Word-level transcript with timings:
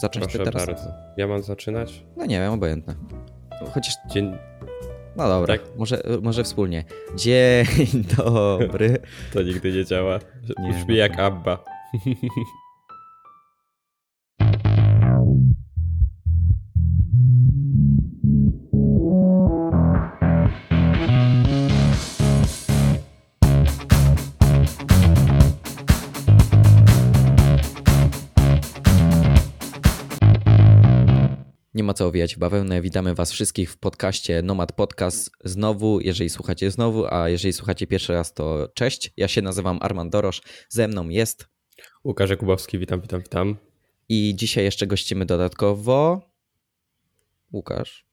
Zacząć 0.00 0.24
Proszę 0.24 0.38
ty 0.38 0.44
teraz? 0.44 0.66
bardzo. 0.66 0.84
Ja 1.16 1.26
mam 1.26 1.42
zaczynać? 1.42 2.02
No 2.16 2.26
nie 2.26 2.40
wiem, 2.40 2.52
obojętne. 2.52 2.94
Chociaż, 3.74 3.94
Dzień... 4.10 4.32
no 5.16 5.28
dobra, 5.28 5.58
Tak. 5.58 5.66
może, 5.76 6.02
może 6.22 6.44
wspólnie. 6.44 6.84
Dzień 7.16 7.66
dobry. 8.16 8.98
To 9.32 9.42
nigdy 9.42 9.72
nie 9.72 9.84
działa. 9.84 10.18
Nie, 10.58 10.72
Brzmi 10.72 10.84
no 10.88 10.94
jak 10.94 11.18
Abba. 11.18 11.64
ma 31.90 31.94
co 31.94 32.06
owijać 32.06 32.36
bawełnę. 32.36 32.82
Witamy 32.82 33.14
Was 33.14 33.32
wszystkich 33.32 33.70
w 33.70 33.78
podcaście 33.78 34.42
Nomad 34.42 34.72
Podcast. 34.72 35.30
Znowu, 35.44 36.00
jeżeli 36.00 36.30
słuchacie 36.30 36.70
znowu, 36.70 37.06
a 37.14 37.28
jeżeli 37.28 37.52
słuchacie 37.52 37.86
pierwszy 37.86 38.12
raz, 38.12 38.34
to 38.34 38.68
cześć. 38.74 39.12
Ja 39.16 39.28
się 39.28 39.42
nazywam 39.42 39.78
Armand 39.82 40.12
Dorosz. 40.12 40.42
Ze 40.68 40.88
mną 40.88 41.08
jest 41.08 41.48
Łukasz 42.04 42.30
Jakubowski, 42.30 42.78
witam, 42.78 43.00
witam, 43.00 43.20
witam. 43.20 43.56
i 44.08 44.34
dzisiaj 44.36 44.64
jeszcze 44.64 44.86
gościmy 44.86 45.26
dodatkowo 45.26 46.20
Łukasz. 47.52 48.06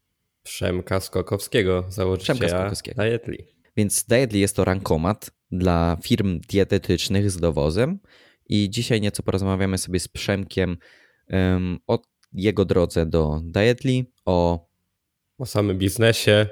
Przemka 0.44 1.00
Skokowskiego, 1.00 1.86
założyciela 1.90 2.40
Przemka 2.40 2.60
Skokowskiego. 2.60 3.02
Dietly. 3.04 3.38
Więc 3.76 4.04
Dietly 4.04 4.40
jest 4.40 4.56
to 4.56 4.66
rankomat 4.66 5.32
dla 5.52 5.98
firm 6.04 6.40
dietetycznych 6.50 7.32
z 7.32 7.38
dowozem 7.38 8.00
i 8.50 8.70
dzisiaj 8.70 9.02
nieco 9.02 9.24
porozmawiamy 9.24 9.78
sobie 9.78 10.00
z 10.00 10.08
Przemkiem 10.08 10.78
em, 11.28 11.80
o 11.88 12.00
jego 12.38 12.66
drodze 12.66 13.06
do 13.06 13.42
Dietly, 13.44 14.06
o 14.26 14.68
O 15.40 15.46
samym 15.46 15.78
biznesie, 15.78 16.48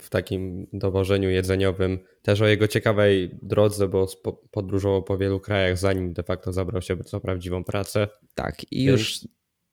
w 0.00 0.10
takim 0.10 0.66
dowożeniu 0.72 1.30
jedzeniowym, 1.30 1.98
też 2.22 2.40
o 2.40 2.46
jego 2.46 2.68
ciekawej 2.68 3.38
drodze, 3.42 3.88
bo 3.88 4.06
podróżował 4.50 5.02
po 5.02 5.18
wielu 5.18 5.40
krajach, 5.40 5.78
zanim 5.78 6.12
de 6.12 6.22
facto 6.22 6.52
zabrał 6.52 6.82
się 6.82 6.96
za 7.06 7.20
prawdziwą 7.20 7.64
pracę. 7.64 8.08
tak 8.34 8.72
i 8.72 8.86
Więc- 8.86 9.00
już 9.00 9.18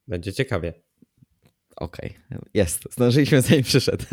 Będzie 0.07 0.33
ciekawie. 0.33 0.73
okej, 1.75 2.13
jest, 2.53 2.83
zdążyliśmy 2.93 3.41
zanim 3.41 3.63
przyszedł. 3.63 4.05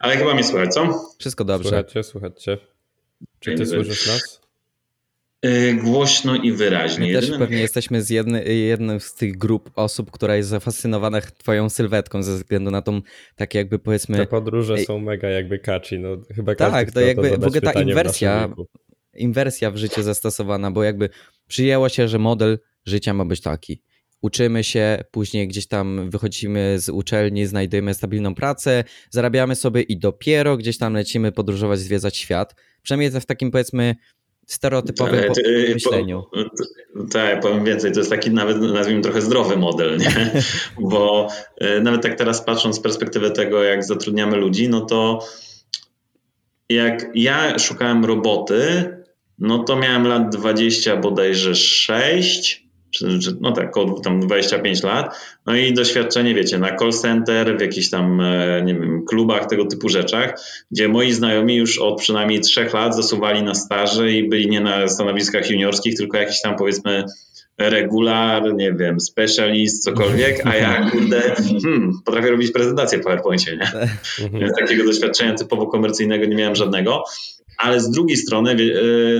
Ale 0.00 0.16
chyba 0.16 0.34
mnie 0.34 0.44
słychać, 0.44 0.74
co? 0.74 1.10
Wszystko 1.18 1.44
dobrze. 1.44 1.68
Słuchajcie, 1.68 2.02
słuchajcie. 2.02 2.58
Czy 3.40 3.54
ty 3.54 3.66
słyszysz 3.66 4.06
nas? 4.06 4.40
Yy, 5.42 5.74
głośno 5.74 6.36
i 6.36 6.52
wyraźnie. 6.52 7.06
My 7.06 7.12
też 7.12 7.24
Jedynym- 7.24 7.38
pewnie 7.40 7.58
jesteśmy 7.58 8.02
z 8.02 8.10
jedny, 8.10 8.44
jednym 8.54 9.00
z 9.00 9.14
tych 9.14 9.38
grup 9.38 9.70
osób, 9.74 10.10
która 10.10 10.36
jest 10.36 10.48
zafascynowana 10.48 11.20
twoją 11.20 11.68
sylwetką 11.68 12.22
ze 12.22 12.34
względu 12.34 12.70
na 12.70 12.82
tą, 12.82 13.02
tak 13.36 13.54
jakby 13.54 13.78
powiedzmy, 13.78 14.16
Te 14.16 14.26
podróże 14.26 14.78
są 14.78 14.98
mega 14.98 15.28
jakby 15.28 15.58
kaczy. 15.58 15.98
No, 15.98 16.08
chyba 16.34 16.54
Tak, 16.54 16.70
każdy 16.72 16.92
to 16.92 17.00
jakby 17.00 17.22
w 17.22 17.30
zadać 17.30 17.46
ogóle 17.46 17.60
ta 17.60 17.66
pytanie 17.70 17.94
w 17.94 17.96
inwersja- 17.96 18.64
inwersja 19.14 19.70
w 19.70 19.76
życie 19.76 20.02
zastosowana, 20.02 20.70
bo 20.70 20.84
jakby 20.84 21.08
przyjęło 21.48 21.88
się, 21.88 22.08
że 22.08 22.18
model 22.18 22.58
życia 22.86 23.14
ma 23.14 23.24
być 23.24 23.40
taki. 23.40 23.82
Uczymy 24.22 24.64
się, 24.64 25.04
później 25.10 25.48
gdzieś 25.48 25.66
tam 25.66 26.10
wychodzimy 26.10 26.74
z 26.80 26.88
uczelni, 26.88 27.46
znajdujemy 27.46 27.94
stabilną 27.94 28.34
pracę, 28.34 28.84
zarabiamy 29.10 29.54
sobie 29.56 29.82
i 29.82 29.98
dopiero 29.98 30.56
gdzieś 30.56 30.78
tam 30.78 30.94
lecimy 30.94 31.32
podróżować, 31.32 31.78
zwiedzać 31.78 32.16
świat. 32.16 32.54
Przynajmniej 32.82 33.10
w 33.20 33.26
takim 33.26 33.50
powiedzmy 33.50 33.94
stereotypowym 34.46 35.14
Ale 35.14 35.26
po- 35.26 35.40
yy, 35.40 35.74
myśleniu. 35.74 36.24
Tak, 37.10 37.40
powiem 37.40 37.64
więcej. 37.64 37.92
To 37.92 38.00
jest 38.00 38.10
taki 38.10 38.30
nawet, 38.30 38.60
nazwijmy 38.60 39.02
trochę 39.02 39.22
zdrowy 39.22 39.56
model, 39.56 39.98
nie? 39.98 40.42
Bo 40.90 41.28
yy, 41.60 41.80
nawet 41.80 42.02
tak 42.02 42.14
teraz 42.14 42.44
patrząc 42.44 42.76
z 42.76 42.80
perspektywy 42.80 43.30
tego, 43.30 43.62
jak 43.62 43.84
zatrudniamy 43.84 44.36
ludzi, 44.36 44.68
no 44.68 44.80
to 44.80 45.26
jak 46.68 47.06
ja 47.14 47.58
szukałem 47.58 48.04
roboty, 48.04 48.90
no 49.38 49.64
to 49.64 49.76
miałem 49.76 50.06
lat 50.06 50.36
20 50.36 50.96
bodajże 50.96 51.54
6, 51.54 52.42
czy, 52.42 52.56
czy, 52.56 52.65
no 53.40 53.52
tak, 53.52 53.68
około 53.76 54.00
tam 54.00 54.20
25 54.20 54.82
lat. 54.82 55.16
No 55.46 55.56
i 55.56 55.74
doświadczenie, 55.74 56.34
wiecie, 56.34 56.58
na 56.58 56.76
call 56.76 56.92
center, 56.92 57.58
w 57.58 57.60
jakichś 57.60 57.90
tam, 57.90 58.20
e, 58.20 58.62
nie 58.64 58.74
wiem, 58.74 59.04
klubach, 59.08 59.46
tego 59.46 59.66
typu 59.66 59.88
rzeczach, 59.88 60.40
gdzie 60.70 60.88
moi 60.88 61.12
znajomi 61.12 61.56
już 61.56 61.78
od 61.78 62.00
przynajmniej 62.00 62.40
trzech 62.40 62.74
lat 62.74 62.96
zasuwali 62.96 63.42
na 63.42 63.54
staże 63.54 64.12
i 64.12 64.28
byli 64.28 64.48
nie 64.48 64.60
na 64.60 64.88
stanowiskach 64.88 65.50
juniorskich, 65.50 65.96
tylko 65.96 66.16
jakiś 66.16 66.40
tam 66.40 66.56
powiedzmy 66.56 67.04
regular, 67.58 68.54
nie 68.54 68.72
wiem, 68.72 69.00
specialist, 69.00 69.84
cokolwiek, 69.84 70.46
a 70.46 70.56
ja 70.56 70.90
kurde, 70.90 71.34
hmm, 71.62 72.00
potrafię 72.04 72.30
robić 72.30 72.52
prezentację 72.52 72.98
w 72.98 73.02
PowerPoincie, 73.02 73.56
nie? 73.56 73.88
Więc 74.40 74.58
takiego 74.58 74.84
doświadczenia 74.84 75.34
typowo 75.34 75.66
komercyjnego 75.66 76.26
nie 76.26 76.36
miałem 76.36 76.54
żadnego. 76.54 77.04
Ale 77.58 77.80
z 77.80 77.90
drugiej 77.90 78.16
strony, 78.16 78.50
e, 78.50 78.56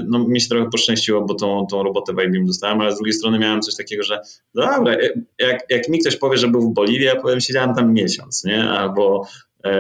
no 0.09 0.29
mi 0.29 0.41
się 0.41 0.49
trochę 0.49 0.71
poszczęściło, 0.71 1.25
bo 1.25 1.35
tą, 1.35 1.67
tą 1.71 1.83
robotę 1.83 2.13
w 2.15 2.23
IBM 2.25 2.47
dostałem, 2.47 2.81
ale 2.81 2.93
z 2.93 2.97
drugiej 2.97 3.13
strony 3.13 3.39
miałem 3.39 3.63
coś 3.63 3.75
takiego, 3.77 4.03
że 4.03 4.21
dobra, 4.55 4.95
e, 4.95 5.11
jak, 5.39 5.61
jak 5.71 5.89
mi 5.89 5.99
ktoś 5.99 6.17
powie, 6.17 6.37
że 6.37 6.49
był 6.49 6.71
w 6.71 6.75
Boliwii, 6.75 7.05
ja 7.05 7.21
powiem, 7.21 7.41
siedziałem 7.41 7.75
tam 7.75 7.93
miesiąc, 7.93 8.45
nie? 8.45 8.65
Albo 8.65 9.27
e, 9.65 9.75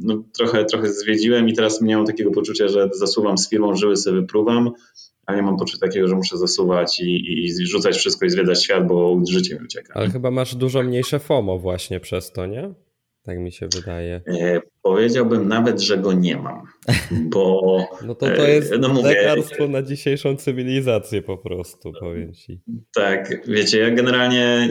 no, 0.00 0.22
trochę, 0.38 0.64
trochę 0.64 0.88
zwiedziłem 0.88 1.48
i 1.48 1.54
teraz 1.54 1.80
nie 1.80 1.96
mam 1.96 2.06
takiego 2.06 2.30
poczucia, 2.30 2.68
że 2.68 2.88
zasuwam 2.92 3.38
z 3.38 3.50
firmą, 3.50 3.76
żyły 3.76 3.96
sobie 3.96 4.20
wypruwam, 4.20 4.70
a 5.26 5.34
nie 5.34 5.42
mam 5.42 5.56
poczucia 5.56 5.86
takiego, 5.86 6.08
że 6.08 6.14
muszę 6.14 6.38
zasuwać 6.38 7.00
i, 7.00 7.04
i, 7.04 7.44
i 7.44 7.66
rzucać 7.66 7.96
wszystko 7.96 8.26
i 8.26 8.30
zwiedzać 8.30 8.64
świat, 8.64 8.86
bo 8.86 9.20
życie 9.30 9.54
mi 9.54 9.64
ucieka. 9.64 9.94
Ale 9.94 10.10
chyba 10.10 10.30
masz 10.30 10.54
dużo 10.54 10.82
mniejsze 10.82 11.18
FOMO 11.18 11.58
właśnie 11.58 12.00
przez 12.00 12.32
to, 12.32 12.46
nie? 12.46 12.74
Tak 13.22 13.38
mi 13.38 13.52
się 13.52 13.68
wydaje. 13.74 14.20
Powiedziałbym 14.86 15.48
nawet, 15.48 15.80
że 15.80 15.98
go 15.98 16.12
nie 16.12 16.36
mam, 16.36 16.62
bo 17.12 17.76
No 18.06 18.14
to 18.14 18.26
to 18.26 18.46
jest 18.46 18.72
E, 18.72 18.78
no 18.78 18.88
mówię- 18.88 19.08
lekarstwo 19.08 19.68
na 19.68 19.82
dzisiejszą 19.82 20.36
cywilizację 20.36 21.22
po 21.22 21.38
prostu, 21.38 21.92
powiem 22.00 22.32
ci. 22.34 22.60
Tak, 22.94 23.46
wiecie, 23.48 23.78
ja 23.78 23.90
generalnie 23.90 24.68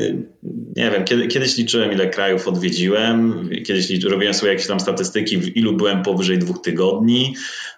nie 0.76 0.92
wiem, 0.92 1.04
kiedy, 1.04 1.28
kiedyś 1.28 1.58
liczyłem, 1.58 1.92
ile 1.92 2.10
krajów 2.10 2.48
odwiedziłem, 2.48 3.50
kiedyś 3.66 3.90
liczy, 3.90 4.10
robiłem 4.10 4.34
sobie 4.34 4.52
jakieś 4.52 4.68
tam 4.68 4.80
statystyki, 4.80 5.38
w 5.38 5.58
ilu 5.58 5.74
byłem 5.74 6.04
powyżej 6.04 6.38
dwóch 6.40 6.62
tygodni, 6.62 7.36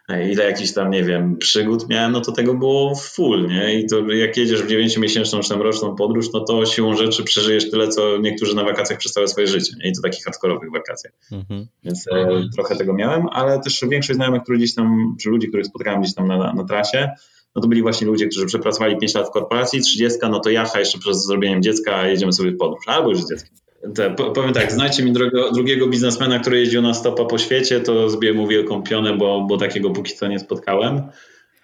e, 0.09 0.31
ile 0.31 0.43
jakichś 0.43 0.73
tam, 0.73 0.89
nie 0.91 1.03
wiem, 1.03 1.37
przygód 1.37 1.89
miałem, 1.89 2.11
no 2.11 2.21
to 2.21 2.31
tego 2.31 2.53
było 2.53 2.95
full, 2.95 3.47
nie? 3.47 3.79
I 3.79 3.85
to 3.87 4.11
jak 4.11 4.37
jedziesz 4.37 4.63
w 4.63 4.67
dziewięciomiesięczną 4.67 5.39
czy 5.39 5.49
tam 5.49 5.61
roczną 5.61 5.95
podróż, 5.95 6.25
no 6.33 6.39
to 6.39 6.65
siłą 6.65 6.95
rzeczy 6.95 7.23
przeżyjesz 7.23 7.71
tyle, 7.71 7.87
co 7.87 8.17
niektórzy 8.17 8.55
na 8.55 8.63
wakacjach 8.63 8.99
przez 8.99 9.11
całe 9.11 9.27
swoje 9.27 9.47
życie, 9.47 9.73
nie? 9.83 9.89
I 9.89 9.93
to 9.93 10.01
takich 10.01 10.23
hardkorowych 10.23 10.71
wakacjach. 10.71 11.13
Mhm. 11.31 11.67
Więc 11.83 12.07
e, 12.11 12.26
trochę 12.55 12.75
tego 12.75 12.93
miałem, 12.93 13.27
ale 13.31 13.59
też 13.59 13.85
większość 13.89 14.15
znajomych, 14.15 14.41
których 14.43 14.59
gdzieś 14.61 14.75
tam, 14.75 15.15
czy 15.21 15.29
ludzi, 15.29 15.47
których 15.47 15.65
spotkałem 15.65 16.01
gdzieś 16.01 16.15
tam 16.15 16.27
na, 16.27 16.53
na, 16.53 16.63
trasie, 16.63 17.09
no 17.55 17.61
to 17.61 17.67
byli 17.67 17.81
właśnie 17.81 18.07
ludzie, 18.07 18.27
którzy 18.27 18.45
przepracowali 18.45 18.97
5 18.97 19.15
lat 19.15 19.27
w 19.27 19.31
korporacji, 19.31 19.81
30, 19.81 20.19
no 20.31 20.39
to 20.39 20.49
jacha 20.49 20.79
jeszcze 20.79 20.99
przed 20.99 21.15
zrobieniem 21.15 21.61
dziecka, 21.63 21.95
a 21.95 22.07
jedziemy 22.07 22.33
sobie 22.33 22.51
w 22.51 22.57
podróż, 22.57 22.83
albo 22.87 23.09
już 23.09 23.21
z 23.23 23.29
dzieckiem. 23.29 23.49
Te, 23.95 24.11
po- 24.15 24.31
powiem 24.31 24.53
tak, 24.53 24.71
znajdźcie 24.71 25.03
mi 25.03 25.11
drugiego, 25.11 25.51
drugiego 25.51 25.87
biznesmena, 25.87 26.39
który 26.39 26.59
jeździł 26.59 26.81
na 26.81 26.93
stopa 26.93 27.25
po 27.25 27.37
świecie, 27.37 27.79
to 27.79 28.09
zbiję 28.09 28.33
mu 28.33 28.47
wielką 28.47 28.69
kąpionę, 28.69 29.17
bo, 29.17 29.45
bo 29.49 29.57
takiego 29.57 29.89
póki 29.89 30.15
co 30.15 30.27
nie 30.27 30.39
spotkałem. 30.39 31.01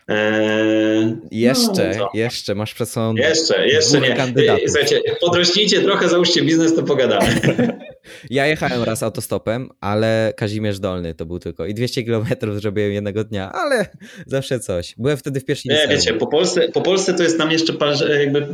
Eee, 0.07 1.16
Jeszcze, 1.31 1.95
no, 2.00 2.09
jeszcze 2.13 2.56
masz 2.56 2.74
przed 2.74 2.90
sobą 2.90 3.16
Jeszcze, 3.16 3.68
jeszcze 3.68 4.00
nie. 4.01 4.13
kandydatów. 4.16 4.63
Słuchajcie, 4.69 5.01
podrośnijcie 5.22 5.81
trochę, 5.81 6.09
załóżcie 6.09 6.41
biznes, 6.41 6.75
to 6.75 6.84
pogadamy. 6.84 7.28
Ja 8.29 8.47
jechałem 8.47 8.83
raz 8.83 9.03
autostopem, 9.03 9.69
ale 9.81 10.33
Kazimierz 10.37 10.79
Dolny 10.79 11.13
to 11.13 11.25
był 11.25 11.39
tylko. 11.39 11.65
I 11.65 11.73
200 11.73 12.03
km 12.03 12.25
zrobiłem 12.53 12.91
jednego 12.91 13.23
dnia, 13.23 13.51
ale 13.51 13.85
zawsze 14.27 14.59
coś. 14.59 14.95
Byłem 14.97 15.17
wtedy 15.17 15.39
w 15.39 15.45
pierwszym 15.45 15.71
Nie, 15.71 15.87
wiecie, 15.87 16.13
po 16.13 16.27
Polsce, 16.27 16.69
po 16.69 16.81
Polsce 16.81 17.13
to 17.13 17.23
jest 17.23 17.38
tam 17.38 17.51
jeszcze 17.51 17.73
jakby 18.19 18.47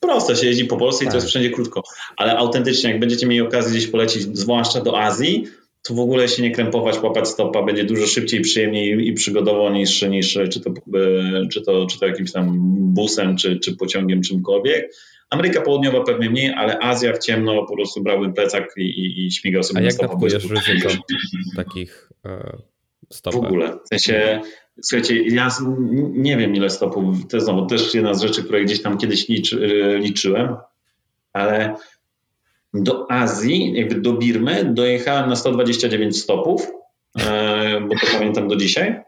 prosto 0.00 0.34
się 0.34 0.46
jeździ 0.46 0.64
po 0.64 0.76
Polsce 0.76 1.04
i 1.04 1.06
Tak. 1.06 1.12
to 1.12 1.16
jest 1.16 1.28
wszędzie 1.28 1.50
krótko. 1.50 1.82
Ale 2.16 2.36
autentycznie, 2.36 2.90
jak 2.90 3.00
będziecie 3.00 3.26
mieli 3.26 3.40
okazję 3.40 3.70
gdzieś 3.72 3.86
polecieć, 3.86 4.22
zwłaszcza 4.38 4.80
do 4.80 5.00
Azji, 5.00 5.44
to 5.82 5.94
w 5.94 6.00
ogóle 6.00 6.28
się 6.28 6.42
nie 6.42 6.50
krępować, 6.50 7.02
łapać 7.02 7.28
stopa, 7.28 7.62
będzie 7.62 7.84
dużo 7.84 8.06
szybciej, 8.06 8.40
przyjemniej 8.40 9.08
i 9.08 9.12
przygodowo 9.12 9.70
niż, 9.70 10.02
niż 10.02 10.38
czy, 10.50 10.60
to, 10.60 10.70
e, 10.70 11.48
czy, 11.52 11.62
to, 11.62 11.86
czy 11.86 11.98
to 11.98 12.06
jakimś 12.06 12.32
tam 12.32 12.58
busem, 12.94 13.36
czy, 13.36 13.58
czy 13.58 13.76
pociągiem, 13.76 14.22
czymkolwiek. 14.22 14.94
Ameryka 15.30 15.60
Południowa 15.60 16.04
pewnie 16.04 16.30
mniej, 16.30 16.54
ale 16.54 16.78
Azja 16.78 17.12
w 17.12 17.18
ciemno 17.18 17.66
po 17.66 17.76
prostu 17.76 18.02
brałbym 18.02 18.32
plecak 18.32 18.74
i, 18.76 18.82
i, 18.82 19.26
i 19.26 19.32
śmigał 19.32 19.62
sobie 19.62 19.78
A 19.78 19.82
na 19.82 19.88
jak 19.88 19.96
dawkujesz 19.96 20.44
ryzyko 20.44 20.88
takich 21.56 22.10
e, 22.24 22.56
w 23.10 23.14
stopach? 23.14 23.42
ogóle. 23.42 23.72
W 23.84 23.88
sensie, 23.88 24.40
słuchajcie, 24.82 25.22
ja 25.22 25.48
nie 26.12 26.36
wiem 26.36 26.54
ile 26.54 26.70
stopów, 26.70 27.28
to 27.28 27.36
jest 27.36 27.46
znowu 27.46 27.66
też 27.66 27.94
jedna 27.94 28.14
z 28.14 28.22
rzeczy, 28.22 28.42
które 28.42 28.64
gdzieś 28.64 28.82
tam 28.82 28.98
kiedyś 28.98 29.28
liczy, 29.28 29.96
liczyłem, 30.00 30.56
ale 31.32 31.74
do 32.74 33.10
Azji, 33.10 33.72
jakby 33.74 34.00
do 34.00 34.12
Birmy 34.12 34.64
dojechałem 34.74 35.28
na 35.30 35.36
129 35.36 36.20
stopów, 36.20 36.66
e, 37.18 37.80
bo 37.80 37.94
to 37.94 38.06
pamiętam 38.12 38.48
do 38.48 38.56
dzisiaj. 38.56 39.00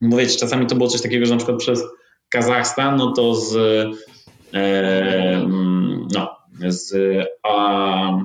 Wiecie, 0.00 0.38
czasami 0.38 0.66
to 0.66 0.74
było 0.74 0.88
coś 0.88 1.02
takiego, 1.02 1.26
że 1.26 1.32
na 1.32 1.38
przykład 1.38 1.58
przez 1.58 1.82
Kazachstan, 2.28 2.96
no 2.96 3.12
to 3.12 3.34
z, 3.34 3.56
no, 6.14 6.36
z 6.68 6.94
a, 7.42 8.24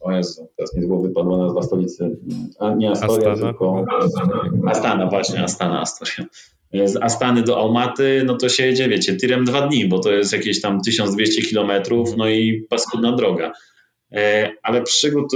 o 0.00 0.12
Jezu, 0.12 0.48
teraz 0.56 0.76
mi 0.76 0.82
z 0.82 0.86
głowy 0.86 1.10
padła 1.10 1.38
nazwa 1.38 1.62
stolicy. 1.62 2.16
A, 2.58 2.74
nie 2.74 2.90
Astoria, 2.90 3.32
Astana. 3.32 3.52
tylko 3.52 3.84
Astana, 4.66 5.06
właśnie, 5.06 5.44
Astana, 5.44 5.80
Astoria. 5.80 6.28
Z 6.84 6.96
Astany 6.96 7.42
do 7.42 7.60
Almaty, 7.60 8.22
no 8.26 8.36
to 8.36 8.48
się 8.48 8.66
jedzie, 8.66 8.88
wiecie, 8.88 9.16
tirem 9.16 9.44
dwa 9.44 9.68
dni, 9.68 9.88
bo 9.88 9.98
to 9.98 10.12
jest 10.12 10.32
jakieś 10.32 10.60
tam 10.60 10.80
1200 10.80 11.42
kilometrów, 11.42 12.16
no 12.16 12.28
i 12.28 12.66
paskudna 12.70 13.12
droga. 13.12 13.52
E, 14.12 14.52
ale 14.62 14.82
przygód, 14.82 15.32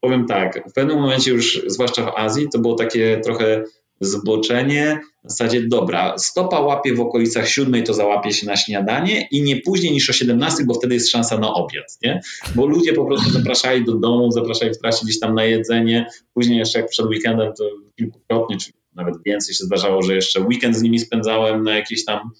powiem 0.00 0.26
tak, 0.26 0.70
w 0.70 0.72
pewnym 0.72 1.00
momencie 1.00 1.30
już, 1.30 1.62
zwłaszcza 1.66 2.02
w 2.02 2.16
Azji, 2.16 2.48
to 2.52 2.58
było 2.58 2.74
takie 2.74 3.20
trochę 3.24 3.64
zboczenie 4.02 5.00
w 5.24 5.30
zasadzie 5.30 5.68
dobra, 5.68 6.18
stopa 6.18 6.60
łapie 6.60 6.94
w 6.94 7.00
okolicach 7.00 7.48
siódmej, 7.48 7.84
to 7.84 7.94
załapie 7.94 8.32
się 8.32 8.46
na 8.46 8.56
śniadanie 8.56 9.28
i 9.30 9.42
nie 9.42 9.56
później 9.56 9.92
niż 9.92 10.10
o 10.10 10.12
17, 10.12 10.64
bo 10.66 10.74
wtedy 10.74 10.94
jest 10.94 11.10
szansa 11.10 11.38
na 11.38 11.54
obiad, 11.54 11.98
nie? 12.02 12.20
Bo 12.54 12.66
ludzie 12.66 12.92
po 12.92 13.04
prostu 13.04 13.30
zapraszali 13.38 13.84
do 13.84 13.94
domu, 13.94 14.32
zapraszali 14.32 14.74
w 14.74 14.78
trasie 14.78 14.98
gdzieś 15.04 15.20
tam 15.20 15.34
na 15.34 15.44
jedzenie, 15.44 16.06
później 16.34 16.58
jeszcze 16.58 16.78
jak 16.78 16.88
przed 16.88 17.06
weekendem 17.06 17.52
to 17.58 17.64
kilkukrotnie, 17.98 18.56
czy 18.56 18.72
nawet 18.94 19.14
więcej 19.26 19.54
się 19.54 19.64
zdarzało, 19.64 20.02
że 20.02 20.14
jeszcze 20.14 20.40
weekend 20.40 20.76
z 20.76 20.82
nimi 20.82 20.98
spędzałem 20.98 21.64
na 21.64 21.76
jakichś 21.76 22.04
tam 22.04 22.30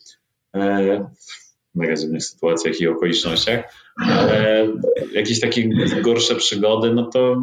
e, 1.76 1.78
mega 1.78 1.96
dziwnych 1.96 2.24
sytuacjach 2.24 2.80
i 2.80 2.86
okolicznościach, 2.86 3.74
ale 3.96 4.68
jakieś 5.12 5.40
takie 5.40 5.68
gorsze 6.02 6.34
przygody, 6.34 6.94
no 6.94 7.06
to 7.06 7.36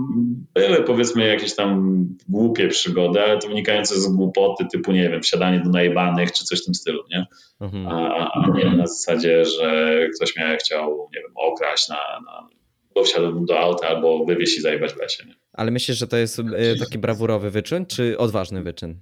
były 0.54 0.84
powiedzmy 0.84 1.28
jakieś 1.28 1.56
tam 1.56 2.00
głupie 2.30 2.68
przygody, 2.68 3.22
ale 3.22 3.40
to 3.40 3.48
wynikające 3.48 4.02
z 4.02 4.08
głupoty 4.08 4.66
typu, 4.72 4.92
nie 4.92 5.10
wiem, 5.10 5.22
wsiadanie 5.22 5.60
do 5.60 5.70
najbanych 5.70 6.32
czy 6.32 6.46
coś 6.46 6.62
w 6.62 6.66
tym 6.66 6.74
stylu, 6.74 7.04
nie? 7.12 7.26
Mhm. 7.62 7.88
A, 7.88 8.32
a, 8.34 8.58
nie 8.58 8.66
na 8.66 8.88
zasadzie, 8.88 9.46
że 9.46 9.98
ktoś 10.16 10.36
mnie 10.36 10.58
chciał, 10.60 11.10
nie 11.16 11.22
wiem, 11.22 11.32
okraść 11.36 11.90
na, 11.90 11.96
na 12.26 12.50
bo 12.96 13.04
wsiadł 13.04 13.46
do 13.46 13.60
auta 13.60 13.88
albo 13.88 14.26
wywieźć 14.26 14.58
i 14.58 14.62
zajebać 14.62 14.94
w 14.94 14.98
lesie. 14.98 15.26
Nie? 15.28 15.36
Ale 15.54 15.72
myślisz, 15.72 15.98
że 15.98 16.08
to 16.08 16.18
jest 16.18 16.40
e, 16.40 16.76
taki 16.80 16.98
brawurowy 16.98 17.52
wyczyn, 17.52 17.86
czy 17.86 18.18
odważny 18.18 18.64
wyczyn? 18.64 19.02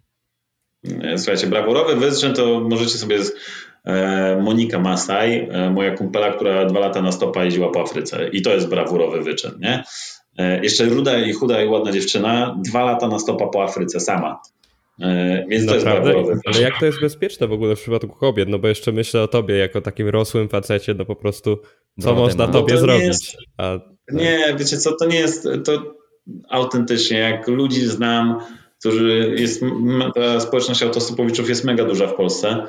Słuchajcie, 1.18 1.48
brawurowy 1.48 1.96
wyczyn 1.96 2.34
to 2.34 2.60
możecie 2.60 2.98
sobie 2.98 3.20
E, 3.20 3.77
Monika 4.42 4.80
Masaj, 4.80 5.50
e, 5.52 5.70
moja 5.70 5.92
kumpela, 5.92 6.32
która 6.32 6.66
dwa 6.66 6.80
lata 6.80 7.02
na 7.02 7.12
stopa 7.12 7.44
jeździła 7.44 7.72
po 7.72 7.82
Afryce. 7.82 8.28
I 8.28 8.42
to 8.42 8.54
jest 8.54 8.70
brawurowy 8.70 9.22
wyczyn, 9.22 9.52
nie? 9.60 9.84
E, 10.38 10.64
jeszcze 10.64 10.86
ruda 10.86 11.20
i 11.20 11.34
chuda 11.34 11.64
i 11.64 11.68
ładna 11.68 11.92
dziewczyna, 11.92 12.58
dwa 12.66 12.84
lata 12.84 13.08
na 13.08 13.20
stopa 13.20 13.48
po 13.48 13.64
Afryce 13.64 14.00
sama. 14.00 14.42
Więc 15.48 15.66
Naprawdę? 15.66 15.68
to 15.68 15.74
jest 15.74 15.86
brawurowy 15.86 16.36
wyczyn. 16.36 16.54
Ale 16.54 16.62
jak 16.62 16.80
to 16.80 16.86
jest 16.86 17.02
bezpieczne 17.02 17.48
w 17.48 17.52
ogóle 17.52 17.76
w 17.76 17.82
przypadku 17.82 18.16
kobiet? 18.16 18.50
No 18.50 18.60
bo 18.60 18.68
jeszcze 18.68 18.92
myślę 18.92 19.22
o 19.22 19.28
tobie 19.28 19.58
jako 19.58 19.82
takim 19.82 20.10
rosłym 20.10 20.50
facecie, 20.50 20.94
no 20.94 21.06
po 21.06 21.16
prostu 21.16 21.58
co 22.02 22.16
można 22.16 22.48
tobie 22.48 22.74
no 22.74 22.80
zrobić? 22.80 23.04
Jest, 23.04 23.38
A, 23.58 23.80
nie, 24.12 24.56
wiecie 24.60 24.78
co, 24.78 24.96
to 24.96 25.06
nie 25.06 25.20
jest, 25.20 25.48
to 25.66 25.96
autentycznie, 26.50 27.18
jak 27.18 27.48
ludzi 27.48 27.86
znam, 27.86 28.40
którzy 28.80 29.36
jest, 29.38 29.64
ta 30.16 30.40
społeczność 30.40 30.84
autostopowiczów 30.84 31.50
jest 31.50 31.64
mega 31.64 31.86
duża 31.86 32.08
w 32.08 32.16
Polsce, 32.16 32.68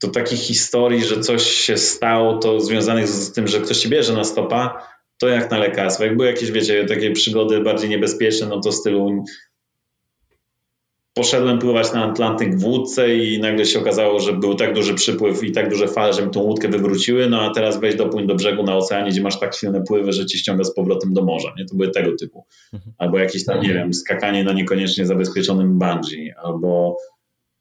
to 0.00 0.08
takich 0.08 0.40
historii, 0.40 1.04
że 1.04 1.20
coś 1.20 1.42
się 1.42 1.76
stało, 1.76 2.38
to 2.38 2.60
związanych 2.60 3.08
z 3.08 3.32
tym, 3.32 3.48
że 3.48 3.60
ktoś 3.60 3.78
ci 3.78 3.88
bierze 3.88 4.12
na 4.12 4.24
stopa, 4.24 4.82
to 5.18 5.28
jak 5.28 5.50
na 5.50 5.58
lekarstwo. 5.58 6.04
Jak 6.04 6.16
były 6.16 6.28
jakieś, 6.28 6.50
wiecie, 6.50 6.84
takie 6.84 7.10
przygody 7.10 7.60
bardziej 7.60 7.90
niebezpieczne, 7.90 8.46
no 8.46 8.60
to 8.60 8.72
stylu 8.72 9.24
poszedłem 11.14 11.58
pływać 11.58 11.92
na 11.92 12.04
Atlantyk 12.04 12.58
w 12.58 12.64
łódce 12.64 13.14
i 13.14 13.40
nagle 13.40 13.64
się 13.64 13.78
okazało, 13.78 14.20
że 14.20 14.32
był 14.32 14.54
tak 14.54 14.74
duży 14.74 14.94
przypływ 14.94 15.44
i 15.44 15.52
tak 15.52 15.70
duże 15.70 15.88
fale, 15.88 16.12
że 16.12 16.26
mi 16.26 16.30
tą 16.30 16.40
łódkę 16.40 16.68
wywróciły, 16.68 17.28
no 17.28 17.42
a 17.42 17.54
teraz 17.54 17.80
weź 17.80 17.94
dopłyń 17.94 18.26
do 18.26 18.34
brzegu 18.34 18.62
na 18.62 18.76
oceanie, 18.76 19.10
gdzie 19.10 19.22
masz 19.22 19.40
tak 19.40 19.54
silne 19.54 19.82
pływy, 19.88 20.12
że 20.12 20.26
ci 20.26 20.38
ściąga 20.38 20.64
z 20.64 20.74
powrotem 20.74 21.12
do 21.12 21.24
morza, 21.24 21.54
nie? 21.58 21.64
To 21.64 21.74
były 21.74 21.90
tego 21.90 22.16
typu. 22.20 22.44
Mhm. 22.72 22.92
Albo 22.98 23.18
jakieś 23.18 23.44
tam, 23.44 23.60
nie 23.60 23.74
wiem, 23.74 23.94
skakanie 23.94 24.44
na 24.44 24.52
niekoniecznie 24.52 25.06
zabezpieczonym 25.06 25.78
bungee, 25.78 26.32
albo 26.42 26.96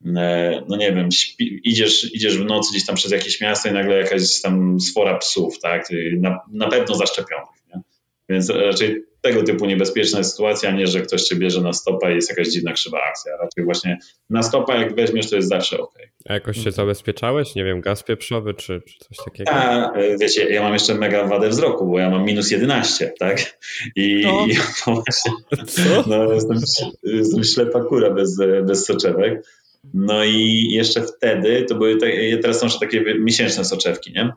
no 0.02 0.78
nie 0.78 0.94
wiem, 0.94 1.12
śpi, 1.12 1.62
idziesz, 1.64 2.14
idziesz 2.14 2.38
w 2.38 2.46
nocy 2.46 2.70
gdzieś 2.72 2.86
tam 2.86 2.96
przez 2.96 3.12
jakieś 3.12 3.42
miasto 3.42 3.70
i 3.70 3.74
nagle 3.74 3.98
jakaś 3.98 4.42
tam 4.42 4.80
sfora 4.80 5.18
psów, 5.18 5.60
tak, 5.60 5.88
na, 6.20 6.40
na 6.52 6.68
pewno 6.68 6.96
zaszczepionych, 6.96 7.68
nie? 7.76 7.82
Więc 8.30 8.50
raczej 8.50 9.04
tego 9.22 9.44
typu 9.44 9.66
niebezpieczna 9.66 10.18
jest 10.18 10.32
sytuacja, 10.32 10.72
nie, 10.72 10.88
że 10.88 11.02
ktoś 11.02 11.24
cię 11.24 11.36
bierze 11.36 11.62
na 11.62 11.74
stopa 11.74 12.12
i 12.12 12.16
jest 12.16 12.30
jakaś 12.30 12.48
dziwna 12.48 12.74
krzywa 12.74 13.02
akcja. 13.10 13.32
Raczej 13.42 13.66
właśnie 13.66 13.98
na 14.30 14.44
stopa 14.44 14.76
jak 14.76 14.96
weźmiesz, 14.96 15.30
to 15.30 15.36
jest 15.36 15.50
zawsze 15.50 15.78
ok. 15.78 15.94
A 16.26 16.34
jakoś 16.34 16.64
się 16.64 16.72
zabezpieczałeś? 16.72 17.56
Nie 17.56 17.64
wiem, 17.64 17.82
gaz 17.82 18.04
pieprzowy 18.04 18.54
czy, 18.54 18.82
czy 18.82 18.98
coś 19.00 19.18
takiego? 19.26 19.52
A, 19.52 19.94
e, 19.94 20.18
wiecie, 20.18 20.50
ja 20.50 20.62
mam 20.62 20.74
jeszcze 20.74 20.96
mega 20.96 21.28
wadę 21.28 21.50
wzroku, 21.50 21.88
bo 21.88 22.00
ja 22.00 22.10
mam 22.10 22.26
minus 22.26 22.52
11, 22.52 23.14
tak? 23.20 23.60
I, 23.96 24.22
no. 24.24 24.46
i 24.48 24.58
no 24.88 24.94
właśnie, 24.94 25.32
Co? 25.68 26.04
No, 26.08 26.34
jestem, 26.34 26.58
jestem 27.04 27.44
ślepa 27.44 27.84
kura 27.84 28.10
bez, 28.10 28.38
bez 28.66 28.86
soczewek. 28.86 29.44
No 29.94 30.24
i 30.24 30.68
jeszcze 30.72 31.02
wtedy 31.02 31.66
to 31.70 31.76
były, 31.76 31.98
te, 31.98 32.38
teraz 32.42 32.60
są 32.60 32.66
już 32.66 32.80
takie 32.80 33.04
miesięczne 33.20 33.66
soczewki, 33.66 34.14
nie? 34.14 34.32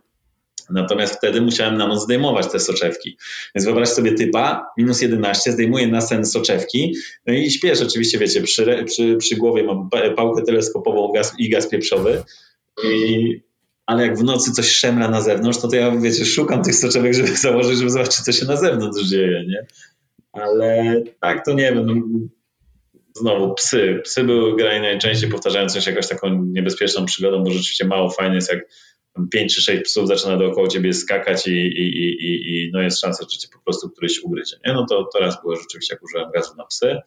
Natomiast 0.70 1.14
wtedy 1.14 1.40
musiałem 1.40 1.76
na 1.76 1.86
noc 1.86 2.02
zdejmować 2.02 2.46
te 2.52 2.60
soczewki. 2.60 3.16
Więc 3.54 3.64
wyobraź 3.64 3.88
sobie 3.88 4.12
typa, 4.14 4.66
minus 4.78 5.02
11, 5.02 5.52
zdejmuję 5.52 5.86
na 5.86 6.00
sen 6.00 6.26
soczewki, 6.26 6.94
no 7.26 7.34
i 7.34 7.50
śpię 7.50 7.76
rzeczywiście, 7.76 8.18
wiecie, 8.18 8.42
przy, 8.42 8.84
przy, 8.86 9.16
przy 9.16 9.36
głowie 9.36 9.64
mam 9.64 9.88
pałkę 10.16 10.42
teleskopową 10.42 11.12
gaz, 11.12 11.34
i 11.38 11.50
gaz 11.50 11.68
pieprzowy, 11.68 12.22
i, 12.84 13.40
ale 13.86 14.02
jak 14.06 14.18
w 14.18 14.24
nocy 14.24 14.52
coś 14.52 14.70
szemra 14.70 15.08
na 15.08 15.20
zewnątrz, 15.20 15.58
to, 15.58 15.68
to 15.68 15.76
ja, 15.76 15.96
wiecie, 15.96 16.24
szukam 16.24 16.62
tych 16.62 16.74
soczewek, 16.74 17.14
żeby 17.14 17.36
założyć, 17.36 17.78
żeby 17.78 17.90
zobaczyć, 17.90 18.14
co 18.14 18.32
się 18.32 18.46
na 18.46 18.56
zewnątrz 18.56 19.04
dzieje, 19.04 19.44
nie? 19.48 19.66
Ale 20.32 21.02
tak, 21.20 21.44
to 21.44 21.52
nie 21.52 21.72
wiem, 21.72 21.86
no, 21.86 21.94
znowu 23.16 23.54
psy. 23.54 24.00
Psy 24.04 24.24
były 24.24 24.56
grani 24.56 24.80
najczęściej 24.80 25.30
powtarzającą 25.30 25.80
się 25.80 25.90
jakąś 25.90 26.08
taką 26.08 26.44
niebezpieczną 26.44 27.04
przygodą, 27.04 27.44
bo 27.44 27.50
rzeczywiście 27.50 27.84
mało 27.84 28.10
fajne 28.10 28.34
jest, 28.34 28.52
jak 28.52 28.60
5 29.30 29.54
czy 29.54 29.62
6 29.62 29.82
psów 29.82 30.08
zaczyna 30.08 30.36
dookoła 30.36 30.68
ciebie 30.68 30.92
skakać 30.92 31.46
i, 31.46 31.50
i, 31.50 31.86
i, 32.06 32.66
i 32.66 32.70
no 32.72 32.82
jest 32.82 33.00
szansa, 33.00 33.24
że 33.30 33.38
cię 33.38 33.48
po 33.52 33.60
prostu 33.64 33.90
któryś 33.90 34.20
ugryzie. 34.20 34.56
Nie? 34.66 34.72
No 34.72 34.86
to 34.86 35.08
teraz 35.14 35.42
było 35.42 35.56
rzeczywiście, 35.56 35.94
jak 35.94 36.02
użyłem 36.02 36.30
gazu 36.30 36.56
na 36.56 36.64
psy. 36.64 36.98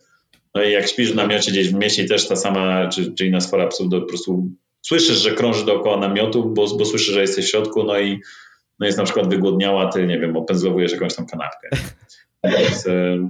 No 0.56 0.64
i 0.64 0.72
jak 0.72 0.88
śpisz 0.88 1.12
w 1.12 1.16
namiocie 1.16 1.52
gdzieś 1.52 1.70
w 1.70 1.74
mieście 1.74 2.06
też 2.06 2.28
ta 2.28 2.36
sama, 2.36 2.88
czy, 2.88 3.14
czy 3.14 3.26
inna 3.26 3.42
sfera 3.42 3.68
psów, 3.68 3.88
po 3.92 4.02
prostu 4.02 4.48
słyszysz, 4.82 5.18
że 5.18 5.32
krąży 5.32 5.66
dookoła 5.66 5.98
namiotu, 5.98 6.54
bo, 6.54 6.78
bo 6.78 6.86
słyszysz, 6.86 7.14
że 7.14 7.22
jesteś 7.22 7.46
w 7.46 7.50
środku, 7.50 7.84
no 7.84 8.00
i 8.00 8.20
no 8.80 8.86
jest 8.86 8.98
na 8.98 9.04
przykład 9.04 9.30
wygłodniała, 9.30 9.92
ty, 9.92 10.08
nie 10.08 10.20
wiem, 10.20 10.38
opędzlowujesz 10.38 10.92
jakąś 10.92 11.16
tam 11.16 11.26
kanapkę. 11.26 11.70
Więc 12.44 12.86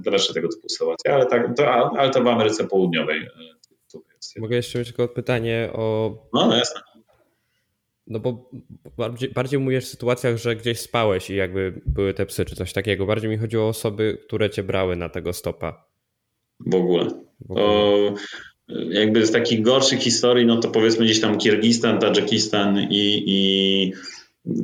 raczej 0.06 0.34
tego 0.34 0.48
typu 0.48 0.68
sytuacje, 0.68 1.14
ale, 1.14 1.26
tak, 1.26 1.56
to, 1.56 1.66
ale 1.98 2.10
to 2.10 2.22
w 2.22 2.26
Ameryce 2.26 2.64
Południowej. 2.64 3.18
E, 3.20 4.40
Mogę 4.40 4.56
jeszcze 4.56 4.78
mieć 4.78 4.88
tylko 4.88 5.08
pytanie 5.08 5.70
o. 5.72 6.16
No, 6.32 6.46
no 6.46 6.56
jasne. 6.56 6.80
No 8.06 8.20
bo 8.20 8.50
bardziej, 8.96 9.30
bardziej 9.30 9.60
mówisz 9.60 9.84
w 9.84 9.88
sytuacjach, 9.88 10.36
że 10.36 10.56
gdzieś 10.56 10.80
spałeś 10.80 11.30
i 11.30 11.36
jakby 11.36 11.80
były 11.86 12.14
te 12.14 12.26
psy 12.26 12.44
czy 12.44 12.56
coś 12.56 12.72
takiego. 12.72 13.06
Bardziej 13.06 13.30
mi 13.30 13.38
chodziło 13.38 13.64
o 13.64 13.68
osoby, 13.68 14.18
które 14.26 14.50
cię 14.50 14.62
brały 14.62 14.96
na 14.96 15.08
tego 15.08 15.32
stopa. 15.32 15.84
W 16.60 16.74
ogóle. 16.74 17.04
W 17.40 17.50
ogóle. 17.50 17.66
To 17.66 18.14
jakby 18.68 19.26
z 19.26 19.32
takich 19.32 19.62
gorszych 19.62 20.00
historii, 20.00 20.46
no 20.46 20.56
to 20.56 20.68
powiedzmy 20.68 21.04
gdzieś 21.04 21.20
tam 21.20 21.38
Kirgistan, 21.38 21.98
Tadżykistan 21.98 22.78
i, 22.90 23.24
i 23.26 23.92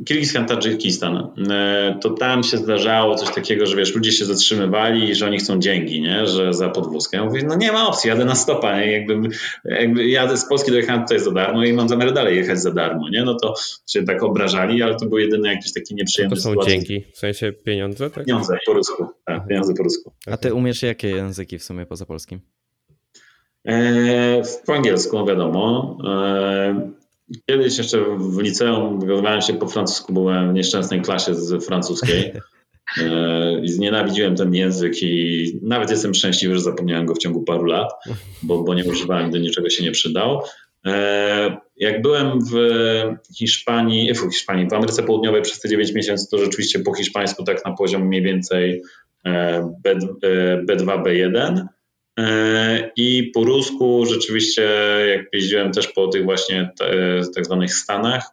Kirgistan, 0.05 0.45
Tadżykistan, 0.45 1.31
e, 1.51 1.97
to 2.01 2.09
tam 2.09 2.43
się 2.43 2.57
zdarzało 2.57 3.15
coś 3.15 3.35
takiego, 3.35 3.65
że 3.65 3.75
wiesz, 3.75 3.95
ludzie 3.95 4.11
się 4.11 4.25
zatrzymywali 4.25 5.09
i 5.09 5.15
że 5.15 5.25
oni 5.25 5.37
chcą 5.37 5.59
dzięki, 5.59 6.01
nie? 6.01 6.27
że 6.27 6.53
za 6.53 6.69
podwózkę. 6.69 7.17
Ja 7.17 7.25
mówię, 7.25 7.41
no 7.47 7.55
nie 7.55 7.71
ma 7.71 7.87
opcji, 7.87 8.09
jadę 8.09 8.25
na 8.25 8.35
stopa, 8.35 8.79
nie? 8.79 8.91
Jakby, 8.91 9.29
jakby 9.65 10.07
jadę 10.07 10.37
z 10.37 10.45
Polski 10.45 10.71
dojechałem 10.71 11.01
tutaj 11.01 11.19
za 11.19 11.31
darmo 11.31 11.63
i 11.63 11.73
mam 11.73 11.89
zamiar 11.89 12.13
dalej 12.13 12.37
jechać 12.37 12.61
za 12.61 12.71
darmo, 12.71 13.09
nie? 13.09 13.23
No 13.23 13.35
to 13.35 13.53
się 13.87 14.03
tak 14.03 14.23
obrażali, 14.23 14.83
ale 14.83 14.95
to 14.95 15.05
był 15.05 15.17
jedyny 15.17 15.47
jakiś 15.53 15.73
taki 15.73 15.95
nieprzyjemny 15.95 16.35
To 16.35 16.41
są 16.41 16.49
sytuacji. 16.49 16.73
dzięki, 16.73 17.03
w 17.13 17.17
sensie 17.17 17.51
pieniądze? 17.51 18.09
Tak? 18.09 18.25
Pieniądze 18.25 18.57
po 18.65 18.73
rusku, 18.73 19.05
tak, 19.25 19.47
pieniądze 19.47 19.73
po 19.73 19.83
rusku. 19.83 20.11
A 20.27 20.37
ty 20.37 20.53
umiesz 20.53 20.83
jakie 20.83 21.09
języki 21.09 21.57
w 21.59 21.63
sumie 21.63 21.85
poza 21.85 22.05
polskim? 22.05 22.39
E, 23.67 24.41
po 24.65 24.75
angielsku, 24.75 25.25
wiadomo. 25.25 25.97
E, 26.07 27.00
Kiedyś 27.49 27.77
jeszcze 27.77 28.05
w 28.17 28.39
liceum 28.39 28.99
wygadywałem 28.99 29.41
się 29.41 29.53
po 29.53 29.67
francusku, 29.67 30.13
byłem 30.13 30.51
w 30.51 30.53
nieszczęsnej 30.53 31.01
klasie 31.01 31.35
z 31.35 31.65
francuskiej. 31.65 32.31
E, 32.97 33.59
I 33.63 33.69
znienawidziłem 33.69 34.35
ten 34.35 34.53
język 34.55 35.03
i 35.03 35.59
nawet 35.63 35.89
jestem 35.89 36.13
szczęśliwy, 36.13 36.55
że 36.55 36.61
zapomniałem 36.61 37.05
go 37.05 37.15
w 37.15 37.17
ciągu 37.17 37.43
paru 37.43 37.65
lat, 37.65 37.91
bo, 38.43 38.63
bo 38.63 38.73
nie 38.73 38.85
używałem, 38.85 39.29
gdy 39.29 39.39
niczego 39.39 39.69
się 39.69 39.83
nie 39.83 39.91
przydał. 39.91 40.41
E, 40.85 41.57
jak 41.77 42.01
byłem 42.01 42.39
w 42.51 42.55
Hiszpanii, 43.37 44.13
w 44.13 44.19
Hiszpanii, 44.19 44.69
w 44.69 44.73
Ameryce 44.73 45.03
Południowej 45.03 45.41
przez 45.41 45.59
te 45.59 45.69
9 45.69 45.93
miesięcy, 45.93 46.29
to 46.31 46.37
rzeczywiście 46.37 46.79
po 46.79 46.93
hiszpańsku 46.93 47.43
tak 47.43 47.65
na 47.65 47.73
poziom 47.73 48.07
mniej 48.07 48.21
więcej 48.21 48.81
B, 49.83 49.95
B2, 50.69 51.03
B1. 51.03 51.65
E, 52.19 52.91
I 52.95 53.31
po 53.33 53.43
rusku 53.43 54.05
rzeczywiście, 54.05 54.61
jak 55.07 55.25
jeździłem 55.33 55.71
też 55.71 55.87
po 55.87 56.07
tych 56.07 56.23
właśnie 56.23 56.71
tak 57.35 57.45
zwanych 57.45 57.73
Stanach, 57.73 58.29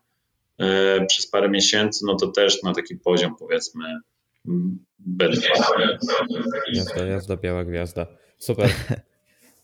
e, 0.58 1.06
przez 1.06 1.30
parę 1.30 1.48
miesięcy, 1.48 2.04
no 2.06 2.16
to 2.16 2.26
też 2.26 2.62
na 2.62 2.74
taki 2.74 2.96
poziom 2.96 3.36
powiedzmy 3.38 3.84
B2. 5.18 5.40
Jazda, 6.72 7.06
jazda, 7.06 7.36
biała 7.36 7.64
gwiazda. 7.64 8.06
Super. 8.38 8.70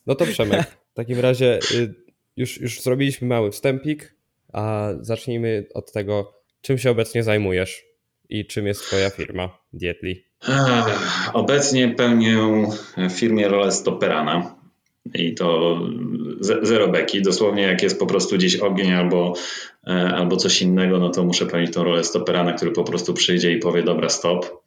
No 0.07 0.15
to 0.15 0.27
Przemek, 0.27 0.67
w 0.93 0.95
takim 0.95 1.21
razie 1.21 1.59
y, 1.75 1.95
już, 2.37 2.61
już 2.61 2.81
zrobiliśmy 2.81 3.29
mały 3.29 3.51
wstępik, 3.51 4.15
a 4.53 4.93
zacznijmy 5.01 5.67
od 5.75 5.93
tego, 5.93 6.41
czym 6.61 6.79
się 6.79 6.91
obecnie 6.91 7.23
zajmujesz 7.23 7.85
i 8.29 8.47
czym 8.47 8.67
jest 8.67 8.83
twoja 8.83 9.11
firma 9.11 9.59
Dietli. 9.73 10.25
Obecnie 11.33 11.89
pełnię 11.89 12.39
w 12.97 13.13
firmie 13.13 13.49
rolę 13.49 13.73
stoperana 13.73 14.55
i 15.15 15.35
to 15.35 15.79
zero 16.63 16.89
beki. 16.89 17.23
Dosłownie 17.23 17.63
jak 17.63 17.83
jest 17.83 17.99
po 17.99 18.07
prostu 18.07 18.37
gdzieś 18.37 18.57
ogień 18.57 18.93
albo, 18.93 19.35
e, 19.87 19.91
albo 20.15 20.37
coś 20.37 20.63
innego, 20.63 20.99
no 20.99 21.11
to 21.11 21.25
muszę 21.25 21.47
pełnić 21.47 21.73
tą 21.73 21.85
rolę 21.85 22.05
stoperana, 22.05 22.53
który 22.53 22.71
po 22.71 22.85
prostu 22.85 23.15
przyjdzie 23.15 23.53
i 23.53 23.59
powie 23.59 23.83
dobra 23.83 24.09
stop, 24.09 24.63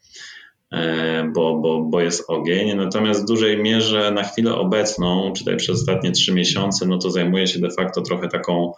e, 0.71 1.31
bo, 1.35 1.59
bo, 1.59 1.81
bo 1.81 2.01
jest 2.01 2.29
ogień. 2.29 2.75
Natomiast 2.75 3.23
w 3.23 3.27
dużej 3.27 3.57
mierze 3.63 4.11
na 4.11 4.23
chwilę 4.23 4.55
obecną, 4.55 5.33
czy 5.33 5.55
przez 5.55 5.79
ostatnie 5.79 6.11
trzy 6.11 6.33
miesiące, 6.33 6.85
no 6.85 6.97
to 6.97 7.09
zajmuję 7.09 7.47
się 7.47 7.59
de 7.59 7.69
facto 7.71 8.01
trochę 8.01 8.27
taką 8.27 8.73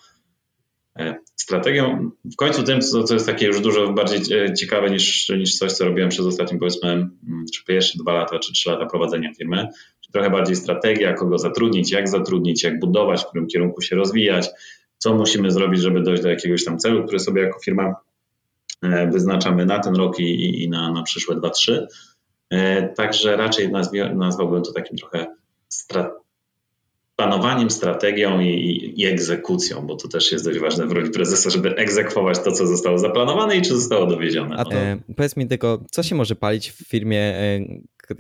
strategią, 1.42 2.12
w 2.34 2.36
końcu 2.36 2.64
tym, 2.64 2.82
co, 2.82 3.04
co 3.04 3.14
jest 3.14 3.26
takie 3.26 3.46
już 3.46 3.62
dużo 3.62 3.94
bardziej 3.94 4.22
ciekawe 4.54 4.90
niż, 4.90 5.30
niż 5.30 5.58
coś, 5.58 5.72
co 5.72 5.86
robiłem 5.86 6.10
przez 6.10 6.26
ostatnie 6.26 6.60
powiedzmy, 6.60 7.10
czy 7.54 7.66
pierwsze 7.66 7.98
dwa 8.00 8.14
lata, 8.14 8.40
czy 8.40 8.54
trzy 8.54 8.70
lata 8.70 8.86
prowadzenia 8.86 9.34
firmy, 9.34 9.68
trochę 10.14 10.30
bardziej 10.30 10.56
strategia, 10.56 11.14
kogo 11.14 11.38
zatrudnić, 11.38 11.92
jak 11.92 12.10
zatrudnić, 12.10 12.64
jak 12.64 12.80
budować, 12.80 13.24
w 13.24 13.26
którym 13.26 13.48
kierunku 13.48 13.82
się 13.82 13.96
rozwijać, 13.96 14.50
co 14.98 15.16
musimy 15.16 15.52
zrobić, 15.52 15.82
żeby 15.82 16.02
dojść 16.02 16.24
do 16.24 16.30
jakiegoś 16.30 16.66
tam 16.66 16.80
celu, 16.80 17.04
który 17.04 17.20
sobie 17.20 17.42
jako 17.42 17.60
firma 17.60 17.96
e, 18.84 19.08
wyznaczamy 19.08 19.66
na 19.66 19.80
ten 19.80 19.96
rok 19.96 20.20
i, 20.20 20.64
i 20.64 20.70
na, 20.70 20.92
na 20.92 21.04
przyszłe 21.04 21.36
2-3. 21.36 21.86
E, 22.50 22.88
także 22.94 23.38
raczej 23.38 23.72
nazwałbym 24.16 24.64
to 24.64 24.74
takim 24.74 24.98
trochę 24.98 25.36
strat 25.70 26.12
planowaniem, 27.20 27.70
strategią 27.70 28.40
i, 28.40 28.94
i, 28.98 29.06
egzekucją, 29.06 29.88
bo 29.88 29.96
to 29.96 30.08
też 30.08 30.32
jest 30.32 30.46
dość 30.46 30.60
ważne 30.60 30.88
w 30.88 30.92
roli 30.92 31.10
prezesa, 31.10 31.50
żeby 31.50 31.76
egzekwować 31.76 32.40
to, 32.40 32.52
co 32.52 32.68
zostało 32.68 32.98
zaplanowane 32.98 33.58
i 33.58 33.62
czy 33.62 33.70
zostało 33.70 34.06
dowiezione. 34.06 34.56
A 34.58 34.64
e, 34.64 34.98
powiedz 35.16 35.38
mi 35.38 35.48
tylko, 35.48 35.84
co 35.92 36.04
się 36.04 36.16
może 36.16 36.36
palić 36.36 36.72
w 36.72 36.88
firmie, 36.88 37.20
e, 37.20 37.60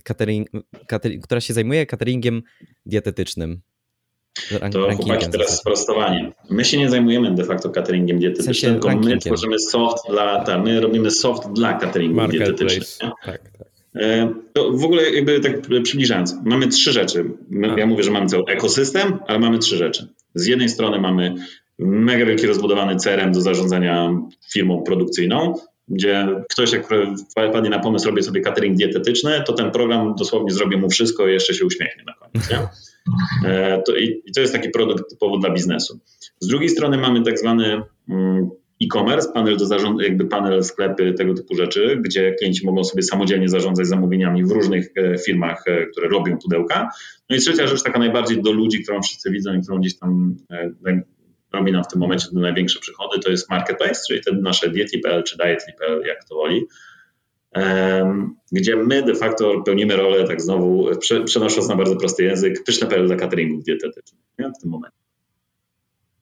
catering, 0.03 0.47
catering, 0.87 1.23
która 1.23 1.41
się 1.41 1.53
zajmuje 1.53 1.85
cateringiem 1.85 2.41
dietetycznym? 2.85 3.61
Rank, 4.51 4.73
to 4.73 4.95
chłopaki 4.95 5.29
teraz 5.29 5.57
sprostowanie. 5.59 6.31
My 6.49 6.65
się 6.65 6.77
nie 6.77 6.89
zajmujemy 6.89 7.35
de 7.35 7.43
facto 7.43 7.69
cateringiem 7.69 8.19
dietetycznym, 8.19 8.53
w 8.53 8.57
sensie 8.57 8.79
tylko 8.79 8.95
my 8.95 9.17
tworzymy 9.17 9.59
soft 9.59 10.09
dla, 10.09 10.43
ta, 10.43 10.57
my 10.57 10.81
robimy 10.81 11.11
soft 11.11 11.53
dla 11.53 11.73
cateringu 11.73 12.27
dietetycznego. 12.27 13.15
Tak, 13.25 13.49
tak. 13.57 13.68
E, 13.95 14.33
to 14.53 14.71
w 14.71 14.83
ogóle 14.83 15.11
jakby 15.11 15.39
tak 15.39 15.61
przybliżając, 15.83 16.35
mamy 16.45 16.67
trzy 16.67 16.91
rzeczy. 16.91 17.25
Ja 17.77 17.85
mówię, 17.85 18.03
że 18.03 18.11
mamy 18.11 18.25
cały 18.25 18.43
ekosystem, 18.47 19.19
ale 19.27 19.39
mamy 19.39 19.59
trzy 19.59 19.77
rzeczy. 19.77 20.07
Z 20.35 20.45
jednej 20.45 20.69
strony 20.69 20.99
mamy 20.99 21.35
mega 21.79 22.25
wielki 22.25 22.47
rozbudowany 22.47 22.95
CRM 22.95 23.31
do 23.31 23.41
zarządzania 23.41 24.09
firmą 24.51 24.83
produkcyjną, 24.83 25.53
gdzie 25.87 26.27
ktoś 26.49 26.71
jak 26.71 26.87
wpadnie 27.31 27.69
na 27.69 27.79
pomysł, 27.79 28.07
robię 28.07 28.23
sobie 28.23 28.41
catering 28.41 28.77
dietetyczny, 28.77 29.43
to 29.45 29.53
ten 29.53 29.71
program 29.71 30.15
dosłownie 30.15 30.51
zrobi 30.51 30.77
mu 30.77 30.89
wszystko 30.89 31.27
i 31.27 31.33
jeszcze 31.33 31.53
się 31.53 31.65
uśmiechnie 31.65 32.03
na 32.07 32.13
koniec. 32.13 32.49
Nie? 32.49 32.57
E, 33.49 33.81
to, 33.85 33.95
i, 33.95 34.21
I 34.25 34.31
to 34.31 34.41
jest 34.41 34.53
taki 34.53 34.69
produkt 34.69 35.09
typowo 35.09 35.37
dla 35.37 35.49
biznesu. 35.49 35.99
Z 36.39 36.47
drugiej 36.47 36.69
strony 36.69 36.97
mamy 36.97 37.23
tak 37.23 37.39
zwany 37.39 37.81
mm, 38.09 38.49
e-commerce, 38.83 39.31
panel 39.33 39.57
do 39.57 39.65
zarządzania, 39.65 40.07
jakby 40.09 40.25
panel 40.25 40.63
sklepy, 40.63 41.13
tego 41.13 41.33
typu 41.33 41.55
rzeczy, 41.55 41.99
gdzie 42.01 42.31
klienci 42.31 42.65
mogą 42.65 42.83
sobie 42.83 43.03
samodzielnie 43.03 43.49
zarządzać 43.49 43.87
zamówieniami 43.87 44.43
w 44.45 44.51
różnych 44.51 44.91
e, 44.97 45.17
firmach, 45.17 45.63
e, 45.67 45.85
które 45.85 46.09
robią 46.09 46.37
pudełka. 46.37 46.89
No 47.29 47.35
i 47.35 47.39
trzecia 47.39 47.67
rzecz, 47.67 47.83
taka 47.83 47.99
najbardziej 47.99 48.41
do 48.41 48.51
ludzi, 48.51 48.83
którą 48.83 49.01
wszyscy 49.01 49.31
widzą 49.31 49.53
i 49.53 49.61
którą 49.61 49.79
gdzieś 49.79 49.97
tam 49.97 50.35
robi 51.53 51.71
nam 51.71 51.83
w 51.83 51.87
tym 51.87 51.99
momencie 52.01 52.27
największe 52.33 52.79
przychody, 52.79 53.19
to 53.19 53.31
jest 53.31 53.49
marketplace, 53.49 54.01
czyli 54.07 54.21
te 54.23 54.31
nasze 54.31 54.69
dietly.pl 54.69 55.23
czy 55.23 55.37
dietly.pl, 55.37 56.03
jak 56.07 56.23
to 56.23 56.35
woli, 56.35 56.65
gdzie 58.51 58.75
my 58.75 59.03
de 59.03 59.15
facto 59.15 59.61
pełnimy 59.61 59.95
rolę, 59.95 60.23
tak 60.27 60.41
znowu 60.41 60.89
przenosząc 61.25 61.69
na 61.69 61.75
bardzo 61.75 61.95
prosty 61.95 62.23
język, 62.23 62.63
pyszne.pl 62.63 63.07
dla 63.07 63.15
cateringów 63.15 63.63
dietetycznych 63.63 64.21
nie? 64.39 64.51
w 64.59 64.61
tym 64.61 64.71
momencie. 64.71 64.97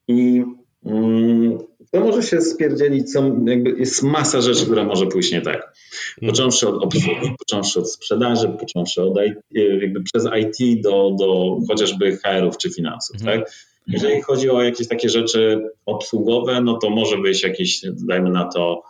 I 0.08 0.44
mm, 0.84 1.58
to 1.92 2.00
może 2.00 2.22
się 2.22 2.40
spierdzielić, 2.40 3.12
co, 3.12 3.22
jakby 3.46 3.70
jest 3.70 4.02
masa 4.02 4.40
rzeczy, 4.40 4.64
która 4.64 4.84
może 4.84 5.06
pójść 5.06 5.32
nie 5.32 5.40
tak. 5.40 5.56
Mhm. 5.56 6.32
Począwszy 6.32 6.68
od 6.68 6.84
obsługi, 6.84 7.34
począwszy 7.38 7.78
od 7.78 7.92
sprzedaży, 7.92 8.48
począwszy 8.60 9.02
od 9.02 9.18
IT, 9.26 9.38
jakby 9.80 10.02
przez 10.02 10.24
IT 10.40 10.82
do, 10.82 11.16
do 11.18 11.58
chociażby 11.68 12.16
HR-ów 12.16 12.58
czy 12.58 12.70
finansów, 12.70 13.16
mhm. 13.16 13.40
tak? 13.40 13.52
Jeżeli 13.86 14.22
chodzi 14.22 14.50
o 14.50 14.62
jakieś 14.62 14.88
takie 14.88 15.08
rzeczy 15.08 15.60
obsługowe, 15.86 16.60
no 16.60 16.78
to 16.78 16.90
może 16.90 17.18
być 17.18 17.42
jakiś, 17.42 17.80
dajmy 17.84 18.30
na 18.30 18.44
to, 18.44 18.82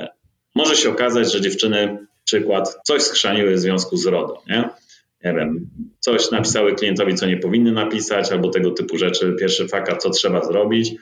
e, 0.00 0.08
może 0.54 0.76
się 0.76 0.90
okazać, 0.90 1.32
że 1.32 1.40
dziewczyny, 1.40 1.98
przykład, 2.24 2.78
coś 2.84 3.02
skrzaniły 3.02 3.54
w 3.54 3.58
związku 3.58 3.96
z 3.96 4.06
RODO, 4.06 4.42
nie? 4.48 4.68
Nie 5.24 5.34
wiem, 5.34 5.70
coś 6.00 6.30
napisały 6.30 6.74
klientowi, 6.74 7.14
co 7.14 7.26
nie 7.26 7.36
powinny 7.36 7.72
napisać, 7.72 8.32
albo 8.32 8.48
tego 8.48 8.70
typu 8.70 8.98
rzeczy. 8.98 9.36
Pierwszy 9.40 9.68
fakat, 9.68 10.02
co 10.02 10.10
trzeba 10.10 10.44
zrobić. 10.44 10.92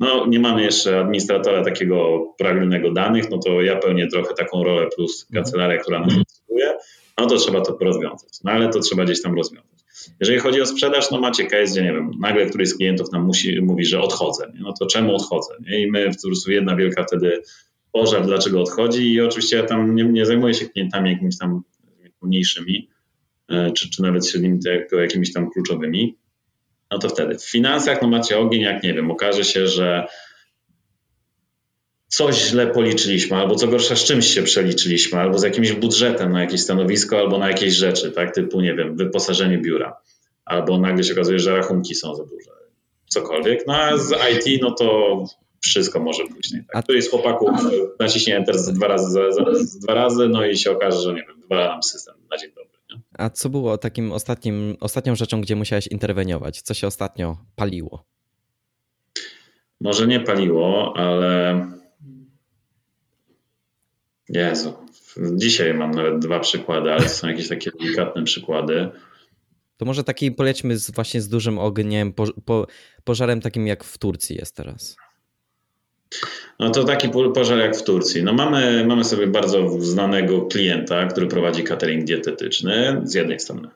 No, 0.00 0.26
nie 0.26 0.40
mamy 0.40 0.62
jeszcze 0.62 1.00
administratora 1.00 1.64
takiego 1.64 2.26
pragnionego 2.38 2.92
danych, 2.92 3.30
no 3.30 3.38
to 3.38 3.62
ja 3.62 3.76
pełnię 3.76 4.06
trochę 4.06 4.34
taką 4.34 4.64
rolę 4.64 4.88
plus 4.96 5.26
kancelaria, 5.34 5.78
która 5.78 6.00
nas 6.00 6.14
obsługuje, 6.18 6.74
no 7.18 7.26
to 7.26 7.36
trzeba 7.36 7.60
to 7.60 7.76
rozwiązać. 7.80 8.30
No 8.44 8.52
ale 8.52 8.68
to 8.68 8.80
trzeba 8.80 9.04
gdzieś 9.04 9.22
tam 9.22 9.34
rozwiązać. 9.34 9.84
Jeżeli 10.20 10.38
chodzi 10.38 10.60
o 10.60 10.66
sprzedaż, 10.66 11.10
no 11.10 11.20
macie 11.20 11.44
case, 11.44 11.72
gdzie 11.72 11.82
nie 11.82 11.92
wiem, 11.92 12.10
nagle 12.20 12.46
któryś 12.46 12.68
z 12.68 12.76
klientów 12.76 13.12
nam 13.12 13.24
musi, 13.24 13.60
mówi, 13.60 13.84
że 13.84 14.00
odchodzę. 14.00 14.52
Nie? 14.54 14.60
No 14.60 14.72
to 14.80 14.86
czemu 14.86 15.14
odchodzę? 15.14 15.54
Nie? 15.60 15.82
I 15.82 15.90
my 15.90 16.10
po 16.22 16.28
prostu 16.28 16.52
jedna 16.52 16.76
wielka 16.76 17.04
wtedy 17.04 17.42
pożar, 17.92 18.26
dlaczego 18.26 18.60
odchodzi 18.60 19.12
i 19.12 19.20
oczywiście 19.20 19.56
ja 19.56 19.62
tam 19.62 19.94
nie, 19.94 20.04
nie 20.04 20.26
zajmuję 20.26 20.54
się 20.54 20.68
klientami 20.68 21.10
jakimiś 21.10 21.38
tam 21.38 21.62
mniejszymi, 22.22 22.88
e, 23.48 23.72
czy, 23.72 23.90
czy 23.90 24.02
nawet 24.02 24.28
średnimi, 24.28 24.58
tylko 24.58 24.96
jakimiś 24.96 25.32
tam 25.32 25.50
kluczowymi. 25.50 26.16
No 26.94 26.98
to 26.98 27.08
wtedy. 27.08 27.38
W 27.38 27.44
finansach 27.44 28.02
no 28.02 28.08
macie 28.08 28.38
ogień, 28.38 28.62
jak 28.62 28.82
nie 28.82 28.94
wiem, 28.94 29.10
okaże 29.10 29.44
się, 29.44 29.66
że 29.66 30.06
coś 32.08 32.34
źle 32.34 32.66
policzyliśmy, 32.66 33.36
albo 33.36 33.54
co 33.54 33.68
gorsza 33.68 33.96
z 33.96 34.04
czymś 34.04 34.26
się 34.26 34.42
przeliczyliśmy, 34.42 35.18
albo 35.18 35.38
z 35.38 35.42
jakimś 35.42 35.72
budżetem 35.72 36.32
na 36.32 36.40
jakieś 36.40 36.60
stanowisko, 36.60 37.18
albo 37.18 37.38
na 37.38 37.48
jakieś 37.48 37.74
rzeczy, 37.74 38.10
tak, 38.10 38.34
typu, 38.34 38.60
nie 38.60 38.74
wiem, 38.74 38.96
wyposażenie 38.96 39.58
biura, 39.58 39.96
albo 40.44 40.78
nagle 40.78 41.04
się 41.04 41.12
okazuje, 41.12 41.38
że 41.38 41.56
rachunki 41.56 41.94
są 41.94 42.14
za 42.14 42.24
duże, 42.24 42.50
cokolwiek. 43.06 43.66
No 43.66 43.76
a 43.76 43.96
z 43.96 44.12
IT, 44.12 44.62
no 44.62 44.70
to 44.70 45.18
wszystko 45.60 46.00
może 46.00 46.22
później. 46.36 46.62
Tak? 46.72 46.84
Któryś 46.84 47.04
z 47.04 47.10
chłopaków 47.10 47.50
naciśnie 48.00 48.36
Enter 48.36 48.56
dwa 48.72 48.88
razy, 48.88 49.10
za, 49.10 49.32
za, 49.32 49.44
dwa 49.82 49.94
razy, 49.94 50.28
no 50.28 50.46
i 50.46 50.56
się 50.56 50.70
okaże, 50.70 51.00
że 51.00 51.14
nie 51.14 51.24
wiem, 51.28 51.40
dwa 51.40 51.68
nam 51.68 51.82
system 51.82 52.14
na 52.30 52.36
dzień 52.36 52.50
dobry. 52.50 52.73
A 53.18 53.30
co 53.30 53.48
było 53.48 53.78
takim 53.78 54.12
ostatnim, 54.12 54.76
ostatnią 54.80 55.14
rzeczą, 55.14 55.40
gdzie 55.40 55.56
musiałeś 55.56 55.86
interweniować? 55.86 56.62
Co 56.62 56.74
się 56.74 56.86
ostatnio 56.86 57.36
paliło? 57.56 58.04
Może 59.80 60.06
nie 60.06 60.20
paliło, 60.20 60.96
ale 60.96 61.60
Jezu. 64.28 64.74
Dzisiaj 65.36 65.74
mam 65.74 65.90
nawet 65.90 66.18
dwa 66.18 66.40
przykłady, 66.40 66.92
ale 66.92 67.02
to 67.02 67.08
są 67.08 67.28
jakieś 67.28 67.48
takie 67.48 67.70
delikatne 67.80 68.24
przykłady. 68.24 68.90
To 69.76 69.84
może 69.84 70.04
taki 70.04 70.32
polećmy 70.32 70.78
z, 70.78 70.90
właśnie 70.90 71.20
z 71.20 71.28
dużym 71.28 71.58
ogniem, 71.58 72.12
po, 72.12 72.26
po, 72.44 72.66
pożarem 73.04 73.40
takim 73.40 73.66
jak 73.66 73.84
w 73.84 73.98
Turcji 73.98 74.36
jest 74.36 74.56
teraz. 74.56 74.96
No 76.58 76.70
to 76.70 76.84
taki 76.84 77.08
pożar 77.34 77.58
jak 77.58 77.76
w 77.76 77.84
Turcji. 77.84 78.22
No 78.22 78.32
mamy, 78.32 78.84
mamy 78.86 79.04
sobie 79.04 79.26
bardzo 79.26 79.68
znanego 79.80 80.42
klienta, 80.42 81.06
który 81.06 81.26
prowadzi 81.26 81.64
catering 81.64 82.04
dietetyczny 82.04 83.00
z 83.04 83.14
jednej 83.14 83.40
strony. 83.40 83.68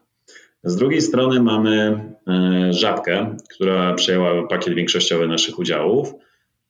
Z 0.65 0.77
drugiej 0.77 1.03
strony 1.03 1.43
mamy 1.43 2.01
e, 2.29 2.73
żabkę, 2.73 3.37
która 3.55 3.95
przejęła 3.95 4.47
pakiet 4.49 4.75
większościowy 4.75 5.29
naszych 5.29 5.59
udziałów 5.59 6.15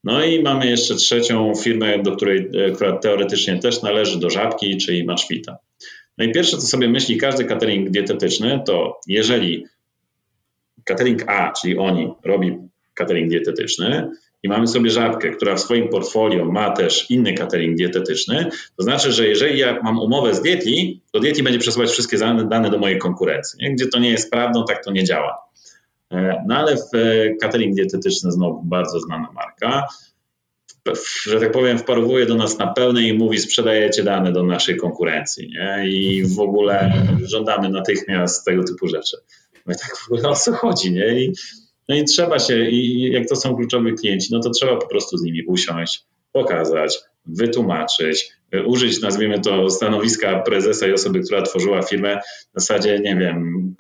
no 0.05 0.25
i 0.25 0.43
mamy 0.43 0.67
jeszcze 0.67 0.95
trzecią 0.95 1.53
firmę, 1.55 2.03
do 2.03 2.17
której, 2.17 2.51
e, 2.55 2.71
która 2.71 2.99
teoretycznie 2.99 3.59
też 3.59 3.83
należy 3.83 4.19
do 4.19 4.31
żabki, 4.31 4.77
czyli 4.77 5.05
Maszwita. 5.05 5.59
No 6.19 6.25
i 6.25 6.33
pierwsze, 6.33 6.57
co 6.57 6.67
sobie 6.67 6.89
myśli 6.89 7.17
każdy 7.17 7.45
catering 7.45 7.91
dietetyczny, 7.91 8.61
to 8.67 9.01
jeżeli 9.07 9.67
catering 10.85 11.25
A, 11.27 11.53
czyli 11.53 11.79
oni, 11.79 12.13
robi 12.25 12.57
catering 12.95 13.31
dietetyczny 13.31 14.11
i 14.43 14.49
mamy 14.49 14.67
sobie 14.67 14.91
żabkę, 14.91 15.31
która 15.31 15.55
w 15.55 15.61
swoim 15.61 15.89
portfolio 15.89 16.45
ma 16.45 16.71
też 16.71 17.11
inny 17.11 17.35
catering 17.35 17.77
dietetyczny, 17.77 18.51
to 18.77 18.83
znaczy, 18.83 19.13
że 19.13 19.29
jeżeli 19.29 19.59
ja 19.59 19.81
mam 19.83 19.99
umowę 19.99 20.35
z 20.35 20.43
Dietli, 20.43 21.03
to 21.13 21.21
Dietli 21.21 21.43
będzie 21.43 21.59
przesyłać 21.59 21.91
wszystkie 21.91 22.19
dane 22.49 22.71
do 22.71 22.79
mojej 22.79 22.99
konkurencji. 22.99 23.75
Gdzie 23.75 23.87
to 23.87 23.99
nie 23.99 24.11
jest 24.11 24.31
prawdą, 24.31 24.65
tak 24.69 24.85
to 24.85 24.91
nie 24.91 25.05
działa. 25.05 25.39
E, 26.13 26.45
no 26.47 26.57
ale 26.57 26.77
w 26.77 26.95
e, 26.95 27.35
catering 27.35 27.75
dietetyczny 27.75 28.33
znowu 28.33 28.63
bardzo 28.63 29.01
znana 29.01 29.29
marka. 29.35 29.87
że 31.23 31.41
tak 31.41 31.53
powiem, 31.53 31.79
wparowuje 31.79 32.27
do 32.27 32.35
nas 32.35 32.59
na 32.59 32.67
pełne 32.67 33.03
i 33.03 33.13
mówi, 33.13 33.39
sprzedajecie 33.39 34.05
dane 34.05 34.33
do 34.33 34.43
naszej 34.43 34.77
konkurencji, 34.77 35.51
nie? 35.51 35.89
I 35.89 36.25
w 36.25 36.41
ogóle 36.41 36.93
żądamy 37.25 37.69
natychmiast 37.69 38.45
tego 38.45 38.65
typu 38.65 38.89
rzeczy. 38.89 39.17
No 39.67 39.75
i 39.75 39.77
tak 39.77 39.97
w 39.97 40.13
ogóle 40.13 40.29
o 40.29 40.35
co 40.35 40.53
chodzi, 40.53 40.93
nie? 40.93 41.21
I, 41.21 41.33
no 41.89 41.97
i 41.97 42.05
trzeba 42.05 42.39
się, 42.39 42.71
i 42.71 43.11
jak 43.13 43.29
to 43.29 43.37
są 43.37 43.57
kluczowi 43.57 43.95
klienci, 43.95 44.29
no 44.33 44.41
to 44.41 44.51
trzeba 44.51 44.77
po 44.77 44.87
prostu 44.87 45.19
z 45.19 45.23
nimi 45.23 45.43
usiąść, 45.47 46.05
pokazać, 46.33 46.99
wytłumaczyć, 47.27 48.31
użyć, 48.67 49.01
nazwijmy 49.01 49.41
to, 49.41 49.71
stanowiska 49.71 50.39
prezesa 50.39 50.87
i 50.87 50.93
osoby, 50.93 51.21
która 51.21 51.43
tworzyła 51.43 51.83
firmę, 51.83 52.21
w 52.55 52.61
zasadzie, 52.61 52.99
nie 52.99 53.17
wiem, 53.17 53.75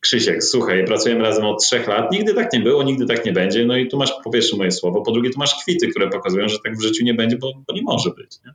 Krzysiek, 0.00 0.44
słuchaj, 0.44 0.84
pracujemy 0.84 1.22
razem 1.22 1.44
od 1.44 1.62
trzech 1.62 1.88
lat, 1.88 2.12
nigdy 2.12 2.34
tak 2.34 2.52
nie 2.52 2.60
było, 2.60 2.82
nigdy 2.82 3.06
tak 3.06 3.26
nie 3.26 3.32
będzie, 3.32 3.66
no 3.66 3.76
i 3.76 3.88
tu 3.88 3.98
masz 3.98 4.12
po 4.24 4.30
pierwsze 4.30 4.56
moje 4.56 4.70
słowo, 4.72 5.02
po 5.02 5.12
drugie 5.12 5.30
tu 5.30 5.38
masz 5.38 5.62
kwity, 5.62 5.88
które 5.88 6.10
pokazują, 6.10 6.48
że 6.48 6.58
tak 6.64 6.76
w 6.76 6.82
życiu 6.82 7.04
nie 7.04 7.14
będzie, 7.14 7.36
bo, 7.36 7.52
bo 7.66 7.74
nie 7.74 7.82
może 7.82 8.10
być. 8.10 8.38
Nie? 8.44 8.52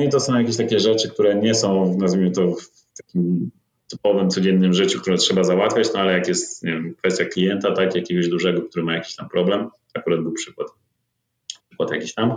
No 0.00 0.06
I 0.06 0.08
to 0.08 0.20
są 0.20 0.38
jakieś 0.38 0.56
takie 0.56 0.80
rzeczy, 0.80 1.08
które 1.10 1.34
nie 1.34 1.54
są, 1.54 1.98
nazwijmy 1.98 2.30
to, 2.30 2.52
w 2.52 2.96
takim 2.96 3.50
typowym, 3.90 4.30
codziennym 4.30 4.72
życiu, 4.72 5.00
które 5.00 5.16
trzeba 5.16 5.44
załatwiać, 5.44 5.88
no 5.94 6.00
ale 6.00 6.12
jak 6.12 6.28
jest 6.28 6.64
nie 6.64 6.72
wiem, 6.72 6.94
kwestia 6.94 7.24
klienta, 7.24 7.72
tak, 7.72 7.94
jakiegoś 7.94 8.28
dużego, 8.28 8.62
który 8.62 8.84
ma 8.84 8.94
jakiś 8.94 9.16
tam 9.16 9.28
problem, 9.28 9.68
akurat 9.94 10.20
był 10.20 10.32
przykład, 10.32 10.68
przykład 11.68 11.90
jakiś 11.90 12.14
tam, 12.14 12.36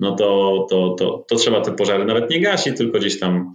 no 0.00 0.16
to, 0.16 0.66
to, 0.70 0.94
to, 0.98 1.24
to 1.28 1.36
trzeba 1.36 1.60
te 1.60 1.72
pożary 1.72 2.04
nawet 2.04 2.30
nie 2.30 2.40
gasić, 2.40 2.76
tylko 2.76 2.98
gdzieś 2.98 3.20
tam 3.20 3.54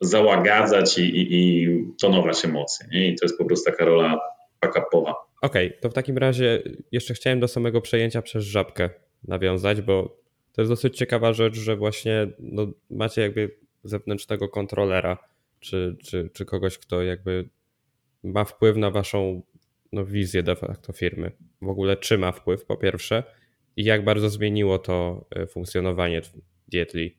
załagadzać 0.00 0.98
i, 0.98 1.02
i, 1.02 1.34
i 1.34 1.68
tonować 2.00 2.44
emocje. 2.44 2.86
Nie? 2.92 3.08
I 3.08 3.16
to 3.16 3.24
jest 3.24 3.38
po 3.38 3.44
prostu 3.44 3.70
taka 3.70 3.84
rola 3.84 4.20
backupowa. 4.60 5.14
Okej, 5.42 5.68
okay, 5.68 5.80
to 5.80 5.90
w 5.90 5.94
takim 5.94 6.18
razie 6.18 6.62
jeszcze 6.92 7.14
chciałem 7.14 7.40
do 7.40 7.48
samego 7.48 7.80
przejęcia 7.80 8.22
przez 8.22 8.44
żabkę 8.44 8.90
nawiązać, 9.28 9.80
bo 9.80 10.20
to 10.52 10.62
jest 10.62 10.72
dosyć 10.72 10.96
ciekawa 10.96 11.32
rzecz, 11.32 11.54
że 11.54 11.76
właśnie 11.76 12.26
no, 12.38 12.66
macie 12.90 13.22
jakby 13.22 13.56
zewnętrznego 13.84 14.48
kontrolera, 14.48 15.18
czy, 15.60 15.96
czy, 16.02 16.30
czy 16.32 16.44
kogoś, 16.44 16.78
kto 16.78 17.02
jakby 17.02 17.48
ma 18.22 18.44
wpływ 18.44 18.76
na 18.76 18.90
waszą 18.90 19.42
no, 19.92 20.04
wizję 20.04 20.42
de 20.42 20.56
facto 20.56 20.92
firmy. 20.92 21.32
W 21.62 21.68
ogóle 21.68 21.96
czy 21.96 22.18
ma 22.18 22.32
wpływ 22.32 22.64
po 22.64 22.76
pierwsze 22.76 23.24
i 23.76 23.84
jak 23.84 24.04
bardzo 24.04 24.30
zmieniło 24.30 24.78
to 24.78 25.26
e, 25.30 25.46
funkcjonowanie 25.46 26.22
Dietli, 26.68 27.16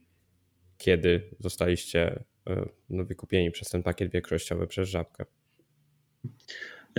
kiedy 0.78 1.30
zostaliście 1.40 2.24
E, 2.50 2.70
no, 2.90 3.06
wykupieni 3.06 3.52
przez 3.52 3.70
ten 3.70 3.84
pakiet 3.84 4.12
większościowy 4.12 4.68
przez 4.68 4.90
Żabkę. 4.90 5.26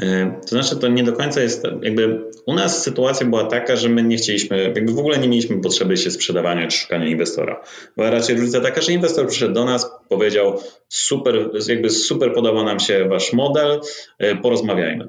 E, 0.01 0.41
to 0.41 0.49
znaczy, 0.49 0.77
to 0.77 0.89
nie 0.89 1.05
do 1.05 1.13
końca 1.13 1.43
jest, 1.43 1.65
jakby 1.83 2.25
u 2.47 2.55
nas 2.55 2.83
sytuacja 2.83 3.27
była 3.27 3.45
taka, 3.45 3.77
że 3.77 3.89
my 3.89 4.03
nie 4.03 4.17
chcieliśmy, 4.17 4.63
jakby 4.63 4.93
w 4.93 4.99
ogóle 4.99 5.19
nie 5.19 5.29
mieliśmy 5.29 5.61
potrzeby 5.61 5.97
się 5.97 6.11
sprzedawania 6.11 6.69
czy 6.69 6.79
szukania 6.79 7.07
inwestora. 7.07 7.65
Była 7.97 8.11
raczej 8.11 8.37
różnica 8.37 8.61
taka, 8.61 8.81
że 8.81 8.93
inwestor 8.93 9.29
przyszedł 9.29 9.55
do 9.55 9.65
nas, 9.65 9.91
powiedział 10.09 10.61
super, 10.89 11.51
jakby 11.69 11.91
super 11.91 12.35
podoba 12.35 12.65
nam 12.65 12.81
się 12.81 13.09
wasz 13.09 13.33
model, 13.33 13.81
e, 14.19 14.37
porozmawiajmy. 14.37 15.09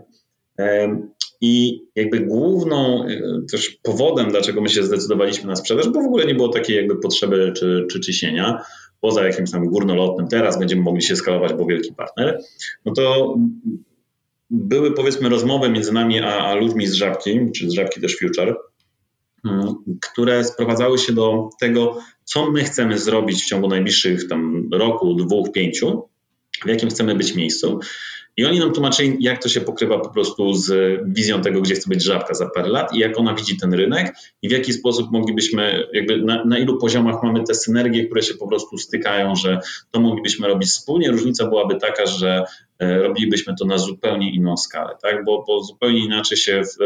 I 1.41 1.81
jakby 1.95 2.19
główną 2.19 3.05
też 3.51 3.69
powodem, 3.69 4.29
dlaczego 4.29 4.61
my 4.61 4.69
się 4.69 4.83
zdecydowaliśmy 4.83 5.47
na 5.47 5.55
sprzedaż, 5.55 5.89
bo 5.89 6.01
w 6.01 6.05
ogóle 6.05 6.25
nie 6.25 6.35
było 6.35 6.49
takiej 6.49 6.75
jakby 6.75 6.95
potrzeby 6.95 7.53
czy, 7.55 7.85
czy 7.91 7.99
ciśnienia, 7.99 8.61
poza 9.01 9.25
jakimś 9.25 9.51
tam 9.51 9.67
górnolotnym, 9.67 10.27
teraz 10.27 10.59
będziemy 10.59 10.81
mogli 10.81 11.01
się 11.01 11.15
skalować, 11.15 11.53
bo 11.53 11.65
wielki 11.65 11.93
partner, 11.93 12.39
no 12.85 12.93
to 12.93 13.35
były 14.53 14.91
powiedzmy 14.91 15.29
rozmowy 15.29 15.69
między 15.69 15.93
nami 15.93 16.19
a, 16.19 16.37
a 16.37 16.55
ludźmi 16.55 16.87
z 16.87 16.93
Żabki, 16.93 17.39
czy 17.55 17.69
z 17.69 17.73
Żabki 17.73 18.01
też 18.01 18.19
Future, 18.19 18.55
mm, 19.45 19.75
które 20.01 20.43
sprowadzały 20.43 20.97
się 20.97 21.13
do 21.13 21.49
tego, 21.59 21.97
co 22.23 22.51
my 22.51 22.63
chcemy 22.63 22.99
zrobić 22.99 23.43
w 23.43 23.47
ciągu 23.47 23.67
najbliższych 23.67 24.27
tam 24.27 24.69
roku, 24.73 25.13
dwóch, 25.13 25.51
pięciu, 25.51 26.09
w 26.65 26.67
jakim 26.67 26.89
chcemy 26.89 27.15
być 27.15 27.35
miejscu. 27.35 27.79
I 28.37 28.45
oni 28.45 28.59
nam 28.59 28.73
tłumaczyli, 28.73 29.17
jak 29.19 29.43
to 29.43 29.49
się 29.49 29.61
pokrywa 29.61 29.99
po 29.99 30.09
prostu 30.09 30.53
z 30.53 30.99
wizją 31.05 31.41
tego, 31.41 31.61
gdzie 31.61 31.75
chce 31.75 31.89
być 31.89 32.03
żabka 32.03 32.33
za 32.33 32.49
parę 32.49 32.69
lat 32.69 32.95
i 32.95 32.99
jak 32.99 33.19
ona 33.19 33.33
widzi 33.33 33.57
ten 33.57 33.73
rynek 33.73 34.15
i 34.41 34.49
w 34.49 34.51
jaki 34.51 34.73
sposób 34.73 35.11
moglibyśmy, 35.11 35.87
jakby 35.93 36.17
na, 36.17 36.45
na 36.45 36.57
ilu 36.57 36.77
poziomach 36.77 37.23
mamy 37.23 37.43
te 37.43 37.55
synergie, 37.55 38.05
które 38.05 38.21
się 38.21 38.33
po 38.33 38.47
prostu 38.47 38.77
stykają, 38.77 39.35
że 39.35 39.59
to 39.91 39.99
moglibyśmy 39.99 40.47
robić 40.47 40.69
wspólnie. 40.69 41.11
Różnica 41.11 41.47
byłaby 41.47 41.75
taka, 41.75 42.05
że 42.05 42.43
e, 42.79 42.97
robilibyśmy 42.97 43.55
to 43.59 43.65
na 43.65 43.77
zupełnie 43.77 44.33
inną 44.33 44.57
skalę, 44.57 44.95
tak? 45.01 45.25
bo, 45.25 45.43
bo 45.47 45.63
zupełnie 45.63 46.05
inaczej 46.05 46.37
się 46.37 46.63
w, 46.63 46.81
e, 46.81 46.85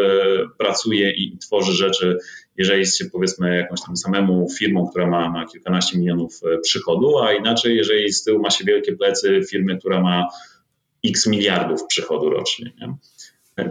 pracuje 0.57 1.11
i 1.11 1.37
tworzy 1.37 1.73
rzeczy, 1.73 2.17
jeżeli 2.57 2.79
jest 2.79 2.97
się 2.97 3.05
powiedzmy 3.05 3.57
jakąś 3.57 3.81
tam 3.81 3.97
samemu 3.97 4.47
firmą, 4.57 4.87
która 4.87 5.07
ma, 5.07 5.29
ma 5.29 5.45
kilkanaście 5.45 5.97
milionów 5.97 6.39
e, 6.43 6.57
przychodu, 6.57 7.17
a 7.17 7.33
inaczej, 7.33 7.77
jeżeli 7.77 8.13
z 8.13 8.23
tyłu 8.23 8.41
ma 8.41 8.49
się 8.49 8.65
wielkie 8.65 8.95
plecy 8.95 9.41
firmy, 9.49 9.77
która 9.77 10.01
ma 10.01 10.27
x 11.09 11.27
miliardów 11.27 11.87
przychodu 11.87 12.29
rocznie. 12.29 12.71
Nie? 12.81 12.95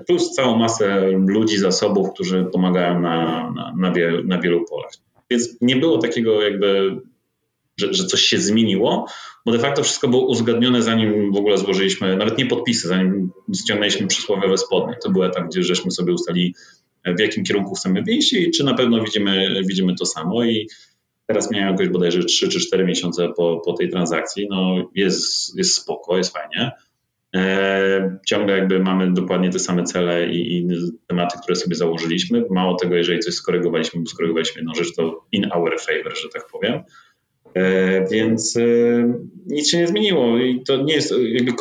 Plus 0.07 0.31
całą 0.31 0.57
masę 0.57 1.11
ludzi, 1.11 1.59
zasobów, 1.59 2.13
którzy 2.15 2.45
pomagają 2.53 3.01
na, 3.01 3.51
na, 3.51 3.75
na, 3.79 3.93
wielu, 3.93 4.25
na 4.25 4.41
wielu 4.41 4.65
polach. 4.65 4.91
Więc 5.31 5.57
nie 5.61 5.77
było 5.77 5.99
takiego 5.99 6.43
jakby, 6.43 6.97
że, 7.77 7.95
że 7.95 8.07
coś 8.07 8.21
się 8.21 8.39
zmieniło, 8.39 9.07
bo 9.47 9.53
de 9.53 9.59
facto 9.59 9.83
wszystko 9.83 10.09
było 10.09 10.27
uzgodnione, 10.27 10.83
zanim 10.83 11.33
w 11.33 11.37
ogóle 11.37 11.59
złożyliśmy, 11.59 12.17
nawet 12.17 12.39
nie 12.39 12.47
podpisy, 12.47 12.89
zanim 12.89 13.31
ściągnęliśmy 13.57 14.07
przysłowiowe 14.07 14.59
spodnie. 14.59 14.97
To 15.03 15.11
był 15.11 15.25
etap, 15.25 15.45
gdzie 15.47 15.63
żeśmy 15.63 15.91
sobie 15.91 16.13
ustalili, 16.13 16.55
w 17.07 17.21
jakim 17.21 17.45
kierunku 17.45 17.75
chcemy 17.75 18.03
wyjść 18.03 18.33
i 18.33 18.51
czy 18.51 18.65
na 18.65 18.75
pewno 18.75 19.05
widzimy, 19.05 19.63
widzimy 19.67 19.95
to 19.95 20.07
samo. 20.07 20.45
I 20.45 20.69
teraz 21.27 21.51
miałem 21.51 21.69
jakoś 21.69 21.89
bodajże 21.89 22.25
3 22.25 22.49
czy 22.49 22.61
4 22.61 22.85
miesiące 22.85 23.29
po, 23.37 23.63
po 23.65 23.73
tej 23.73 23.89
transakcji. 23.89 24.47
No 24.51 24.91
jest, 24.95 25.57
jest 25.59 25.75
spoko, 25.75 26.17
jest 26.17 26.33
fajnie. 26.33 26.73
E, 27.37 28.19
ciągle 28.27 28.59
jakby 28.59 28.81
mamy 28.81 29.13
dokładnie 29.13 29.51
te 29.51 29.59
same 29.59 29.85
cele 29.85 30.29
i, 30.29 30.57
i, 30.57 30.69
tematy, 31.07 31.39
które 31.43 31.57
sobie 31.57 31.77
założyliśmy. 31.77 32.45
Mało 32.51 32.75
tego, 32.75 32.95
jeżeli 32.95 33.21
coś 33.21 33.35
skorygowaliśmy, 33.35 34.01
bo 34.01 34.07
skorygowaliśmy 34.07 34.59
jedną 34.59 34.75
rzecz, 34.75 34.95
to 34.95 35.25
in 35.33 35.53
our 35.53 35.81
favor, 35.81 36.19
że 36.19 36.29
tak 36.29 36.47
powiem. 36.53 36.81
E, 37.55 38.09
więc 38.11 38.57
e, 38.57 38.63
nic 39.47 39.71
się 39.71 39.79
nie 39.79 39.87
zmieniło 39.87 40.39
i 40.39 40.63
to 40.63 40.77
nie 40.83 40.95
jest, 40.95 41.15
jakby 41.19 41.53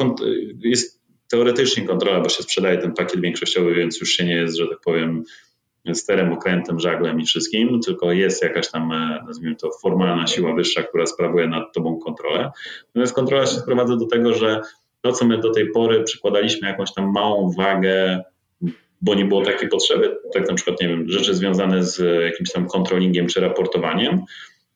jest 0.60 1.02
teoretycznie 1.32 1.86
kontrola, 1.86 2.22
bo 2.22 2.30
się 2.30 2.44
sprzedaje 2.44 2.78
ten 2.78 2.94
pakiet 2.94 3.22
większościowy, 3.22 3.76
więc 3.76 4.00
już 4.00 4.10
się 4.10 4.26
nie 4.26 4.36
jest, 4.36 4.58
że 4.58 4.68
tak 4.68 4.80
powiem, 4.86 5.24
sterem, 5.94 6.34
okrętem, 6.34 6.80
żaglem 6.80 7.22
i 7.22 7.26
wszystkim, 7.26 7.80
tylko 7.86 8.12
jest 8.12 8.44
jakaś 8.44 8.72
tam, 8.72 8.90
nazwijmy 9.28 9.56
to, 9.56 9.72
formalna 9.82 10.28
siła 10.28 10.54
wyższa, 10.54 10.84
która 10.84 11.06
sprawuje 11.06 11.48
nad 11.48 11.74
tobą 11.74 12.00
kontrolę. 12.00 12.52
Natomiast 12.88 13.16
kontrola 13.16 13.46
się 13.46 13.56
sprowadza 13.56 13.96
do 13.96 14.06
tego, 14.06 14.34
że 14.34 14.62
to, 15.06 15.12
co 15.12 15.26
my 15.26 15.38
do 15.38 15.52
tej 15.52 15.72
pory 15.72 16.04
przykładaliśmy 16.04 16.68
jakąś 16.68 16.94
tam 16.94 17.12
małą 17.12 17.52
wagę, 17.52 18.24
bo 19.02 19.16
nie 19.16 19.26
było 19.26 19.42
takiej 19.42 19.70
potrzeby, 19.70 20.18
tak 20.34 20.50
na 20.50 20.56
przykład, 20.56 20.82
nie 20.82 20.88
wiem, 20.88 21.10
rzeczy 21.10 21.36
związane 21.36 21.84
z 21.84 22.24
jakimś 22.24 22.52
tam 22.52 22.68
kontrolingiem 22.68 23.28
czy 23.28 23.40
raportowaniem, 23.40 24.22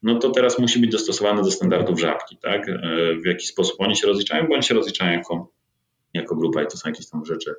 no 0.03 0.19
to 0.19 0.29
teraz 0.29 0.59
musi 0.59 0.79
być 0.79 0.91
dostosowane 0.91 1.43
do 1.43 1.51
standardów 1.51 1.99
żabki, 1.99 2.37
tak? 2.37 2.69
E, 2.69 2.79
w 3.23 3.25
jaki 3.25 3.47
sposób 3.47 3.75
oni 3.79 3.95
się 3.95 4.07
rozliczają, 4.07 4.47
bo 4.47 4.53
oni 4.53 4.63
się 4.63 4.73
rozliczają 4.73 5.11
jako, 5.17 5.51
jako 6.13 6.35
grupa 6.35 6.63
i 6.63 6.67
to 6.67 6.77
są 6.77 6.89
jakieś 6.89 7.09
tam 7.09 7.25
rzeczy 7.25 7.55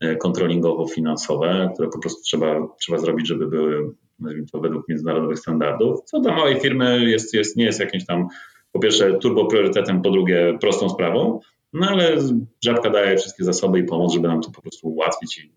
e, 0.00 0.16
kontrolingowo-finansowe, 0.16 1.70
które 1.74 1.88
po 1.88 1.98
prostu 1.98 2.22
trzeba, 2.22 2.68
trzeba 2.80 2.98
zrobić, 2.98 3.28
żeby 3.28 3.46
były, 3.46 3.90
nazwijmy 4.18 4.46
to, 4.52 4.60
według 4.60 4.88
międzynarodowych 4.88 5.38
standardów, 5.38 6.04
co 6.04 6.20
dla 6.20 6.36
małej 6.36 6.60
firmy 6.60 7.10
jest, 7.10 7.34
jest, 7.34 7.56
nie 7.56 7.64
jest 7.64 7.80
jakimś 7.80 8.06
tam, 8.06 8.28
po 8.72 8.78
pierwsze, 8.78 9.18
turbo 9.18 9.46
priorytetem, 9.46 10.02
po 10.02 10.10
drugie, 10.10 10.58
prostą 10.60 10.88
sprawą, 10.88 11.40
no 11.78 11.88
ale 11.88 12.16
Żabka 12.64 12.90
daje 12.90 13.18
wszystkie 13.18 13.44
zasoby 13.44 13.78
i 13.78 13.84
pomoc, 13.84 14.14
żeby 14.14 14.28
nam 14.28 14.42
to 14.42 14.50
po 14.50 14.62
prostu 14.62 14.88
ułatwić 14.88 15.38
i 15.38 15.52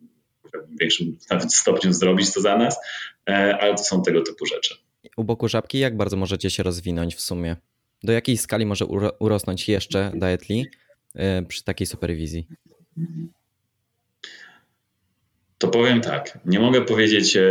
w 0.76 0.80
większym 0.80 1.18
nawet 1.30 1.54
stopniu 1.54 1.94
zrobić 1.94 2.34
to 2.34 2.42
za 2.42 2.58
nas, 2.58 2.80
e, 3.30 3.58
ale 3.58 3.76
to 3.76 3.84
są 3.84 4.02
tego 4.02 4.22
typu 4.22 4.46
rzeczy. 4.46 4.76
U 5.18 5.24
boku 5.24 5.48
Żabki 5.48 5.80
jak 5.80 5.98
bardzo 5.98 6.18
możecie 6.18 6.50
się 6.50 6.64
rozwinąć 6.64 7.16
w 7.16 7.22
sumie? 7.22 7.56
Do 8.04 8.14
jakiej 8.14 8.38
skali 8.38 8.66
może 8.66 8.86
urosnąć 9.20 9.70
jeszcze 9.70 10.12
Dietly 10.16 10.64
e, 11.16 11.42
przy 11.44 11.64
takiej 11.64 11.88
superwizji? 11.88 12.48
To 15.58 15.68
powiem 15.68 16.02
tak, 16.02 16.40
nie 16.46 16.60
mogę 16.60 16.82
powiedzieć 16.82 17.38
e, 17.38 17.42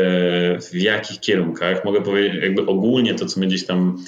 w 0.71 0.75
jakich 0.75 1.21
kierunkach, 1.21 1.85
mogę 1.85 2.03
powiedzieć 2.03 2.43
jakby 2.43 2.67
ogólnie 2.67 3.15
to, 3.15 3.27
co 3.27 3.41
my 3.41 3.47
gdzieś 3.47 3.67
tam 3.67 4.05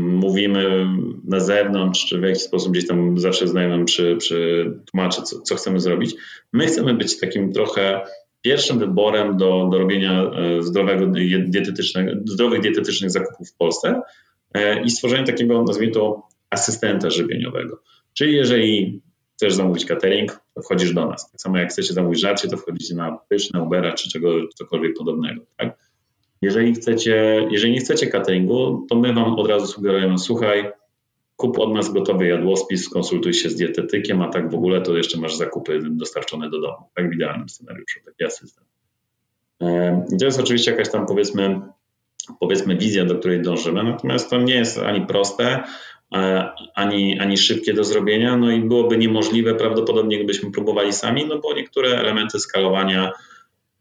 mówimy 0.00 0.86
na 1.24 1.40
zewnątrz, 1.40 2.06
czy 2.06 2.18
w 2.18 2.22
jakiś 2.22 2.42
sposób 2.42 2.72
gdzieś 2.72 2.86
tam 2.86 3.18
zawsze 3.18 3.48
znajomym 3.48 3.84
przy, 3.84 4.16
przy 4.16 4.70
tłumaczy, 4.90 5.22
co, 5.22 5.40
co 5.40 5.54
chcemy 5.54 5.80
zrobić. 5.80 6.14
My 6.52 6.66
chcemy 6.66 6.94
być 6.94 7.20
takim 7.20 7.52
trochę 7.52 8.00
pierwszym 8.42 8.78
wyborem 8.78 9.36
do, 9.36 9.68
do 9.72 9.78
robienia 9.78 10.22
e, 10.22 10.62
zdrowego 10.62 11.06
dietetycznego, 11.46 12.12
zdrowych 12.24 12.60
dietetycznych 12.60 13.10
zakupów 13.10 13.50
w 13.50 13.56
Polsce 13.56 14.00
e, 14.54 14.82
i 14.82 14.90
stworzenia 14.90 15.24
takiego, 15.24 15.62
nazwijmy 15.62 15.94
to, 15.94 16.22
asystenta 16.50 17.10
żywieniowego. 17.10 17.82
Czyli 18.14 18.36
jeżeli 18.36 19.00
chcesz 19.36 19.54
zamówić 19.54 19.86
catering, 19.86 20.40
to 20.54 20.62
wchodzisz 20.62 20.94
do 20.94 21.06
nas. 21.06 21.30
Tak 21.30 21.40
samo 21.40 21.58
jak 21.58 21.70
chcecie 21.70 21.94
zamówić 21.94 22.20
żarcie, 22.20 22.48
to 22.48 22.56
wchodzicie 22.56 22.94
na 22.94 23.18
Pysz, 23.28 23.52
na 23.52 23.62
Ubera 23.62 23.92
czy 23.92 24.10
czego, 24.10 24.28
cokolwiek 24.54 24.94
podobnego. 24.98 25.42
Tak? 25.56 25.78
Jeżeli, 26.42 26.74
chcecie, 26.74 27.46
jeżeli 27.50 27.72
nie 27.72 27.80
chcecie 27.80 28.06
cateringu, 28.06 28.86
to 28.88 28.96
my 28.96 29.14
wam 29.14 29.34
od 29.34 29.48
razu 29.48 29.66
sugerujemy, 29.66 30.18
słuchaj, 30.18 30.72
kup 31.36 31.58
od 31.58 31.74
nas 31.74 31.92
gotowy 31.92 32.26
jadłospis, 32.26 32.84
skonsultuj 32.84 33.34
się 33.34 33.50
z 33.50 33.56
dietetykiem, 33.56 34.22
a 34.22 34.28
tak 34.28 34.50
w 34.50 34.54
ogóle 34.54 34.80
to 34.80 34.96
jeszcze 34.96 35.20
masz 35.20 35.36
zakupy 35.36 35.80
dostarczone 35.90 36.50
do 36.50 36.60
domu. 36.60 36.84
Tak 36.94 37.10
w 37.10 37.14
idealnym 37.14 37.48
scenariuszu, 37.48 38.00
taki 38.06 38.24
asystent. 38.24 38.66
To 40.18 40.24
jest 40.24 40.40
oczywiście 40.40 40.70
jakaś 40.70 40.90
tam 40.90 41.06
powiedzmy, 41.06 41.60
powiedzmy 42.40 42.76
wizja, 42.76 43.04
do 43.04 43.18
której 43.18 43.42
dążymy, 43.42 43.82
natomiast 43.82 44.30
to 44.30 44.38
nie 44.38 44.54
jest 44.54 44.78
ani 44.78 45.06
proste, 45.06 45.62
ani, 46.74 47.20
ani 47.20 47.36
szybkie 47.36 47.74
do 47.74 47.84
zrobienia, 47.84 48.36
no 48.36 48.50
i 48.50 48.60
byłoby 48.60 48.98
niemożliwe 48.98 49.54
prawdopodobnie, 49.54 50.16
gdybyśmy 50.16 50.50
próbowali 50.50 50.92
sami, 50.92 51.26
no 51.26 51.38
bo 51.38 51.54
niektóre 51.54 51.88
elementy 51.88 52.38
skalowania 52.38 53.12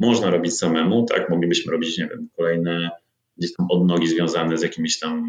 można 0.01 0.29
robić 0.29 0.57
samemu, 0.57 1.05
tak, 1.05 1.29
moglibyśmy 1.29 1.71
robić, 1.71 1.97
nie 1.97 2.07
wiem, 2.07 2.29
kolejne 2.37 2.89
gdzieś 3.37 3.53
tam 3.53 3.67
odnogi 3.69 4.07
związane 4.07 4.57
z 4.57 4.61
jakimiś 4.61 4.99
tam 4.99 5.23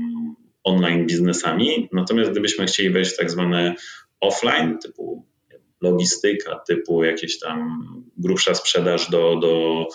online 0.64 1.06
biznesami, 1.06 1.88
natomiast 1.92 2.30
gdybyśmy 2.30 2.66
chcieli 2.66 2.90
wejść 2.90 3.14
w 3.14 3.16
tak 3.16 3.30
zwane 3.30 3.74
offline, 4.20 4.78
typu 4.78 5.26
logistyka, 5.80 6.60
typu 6.68 7.04
jakieś 7.04 7.38
tam 7.38 7.84
grubsza 8.16 8.54
sprzedaż 8.54 9.10
do, 9.10 9.36
do, 9.36 9.86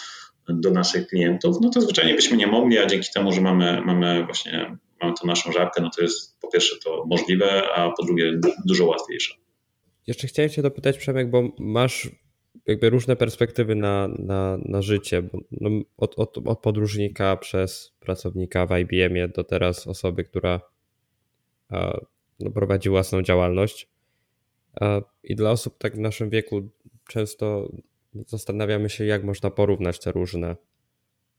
do 0.49 0.71
naszych 0.71 1.07
klientów, 1.07 1.57
no 1.61 1.69
to 1.69 1.81
zwyczajnie 1.81 2.13
byśmy 2.13 2.37
nie 2.37 2.47
mogli, 2.47 2.77
a 2.77 2.85
dzięki 2.85 3.09
temu, 3.13 3.31
że 3.31 3.41
mamy, 3.41 3.81
mamy 3.85 4.25
właśnie 4.25 4.77
mamy 5.01 5.13
tą 5.21 5.27
naszą 5.27 5.51
żabkę, 5.51 5.81
no 5.81 5.89
to 5.95 6.01
jest 6.01 6.39
po 6.39 6.47
pierwsze 6.47 6.75
to 6.83 7.05
możliwe, 7.05 7.73
a 7.75 7.91
po 7.91 8.05
drugie 8.05 8.39
dużo 8.65 8.85
łatwiejsze. 8.85 9.33
Jeszcze 10.07 10.27
chciałem 10.27 10.49
Cię 10.49 10.61
dopytać, 10.61 10.97
Przemek, 10.97 11.29
bo 11.29 11.43
masz 11.59 12.09
jakby 12.65 12.89
różne 12.89 13.15
perspektywy 13.15 13.75
na, 13.75 14.07
na, 14.07 14.57
na 14.65 14.81
życie. 14.81 15.23
No, 15.51 15.69
od, 15.97 16.19
od, 16.19 16.37
od 16.45 16.59
podróżnika 16.59 17.37
przez 17.37 17.95
pracownika 17.99 18.65
w 18.65 18.77
IBM-ie 18.77 19.27
do 19.27 19.43
teraz 19.43 19.87
osoby, 19.87 20.23
która 20.23 20.61
no, 22.39 22.51
prowadzi 22.51 22.89
własną 22.89 23.21
działalność. 23.21 23.89
I 25.23 25.35
dla 25.35 25.51
osób 25.51 25.77
tak 25.77 25.95
w 25.95 25.99
naszym 25.99 26.29
wieku 26.29 26.69
często 27.07 27.71
zastanawiamy 28.27 28.89
się, 28.89 29.05
jak 29.05 29.23
można 29.23 29.49
porównać 29.49 29.99
te 29.99 30.11
różne, 30.11 30.55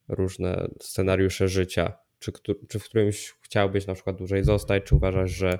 różne 0.09 0.69
scenariusze 0.81 1.49
życia. 1.49 1.93
Czy, 2.19 2.33
czy 2.69 2.79
w 2.79 2.85
którymś 2.85 3.35
chciałbyś 3.41 3.87
na 3.87 3.95
przykład 3.95 4.17
dłużej 4.17 4.45
zostać, 4.45 4.83
czy 4.85 4.95
uważasz, 4.95 5.31
że 5.31 5.59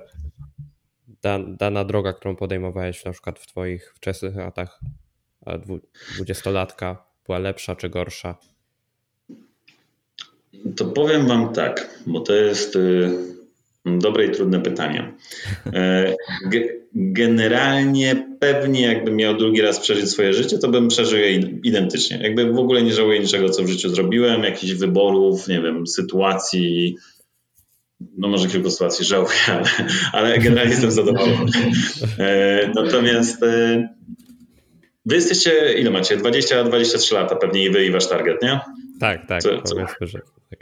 dana 1.57 1.85
droga, 1.85 2.13
którą 2.13 2.35
podejmowałeś 2.35 3.05
na 3.05 3.11
przykład 3.11 3.39
w 3.39 3.47
twoich 3.47 3.93
wczesnych 3.95 4.35
latach 4.35 4.79
dwudziestolatka 6.15 7.05
była 7.25 7.39
lepsza 7.39 7.75
czy 7.75 7.89
gorsza? 7.89 8.37
To 10.77 10.85
powiem 10.85 11.27
wam 11.27 11.53
tak, 11.53 11.99
bo 12.07 12.19
to 12.19 12.33
jest 12.33 12.75
y, 12.75 13.09
dobre 13.85 14.25
i 14.25 14.31
trudne 14.31 14.61
pytanie. 14.61 15.13
E, 15.73 16.15
generalnie 16.93 18.35
pewnie 18.39 18.81
jakbym 18.81 19.15
miał 19.15 19.37
drugi 19.37 19.61
raz 19.61 19.79
przeżyć 19.79 20.09
swoje 20.09 20.33
życie, 20.33 20.57
to 20.57 20.67
bym 20.67 20.87
przeżył 20.87 21.19
je 21.19 21.31
identycznie. 21.63 22.19
Jakby 22.23 22.53
w 22.53 22.59
ogóle 22.59 22.83
nie 22.83 22.93
żałuję 22.93 23.19
niczego, 23.19 23.49
co 23.49 23.63
w 23.63 23.69
życiu 23.69 23.89
zrobiłem, 23.89 24.43
jakichś 24.43 24.73
wyborów, 24.73 25.47
nie 25.47 25.61
wiem, 25.61 25.87
sytuacji, 25.87 26.95
no 28.17 28.27
może 28.27 28.47
kilku 28.47 28.69
sytuacji 28.69 29.05
żałuję, 29.05 29.35
ale, 29.47 29.65
ale 30.13 30.39
generalnie 30.39 30.71
jestem 30.71 30.91
zadowolony. 30.91 31.51
E, 32.19 32.71
natomiast 32.75 33.43
e, 33.43 33.89
Wy 35.05 35.15
jesteście, 35.15 35.73
ile 35.73 35.91
macie? 35.91 36.17
20-23 36.17 37.13
lata 37.13 37.35
pewnie 37.35 37.65
i 37.65 37.69
wy 37.69 37.85
i 37.85 37.91
wasz 37.91 38.07
target, 38.07 38.41
nie? 38.41 38.59
Tak, 38.99 39.27
tak. 39.27 39.41
Co, 39.41 39.61
co? 39.61 39.75
Tak. 39.75 40.59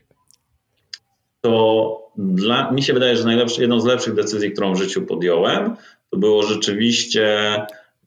To 1.41 2.11
dla, 2.17 2.71
mi 2.71 2.83
się 2.83 2.93
wydaje, 2.93 3.17
że 3.17 3.23
jedną 3.57 3.79
z 3.79 3.85
lepszych 3.85 4.13
decyzji, 4.13 4.51
którą 4.51 4.73
w 4.73 4.77
życiu 4.77 5.01
podjąłem, 5.05 5.75
to 6.09 6.17
było 6.17 6.43
rzeczywiście 6.43 7.55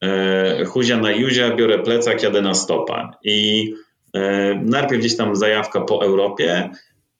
e, 0.02 0.64
huzia 0.64 0.96
na 0.96 1.10
juzia, 1.10 1.56
biorę 1.56 1.78
plecak, 1.78 2.22
jadę 2.22 2.42
na 2.42 2.54
stopa. 2.54 3.18
I 3.24 3.68
e, 4.14 4.54
najpierw 4.64 5.00
gdzieś 5.00 5.16
tam 5.16 5.36
zajawka 5.36 5.80
po 5.80 6.04
Europie, 6.04 6.70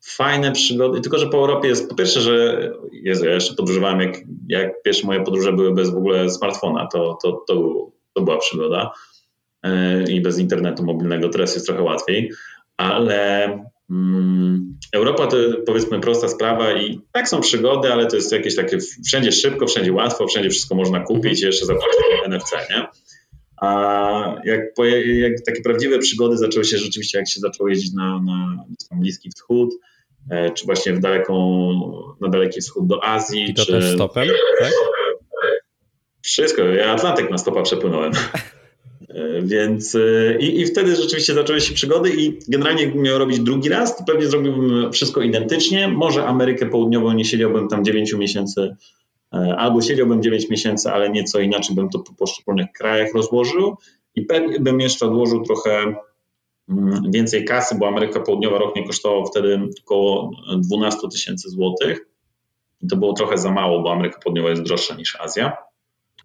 fajne 0.05 0.53
przygody, 0.53 1.01
tylko 1.01 1.18
że 1.18 1.27
po 1.27 1.37
Europie 1.37 1.68
jest 1.68 1.88
po 1.88 1.94
pierwsze, 1.94 2.20
że 2.20 2.68
Jezu, 2.92 3.25
ja 3.25 3.35
jeszcze 3.35 3.55
podróżowałem, 3.55 4.01
jak, 4.01 4.16
jak 4.49 4.83
pierwsze 4.83 5.07
moje 5.07 5.25
podróże 5.25 5.53
były 5.53 5.75
bez 5.75 5.90
w 5.90 5.96
ogóle 5.96 6.31
smartfona, 6.31 6.87
to, 6.92 7.18
to, 7.23 7.44
to, 7.49 7.87
to 8.14 8.23
była 8.23 8.38
przygoda 8.38 8.90
i 10.09 10.20
bez 10.20 10.38
internetu 10.38 10.85
mobilnego 10.85 11.29
teraz 11.29 11.55
jest 11.55 11.66
trochę 11.66 11.83
łatwiej, 11.83 12.31
ale 12.77 13.44
mm, 13.90 14.79
Europa 14.92 15.27
to 15.27 15.37
powiedzmy 15.66 16.01
prosta 16.01 16.29
sprawa 16.29 16.73
i 16.73 17.01
tak 17.12 17.29
są 17.29 17.40
przygody, 17.40 17.92
ale 17.92 18.07
to 18.07 18.16
jest 18.16 18.33
jakieś 18.33 18.57
takie 18.57 18.79
wszędzie 19.07 19.33
szybko, 19.33 19.66
wszędzie 19.66 19.92
łatwo, 19.92 20.27
wszędzie 20.27 20.51
wszystko 20.51 20.75
można 20.75 21.01
kupić, 21.01 21.42
jeszcze 21.42 21.66
zapłacić 21.66 22.01
NFC, 22.27 22.53
nie? 22.70 22.87
A 23.61 24.40
jak, 24.44 24.61
jak, 25.05 25.33
takie 25.46 25.62
prawdziwe 25.62 25.99
przygody 25.99 26.37
zaczęły 26.37 26.64
się 26.64 26.79
rzeczywiście, 26.79 27.18
jak 27.18 27.29
się 27.29 27.40
zaczęło 27.40 27.68
jeździć 27.68 27.92
na, 27.92 28.23
na 28.23 28.64
Bliski 28.92 29.31
Wschód, 29.31 29.70
e, 30.31 30.51
czy 30.51 30.66
właśnie 30.66 30.92
w 30.92 31.01
daleką, 31.01 31.37
na 32.20 32.29
Daleki 32.29 32.61
Wschód 32.61 32.87
do 32.87 33.05
Azji. 33.05 33.51
I 33.51 33.55
to 33.55 33.64
czy... 33.64 33.73
też 33.73 33.94
stopem, 33.94 34.29
tak? 34.61 34.73
Wszystko. 36.31 36.62
Ja 36.62 36.93
Atlantyk 36.93 37.31
na 37.31 37.38
stopa 37.38 37.62
przepłynąłem. 37.62 38.12
E, 39.14 39.43
więc 39.43 39.95
e, 39.95 40.38
i, 40.38 40.61
i 40.61 40.66
wtedy 40.66 40.97
rzeczywiście 40.97 41.35
zaczęły 41.35 41.61
się 41.61 41.75
przygody 41.75 42.11
i 42.11 42.38
generalnie 42.49 42.83
jakbym 42.83 43.03
miał 43.03 43.19
robić 43.19 43.40
drugi 43.40 43.69
raz, 43.69 43.97
to 43.97 44.05
pewnie 44.05 44.27
zrobiłbym 44.27 44.93
wszystko 44.93 45.23
identycznie. 45.23 45.88
Może 45.88 46.27
Amerykę 46.27 46.66
Południową 46.66 47.12
nie 47.12 47.25
siedziałbym 47.25 47.69
tam 47.69 47.85
9 47.85 48.12
miesięcy, 48.12 48.77
e, 49.35 49.57
albo 49.59 49.83
siedziałbym 49.83 50.23
9 50.23 50.51
miesięcy, 50.51 50.90
ale 50.90 51.11
nieco 51.11 51.40
inaczej 51.40 51.77
bym 51.77 51.88
to 51.88 51.99
po 51.99 52.12
poszczególnych 52.12 52.66
krajach 52.73 53.14
rozłożył 53.14 53.77
i 54.14 54.23
pewnie 54.23 54.61
bym 54.61 54.81
jeszcze 54.81 55.07
odłożył 55.07 55.43
trochę 55.43 55.95
mm, 56.69 57.11
więcej 57.11 57.45
kasy, 57.45 57.75
bo 57.79 57.88
Ameryka 57.88 58.21
Południowa 58.21 58.59
rok 58.59 58.77
nie 58.77 58.87
kosztował 58.87 59.27
wtedy 59.27 59.61
około 59.85 60.31
12 60.57 61.09
tysięcy 61.12 61.51
złotych. 61.51 62.07
I 62.83 62.87
to 62.87 62.97
było 62.97 63.12
trochę 63.12 63.38
za 63.38 63.51
mało, 63.51 63.83
bo 63.83 63.93
Ameryka 63.93 64.19
Południowa 64.19 64.51
jest 64.51 64.62
droższa 64.62 64.95
niż 64.95 65.16
Azja, 65.21 65.69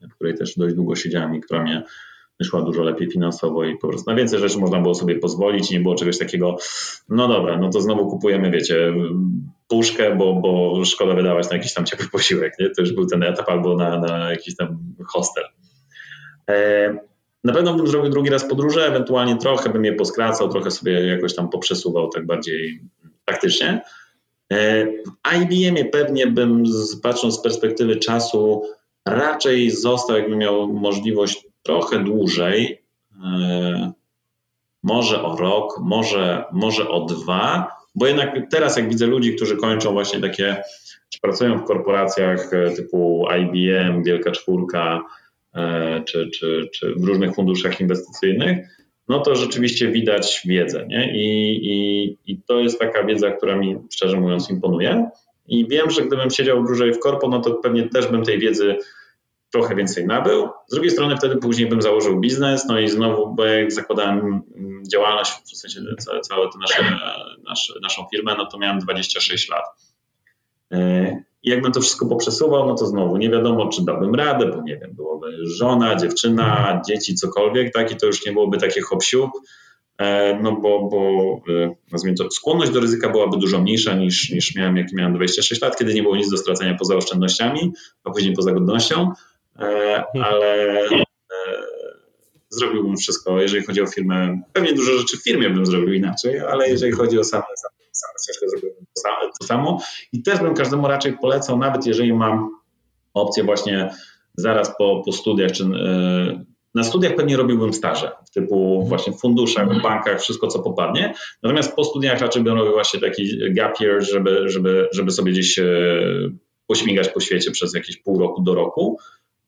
w 0.02 0.16
której 0.16 0.38
też 0.38 0.58
dość 0.58 0.76
długo 0.76 0.96
siedziałem 0.96 1.36
i 1.36 1.42
która 1.42 1.64
mnie 1.64 1.84
wyszła 2.40 2.62
dużo 2.62 2.84
lepiej 2.84 3.12
finansowo 3.12 3.66
i 3.66 3.78
po 3.78 3.88
prostu 3.88 4.12
na 4.12 4.18
więcej 4.18 4.40
rzeczy 4.40 4.58
można 4.60 4.82
było 4.82 4.96
sobie 4.96 5.20
pozwolić 5.20 5.72
nie 5.72 5.80
było 5.80 5.96
czegoś 5.96 6.18
takiego, 6.18 6.58
no 7.10 7.28
dobra, 7.28 7.58
no 7.58 7.70
to 7.70 7.82
znowu 7.82 8.08
kupujemy, 8.08 8.52
wiecie, 8.52 8.94
puszkę, 9.68 10.16
bo, 10.16 10.34
bo 10.34 10.86
szkoda 10.86 11.14
wydawać 11.14 11.50
na 11.50 11.56
jakiś 11.58 11.74
tam 11.74 11.86
ciepły 11.86 12.08
posiłek, 12.12 12.54
nie? 12.60 12.70
To 12.70 12.82
już 12.82 12.94
był 12.94 13.06
ten 13.06 13.24
etap 13.24 13.50
albo 13.50 13.76
na, 13.76 14.00
na 14.00 14.32
jakiś 14.32 14.56
tam 14.56 14.78
hostel. 15.08 15.44
E, 16.50 16.98
na 17.44 17.54
pewno 17.54 17.74
bym 17.74 17.88
zrobił 17.88 18.12
drugi 18.12 18.30
raz 18.30 18.50
podróże, 18.50 18.88
ewentualnie 18.88 19.38
trochę 19.38 19.70
bym 19.70 19.86
je 19.86 19.94
poskracał, 19.94 20.50
trochę 20.50 20.72
sobie 20.72 21.08
jakoś 21.08 21.36
tam 21.36 21.50
poprzesuwał 21.50 22.10
tak 22.10 22.26
bardziej 22.26 22.82
praktycznie. 23.26 23.82
E, 24.54 24.86
w 24.86 25.36
IBM-ie 25.36 25.86
pewnie 25.86 26.28
bym, 26.28 26.64
patrząc 27.04 27.36
z 27.36 27.42
perspektywy 27.42 27.96
czasu, 27.96 28.62
raczej 29.06 29.72
został, 29.72 30.18
jakbym 30.18 30.40
miał 30.40 30.74
możliwość 30.74 31.48
trochę 31.64 32.04
dłużej, 32.04 32.82
e, 33.26 33.92
może 34.84 35.24
o 35.24 35.36
rok, 35.38 35.80
może, 35.80 36.44
może 36.52 36.90
o 36.90 37.06
dwa, 37.06 37.72
bo 37.96 38.08
jednak 38.08 38.38
teraz 38.52 38.78
jak 38.78 38.90
widzę 38.90 39.08
ludzi, 39.08 39.36
którzy 39.36 39.58
kończą 39.58 39.94
właśnie 39.94 40.22
takie, 40.22 40.64
czy 41.10 41.20
pracują 41.20 41.60
w 41.60 41.64
korporacjach 41.64 42.54
e, 42.54 42.72
typu 42.72 43.26
IBM, 43.40 44.04
Wielka 44.04 44.32
Czwórka, 44.32 45.02
e, 45.56 46.04
czy, 46.06 46.30
czy, 46.30 46.70
czy 46.74 46.94
w 46.98 47.04
różnych 47.04 47.36
funduszach 47.36 47.82
inwestycyjnych, 47.82 48.68
no 49.08 49.20
to 49.20 49.36
rzeczywiście 49.36 49.92
widać 49.92 50.42
wiedzę. 50.46 50.86
Nie? 50.88 51.12
I, 51.14 51.60
i, 51.64 52.18
I 52.26 52.42
to 52.48 52.60
jest 52.60 52.80
taka 52.80 53.04
wiedza, 53.04 53.32
która 53.32 53.56
mi 53.56 53.76
szczerze 53.92 54.20
mówiąc 54.20 54.50
imponuje. 54.50 55.10
I 55.48 55.68
wiem, 55.68 55.90
że 55.90 56.02
gdybym 56.02 56.30
siedział 56.30 56.64
dłużej 56.64 56.94
w 56.94 57.00
korpo, 57.00 57.30
no 57.30 57.42
to 57.42 57.52
pewnie 57.52 57.90
też 57.90 58.08
bym 58.08 58.24
tej 58.24 58.40
wiedzy 58.40 58.78
trochę 59.52 59.76
więcej 59.76 60.06
nabył. 60.06 60.50
Z 60.68 60.74
drugiej 60.74 60.92
strony 60.92 61.18
wtedy 61.18 61.38
później 61.38 61.70
bym 61.70 61.82
założył 61.82 62.20
biznes, 62.20 62.66
no 62.66 62.80
i 62.80 62.88
znowu, 62.88 63.36
bo 63.36 63.46
jak 63.46 63.72
zakładałem 63.72 64.42
działalność, 64.92 65.32
w 65.32 65.58
sensie 65.58 65.80
całe, 66.00 66.22
całe 66.22 66.50
to 66.50 66.60
nasze, 66.60 66.98
nasze, 67.44 67.74
naszą 67.82 68.06
firmę, 68.12 68.36
no 68.38 68.46
to 68.46 68.58
miałem 68.58 68.80
26 68.80 69.50
lat. 69.50 69.64
E, 70.72 71.24
I 71.44 71.50
jakbym 71.50 71.72
to 71.72 71.82
wszystko 71.82 72.06
poprzesuwał, 72.06 72.68
no 72.68 72.76
to 72.76 72.86
znowu 72.86 73.18
nie 73.18 73.30
wiadomo, 73.30 73.70
czy 73.70 73.86
dałbym 73.86 74.16
radę, 74.16 74.46
bo 74.46 74.62
nie 74.62 74.78
wiem, 74.78 74.94
byłoby 74.94 75.32
żona, 75.58 75.96
dziewczyna, 75.96 76.82
dzieci, 76.88 77.16
cokolwiek, 77.16 77.74
tak, 77.74 77.92
i 77.92 77.96
to 77.96 78.06
już 78.06 78.26
nie 78.26 78.32
byłoby 78.32 78.58
takie 78.58 78.82
hop 78.82 79.04
e, 79.14 79.30
no 80.42 80.52
bo, 80.52 80.90
bo 80.90 81.00
e, 81.54 81.76
nazwijmy 81.92 82.18
to, 82.18 82.32
skłonność 82.32 82.72
do 82.72 82.80
ryzyka 82.80 83.10
byłaby 83.10 83.38
dużo 83.38 83.62
mniejsza 83.62 83.94
niż, 83.94 84.30
niż 84.30 84.56
miałem, 84.56 84.78
jak 84.78 84.94
miałem 84.94 85.14
26 85.14 85.62
lat, 85.62 85.78
kiedy 85.78 85.94
nie 85.94 86.04
było 86.04 86.16
nic 86.16 86.30
do 86.30 86.38
stracenia 86.38 86.76
poza 86.80 86.96
oszczędnościami, 86.96 87.74
a 88.04 88.12
później 88.12 88.34
poza 88.34 88.52
godnością. 88.52 89.12
E, 89.60 90.04
ale, 90.24 90.88
zrobiłbym 92.50 92.98
wszystko, 92.98 93.42
jeżeli 93.42 93.66
chodzi 93.66 93.82
o 93.82 93.88
firmę. 93.88 94.42
Pewnie 94.54 94.74
dużo 94.74 94.98
rzeczy 94.98 95.18
w 95.18 95.24
firmie 95.24 95.50
bym 95.50 95.66
zrobił 95.66 95.94
inaczej, 95.94 96.40
ale 96.40 96.70
jeżeli 96.70 96.92
chodzi 96.92 97.20
o 97.20 97.24
same, 97.24 97.44
same, 97.44 97.76
same 97.92 98.14
ścieżkę, 98.24 98.50
zrobiłbym 98.50 98.86
to 99.40 99.48
samo. 99.48 99.82
I 100.14 100.24
też 100.24 100.40
bym 100.40 100.54
każdemu 100.54 100.88
raczej 100.88 101.18
polecał, 101.18 101.58
nawet 101.58 101.86
jeżeli 101.86 102.14
mam 102.14 102.50
opcję 103.14 103.44
właśnie 103.44 103.90
zaraz 104.38 104.78
po, 104.78 105.02
po 105.06 105.12
studiach, 105.12 105.52
czy 105.52 105.64
na 106.76 106.84
studiach 106.84 107.16
pewnie 107.16 107.38
robiłbym 107.38 107.74
staże, 107.74 108.12
typu 108.34 108.72
mhm. 108.72 108.90
właśnie 108.90 109.14
w 109.14 109.20
funduszach, 109.20 109.80
w 109.80 109.82
bankach, 109.82 110.22
wszystko 110.22 110.48
co 110.48 110.60
popadnie. 110.60 111.14
Natomiast 111.44 111.76
po 111.76 111.84
studiach 111.84 112.20
raczej 112.20 112.44
bym 112.44 112.58
robił 112.58 112.74
właśnie 112.74 113.00
taki 113.00 113.54
gap 113.54 113.82
year, 113.82 114.04
żeby, 114.04 114.50
żeby, 114.50 114.90
żeby 114.92 115.12
sobie 115.12 115.32
gdzieś 115.32 115.60
e, 115.60 115.66
pośmigać 116.68 117.10
po 117.10 117.20
świecie 117.20 117.52
przez 117.52 117.76
jakieś 117.76 117.98
pół 117.98 118.20
roku 118.20 118.42
do 118.42 118.56
roku. 118.56 118.98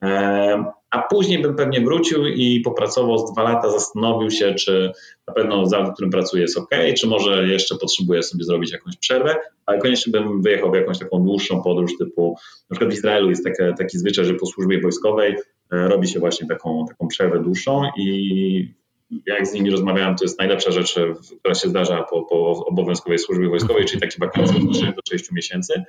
E, 0.03 0.63
a 0.89 1.01
później 1.01 1.41
bym 1.41 1.55
pewnie 1.55 1.81
wrócił 1.81 2.27
i 2.27 2.59
popracował 2.59 3.17
z 3.17 3.31
dwa 3.31 3.43
lata, 3.43 3.71
zastanowił 3.71 4.31
się, 4.31 4.53
czy 4.53 4.91
na 5.27 5.33
pewno 5.33 5.65
zawód, 5.65 5.89
w 5.89 5.93
którym 5.93 6.11
pracuję 6.11 6.41
jest 6.41 6.57
ok, 6.57 6.69
czy 6.97 7.07
może 7.07 7.47
jeszcze 7.47 7.75
potrzebuję 7.75 8.23
sobie 8.23 8.43
zrobić 8.43 8.71
jakąś 8.71 8.97
przerwę, 8.97 9.35
ale 9.65 9.79
koniecznie 9.79 10.11
bym 10.11 10.41
wyjechał 10.41 10.71
w 10.71 10.75
jakąś 10.75 10.99
taką 10.99 11.23
dłuższą 11.23 11.61
podróż, 11.63 11.91
typu 11.99 12.35
na 12.69 12.75
przykład 12.75 12.93
w 12.93 12.97
Izraelu 12.97 13.29
jest 13.29 13.43
taki, 13.43 13.57
taki 13.77 13.97
zwyczaj, 13.97 14.25
że 14.25 14.33
po 14.33 14.45
służbie 14.45 14.81
wojskowej 14.81 15.35
robi 15.71 16.07
się 16.07 16.19
właśnie 16.19 16.47
taką, 16.47 16.85
taką 16.87 17.07
przerwę 17.07 17.39
dłuższą 17.39 17.81
i 17.97 18.77
jak 19.25 19.47
z 19.47 19.53
nimi 19.53 19.69
rozmawiałem, 19.69 20.15
to 20.15 20.25
jest 20.25 20.39
najlepsza 20.39 20.71
rzecz, 20.71 20.95
która 21.39 21.55
się 21.55 21.69
zdarza 21.69 22.03
po, 22.03 22.21
po 22.21 22.65
obowiązkowej 22.65 23.19
służbie 23.19 23.49
wojskowej, 23.49 23.85
czyli 23.85 24.01
takie 24.01 24.17
wakacje 24.19 24.59
do 24.95 25.01
6 25.09 25.31
miesięcy. 25.31 25.83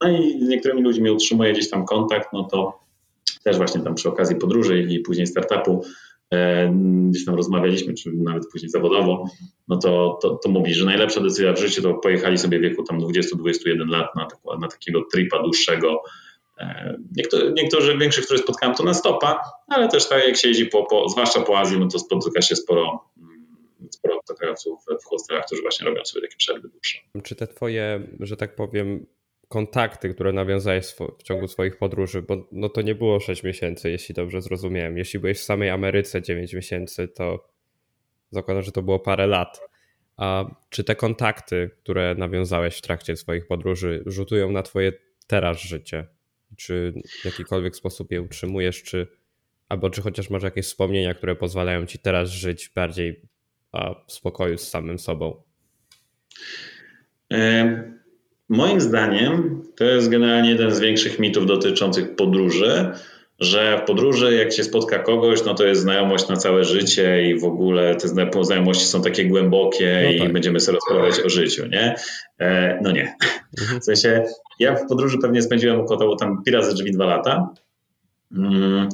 No 0.00 0.10
i 0.10 0.44
z 0.44 0.48
niektórymi 0.48 0.82
ludźmi 0.82 1.10
utrzymuję 1.10 1.52
gdzieś 1.52 1.70
tam 1.70 1.84
kontakt, 1.84 2.28
no 2.32 2.44
to 2.44 2.80
też 3.44 3.56
właśnie 3.56 3.80
tam 3.80 3.94
przy 3.94 4.08
okazji 4.08 4.36
podróży 4.36 4.82
i 4.82 5.00
później 5.00 5.26
startupu 5.26 5.84
e, 6.30 6.72
gdzieś 7.10 7.24
tam 7.24 7.34
rozmawialiśmy, 7.34 7.94
czy 7.94 8.10
nawet 8.12 8.42
później 8.52 8.70
zawodowo, 8.70 9.24
no 9.68 9.76
to, 9.76 10.18
to, 10.22 10.34
to 10.34 10.48
mówi, 10.48 10.74
że 10.74 10.84
najlepsza 10.84 11.20
decyzja 11.20 11.52
w 11.52 11.58
życiu 11.58 11.82
to 11.82 11.94
pojechali 11.94 12.38
sobie 12.38 12.58
w 12.58 12.62
wieku 12.62 12.82
tam 12.82 13.00
20-21 13.00 13.88
lat 13.88 14.06
na, 14.16 14.28
na 14.60 14.68
takiego 14.68 15.02
tripa 15.12 15.42
dłuższego. 15.42 16.02
E, 16.58 16.96
niektórzy, 17.16 17.52
niektórzy, 17.52 17.98
większych, 17.98 18.24
które 18.24 18.38
spotkałem, 18.38 18.76
to 18.76 18.84
na 18.84 18.94
stopa, 18.94 19.40
ale 19.68 19.88
też 19.88 20.08
tak 20.08 20.26
jak 20.26 20.36
się 20.36 20.48
jeździ, 20.48 20.66
po, 20.66 20.86
po, 20.86 21.08
zwłaszcza 21.08 21.40
po 21.40 21.58
Azji, 21.58 21.78
no 21.78 21.88
to 21.88 21.98
spotyka 21.98 22.42
się 22.42 22.56
sporo, 22.56 23.04
mm, 23.18 23.46
sporo 23.90 24.16
obcokrajowców 24.16 24.84
w 25.02 25.04
hostelach, 25.04 25.46
którzy 25.46 25.62
właśnie 25.62 25.86
robią 25.86 26.04
sobie 26.04 26.22
takie 26.22 26.36
przerwy 26.36 26.68
dłuższe. 26.68 26.98
Czy 27.22 27.34
te 27.34 27.46
twoje, 27.46 28.00
że 28.20 28.36
tak 28.36 28.54
powiem, 28.54 29.06
kontakty, 29.48 30.14
które 30.14 30.32
nawiązałeś 30.32 30.86
w 31.18 31.22
ciągu 31.22 31.48
swoich 31.48 31.76
podróży, 31.76 32.22
bo 32.22 32.48
no 32.52 32.68
to 32.68 32.82
nie 32.82 32.94
było 32.94 33.20
6 33.20 33.42
miesięcy, 33.42 33.90
jeśli 33.90 34.14
dobrze 34.14 34.42
zrozumiałem. 34.42 34.98
Jeśli 34.98 35.20
byłeś 35.20 35.38
w 35.38 35.42
samej 35.42 35.70
Ameryce 35.70 36.22
9 36.22 36.52
miesięcy, 36.52 37.08
to 37.08 37.48
zakładam, 38.30 38.62
że 38.62 38.72
to 38.72 38.82
było 38.82 38.98
parę 38.98 39.26
lat. 39.26 39.60
A 40.16 40.44
czy 40.70 40.84
te 40.84 40.96
kontakty, 40.96 41.70
które 41.82 42.14
nawiązałeś 42.14 42.78
w 42.78 42.82
trakcie 42.82 43.16
swoich 43.16 43.46
podróży, 43.46 44.02
rzutują 44.06 44.50
na 44.52 44.62
twoje 44.62 44.92
teraz 45.26 45.60
życie? 45.60 46.06
Czy 46.56 46.92
w 47.22 47.24
jakikolwiek 47.24 47.76
sposób 47.76 48.12
je 48.12 48.22
utrzymujesz, 48.22 48.82
czy 48.82 49.06
albo 49.68 49.90
czy 49.90 50.02
chociaż 50.02 50.30
masz 50.30 50.42
jakieś 50.42 50.66
wspomnienia, 50.66 51.14
które 51.14 51.36
pozwalają 51.36 51.86
ci 51.86 51.98
teraz 51.98 52.30
żyć 52.30 52.70
bardziej 52.74 53.22
w 54.08 54.12
spokoju 54.12 54.58
z 54.58 54.68
samym 54.68 54.98
sobą? 54.98 55.42
Moim 58.48 58.80
zdaniem 58.80 59.62
to 59.76 59.84
jest 59.84 60.08
generalnie 60.08 60.50
jeden 60.50 60.74
z 60.74 60.80
większych 60.80 61.18
mitów 61.18 61.46
dotyczących 61.46 62.16
podróży, 62.16 62.92
że 63.38 63.80
w 63.82 63.86
podróży 63.86 64.34
jak 64.34 64.52
się 64.52 64.64
spotka 64.64 64.98
kogoś, 64.98 65.44
no 65.44 65.54
to 65.54 65.66
jest 65.66 65.80
znajomość 65.80 66.28
na 66.28 66.36
całe 66.36 66.64
życie 66.64 67.22
i 67.30 67.38
w 67.38 67.44
ogóle 67.44 67.96
te 67.96 68.08
znajomości 68.42 68.84
są 68.84 69.02
takie 69.02 69.24
głębokie 69.24 70.12
no 70.12 70.18
tak. 70.18 70.30
i 70.30 70.32
będziemy 70.32 70.60
sobie 70.60 70.78
rozmawiać 70.88 71.20
o 71.20 71.28
życiu, 71.28 71.66
nie? 71.66 71.94
E, 72.40 72.78
no 72.82 72.92
nie. 72.92 73.16
Mhm. 73.60 73.80
W 73.80 73.84
sensie 73.84 74.24
ja 74.58 74.74
w 74.74 74.86
podróży 74.86 75.18
pewnie 75.22 75.42
spędziłem 75.42 75.80
około 75.80 76.16
tam 76.16 76.42
pi 76.42 76.50
razy 76.50 76.74
drzwi 76.74 76.92
dwa 76.92 77.06
lata 77.06 77.48
mm, 78.36 78.88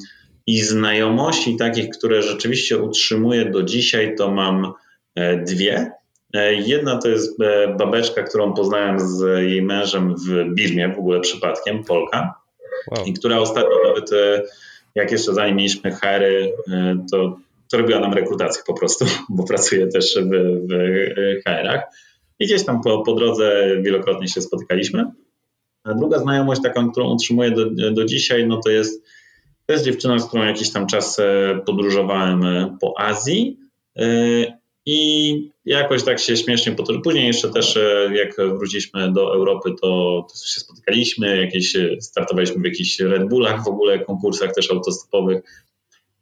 i 0.47 0.61
znajomości 0.61 1.57
takich, 1.57 1.89
które 1.91 2.23
rzeczywiście 2.23 2.79
utrzymuję 2.79 3.51
do 3.51 3.63
dzisiaj, 3.63 4.15
to 4.17 4.31
mam 4.31 4.73
e, 5.15 5.37
dwie. 5.37 5.91
E, 6.35 6.55
jedna 6.55 6.99
to 6.99 7.09
jest 7.09 7.41
e, 7.41 7.77
babeczka, 7.79 8.23
którą 8.23 8.53
poznałem 8.53 9.01
z 9.01 9.43
jej 9.43 9.63
mężem 9.63 10.15
w 10.17 10.55
Birmie, 10.55 10.89
w 10.89 10.99
ogóle 10.99 11.21
przypadkiem, 11.21 11.85
Polka, 11.85 12.44
wow. 12.91 13.07
i 13.07 13.13
która 13.13 13.39
ostatnio 13.39 13.77
nawet, 13.89 14.13
e, 14.13 14.43
jak 14.95 15.13
jeszcze 15.13 15.35
zanim 15.35 15.57
mieliśmy 15.57 15.93
HR, 15.93 16.23
to, 17.13 17.37
to 17.71 17.79
robiła 17.79 18.01
nam 18.01 18.13
rekrutację 18.13 18.63
po 18.67 18.75
prostu, 18.75 19.05
bo 19.29 19.45
pracuje 19.45 19.87
też 19.87 20.19
w, 20.23 20.31
w 20.69 20.73
HR-ach. 21.45 21.83
I 22.39 22.47
gdzieś 22.47 22.65
tam 22.65 22.83
po, 22.83 23.03
po 23.03 23.15
drodze 23.15 23.67
wielokrotnie 23.83 24.29
się 24.29 24.41
spotykaliśmy. 24.41 25.05
A 25.85 25.95
druga 25.95 26.19
znajomość, 26.19 26.63
taką, 26.63 26.91
którą 26.91 27.11
utrzymuję 27.11 27.51
do, 27.51 27.91
do 27.93 28.05
dzisiaj, 28.05 28.47
no 28.47 28.61
to 28.65 28.71
jest, 28.71 29.05
to 29.67 29.73
jest 29.73 29.85
dziewczyna, 29.85 30.19
z 30.19 30.29
którą 30.29 30.45
jakiś 30.45 30.73
tam 30.73 30.87
czas 30.87 31.21
podróżowałem 31.67 32.45
po 32.81 33.01
Azji. 33.01 33.59
I 34.87 35.51
jakoś 35.65 36.05
tak 36.05 36.21
się 36.21 36.37
śmiesznie 36.37 36.73
potoczyło. 36.73 37.03
Później 37.03 37.27
jeszcze 37.27 37.51
też, 37.51 37.77
e, 37.77 38.11
jak 38.15 38.37
wróciliśmy 38.37 39.13
do 39.13 39.35
Europy, 39.35 39.71
to, 39.83 40.27
się 40.47 40.61
spotykaliśmy, 40.61 41.41
jakieś, 41.41 41.77
e, 41.77 42.01
startowaliśmy 42.01 42.63
w 42.63 42.65
jakichś 42.65 43.01
Red 43.01 43.29
Bullach, 43.29 43.65
w 43.65 43.69
ogóle 43.69 43.99
konkursach 43.99 44.55
też 44.55 44.71
autostopowych. 44.71 45.65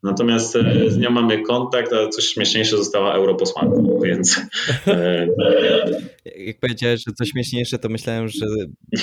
Natomiast 0.02 0.56
e, 0.56 0.90
z 0.90 0.98
nią 0.98 1.10
mamy 1.10 1.42
kontakt, 1.42 1.92
a 1.92 2.08
coś 2.08 2.24
śmieszniejsze 2.24 2.76
została 2.76 3.14
europosłanką, 3.14 4.00
więc... 4.04 4.36
Jak 6.46 6.60
powiedziałeś, 6.60 7.02
że 7.06 7.12
coś 7.12 7.28
śmieszniejsze, 7.28 7.78
to 7.78 7.88
myślałem, 7.88 8.28
że 8.28 8.46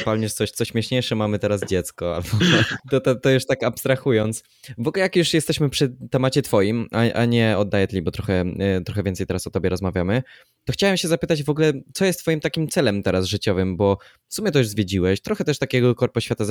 palniesz 0.05 0.33
coś, 0.33 0.51
co 0.51 0.65
śmieszniejsze, 0.65 1.15
mamy 1.15 1.39
teraz 1.39 1.65
dziecko, 1.65 2.21
to, 2.91 3.01
to, 3.01 3.15
to 3.15 3.29
już 3.29 3.45
tak 3.45 3.63
abstrahując. 3.63 4.43
Bo 4.77 4.91
jak 4.95 5.15
już 5.15 5.33
jesteśmy 5.33 5.69
przy 5.69 5.95
temacie 6.11 6.41
twoim, 6.41 6.87
a, 6.91 7.13
a 7.13 7.25
nie 7.25 7.57
od 7.57 7.69
Dietly, 7.69 8.01
bo 8.01 8.11
trochę, 8.11 8.45
trochę 8.85 9.03
więcej 9.03 9.27
teraz 9.27 9.47
o 9.47 9.49
tobie 9.49 9.69
rozmawiamy, 9.69 10.23
to 10.65 10.73
chciałem 10.73 10.97
się 10.97 11.07
zapytać 11.07 11.43
w 11.43 11.49
ogóle, 11.49 11.73
co 11.93 12.05
jest 12.05 12.19
twoim 12.19 12.39
takim 12.39 12.67
celem 12.67 13.03
teraz 13.03 13.25
życiowym, 13.25 13.77
bo 13.77 13.97
w 14.27 14.35
sumie 14.35 14.51
to 14.51 14.59
już 14.59 14.67
zwiedziłeś, 14.67 15.21
trochę 15.21 15.43
też 15.43 15.59
takiego 15.59 15.95
korpo 15.95 16.19
świata 16.19 16.43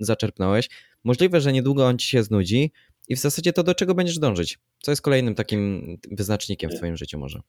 zaczerpnąłeś. 0.00 0.68
Możliwe, 1.04 1.40
że 1.40 1.52
niedługo 1.52 1.86
on 1.86 1.98
ci 1.98 2.08
się 2.08 2.22
znudzi, 2.22 2.72
i 3.08 3.16
w 3.16 3.18
zasadzie 3.18 3.52
to 3.52 3.62
do 3.62 3.74
czego 3.74 3.94
będziesz 3.94 4.18
dążyć? 4.18 4.58
Co 4.82 4.92
jest 4.92 5.02
kolejnym 5.02 5.34
takim 5.34 5.82
wyznacznikiem 6.10 6.70
w 6.70 6.74
Twoim 6.74 6.96
życiu 6.96 7.18
może? 7.18 7.40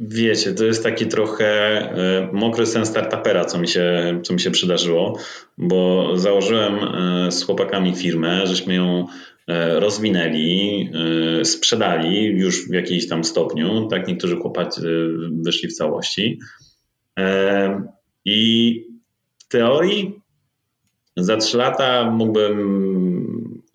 Wiecie, 0.00 0.52
to 0.52 0.64
jest 0.64 0.82
taki 0.82 1.06
trochę 1.06 1.46
e, 1.46 2.28
mokry 2.32 2.66
sen 2.66 2.86
startupera, 2.86 3.44
co 3.44 3.58
mi 3.58 3.68
się, 3.68 4.20
co 4.24 4.34
mi 4.34 4.40
się 4.40 4.50
przydarzyło, 4.50 5.18
bo 5.58 6.12
założyłem 6.16 6.74
e, 6.74 7.32
z 7.32 7.42
chłopakami 7.44 7.94
firmę, 7.94 8.46
żeśmy 8.46 8.74
ją 8.74 9.06
rozwinęli, 9.74 10.90
sprzedali 11.42 12.24
już 12.24 12.68
w 12.68 12.72
jakimś 12.72 13.08
tam 13.08 13.24
stopniu, 13.24 13.88
tak 13.88 14.08
niektórzy 14.08 14.36
chłopacy 14.36 15.08
wyszli 15.44 15.68
w 15.68 15.72
całości. 15.72 16.38
I 18.24 18.84
w 19.38 19.48
teorii 19.48 20.20
za 21.16 21.36
trzy 21.36 21.56
lata 21.56 22.10
mógłbym 22.10 23.17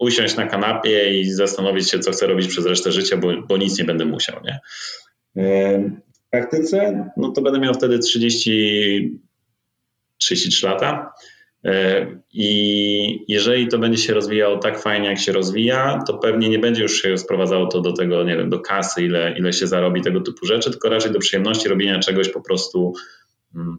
usiąść 0.04 0.36
na 0.36 0.48
kanapie 0.48 1.20
i 1.20 1.32
zastanowić 1.32 1.92
się, 1.92 2.00
co 2.00 2.12
chcę 2.12 2.28
robić 2.28 2.48
przez 2.48 2.66
resztę 2.66 2.92
życia, 2.92 3.18
bo, 3.18 3.42
bo 3.48 3.58
nic 3.58 3.80
nie 3.80 3.86
będę 3.86 4.06
musiał. 4.06 4.42
Nie? 4.44 4.60
W 6.14 6.30
praktyce, 6.32 7.10
no 7.18 7.32
to 7.32 7.42
będę 7.42 7.60
miał 7.60 7.74
wtedy 7.74 8.00
30, 8.00 9.20
33 10.18 10.66
lata. 10.66 11.14
I 12.34 13.26
jeżeli 13.28 13.68
to 13.68 13.80
będzie 13.80 13.98
się 13.98 14.14
rozwijało 14.14 14.58
tak 14.58 14.80
fajnie, 14.80 15.08
jak 15.08 15.20
się 15.20 15.32
rozwija, 15.32 16.00
to 16.08 16.18
pewnie 16.18 16.50
nie 16.50 16.60
będzie 16.60 16.84
już 16.84 17.02
się 17.02 17.18
sprowadzało 17.18 17.68
to 17.68 17.82
do 17.82 17.94
tego, 17.94 18.24
nie 18.24 18.38
wiem, 18.38 18.50
do 18.50 18.60
kasy, 18.60 19.04
ile, 19.04 19.36
ile 19.38 19.54
się 19.54 19.68
zarobi 19.68 20.02
tego 20.02 20.22
typu 20.22 20.46
rzeczy, 20.46 20.72
tylko 20.72 20.90
raczej 20.90 21.12
do 21.12 21.20
przyjemności 21.20 21.70
robienia 21.70 22.00
czegoś 22.00 22.30
po 22.30 22.42
prostu 22.42 22.94
mm, 23.56 23.78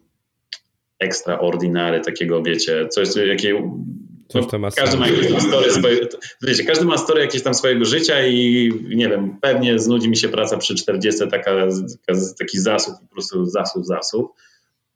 extraordinary, 0.98 2.00
takiego, 2.00 2.42
wiecie, 2.42 2.88
coś, 2.88 3.08
jakie 3.16 3.62
Coś 4.28 4.46
to 4.46 4.58
ma 4.58 4.70
każdy 4.70 4.96
ma 4.96 5.08
jakieś 5.08 5.32
tam 5.32 5.40
story 5.40 5.70
swoje, 5.70 6.00
wiecie, 6.42 6.64
każdy 6.64 6.84
ma 6.84 6.98
story 6.98 7.20
jakieś 7.20 7.42
tam 7.42 7.54
swojego 7.54 7.84
życia 7.84 8.26
i 8.26 8.72
nie 8.94 9.08
wiem, 9.08 9.36
pewnie 9.40 9.78
znudzi 9.78 10.08
mi 10.08 10.16
się 10.16 10.28
praca 10.28 10.58
przy 10.58 10.74
40, 10.74 11.28
taka, 11.30 11.66
taki 12.38 12.58
zasób, 12.58 12.94
po 13.00 13.14
prostu 13.14 13.46
zasób, 13.46 13.84
zasób. 13.84 14.32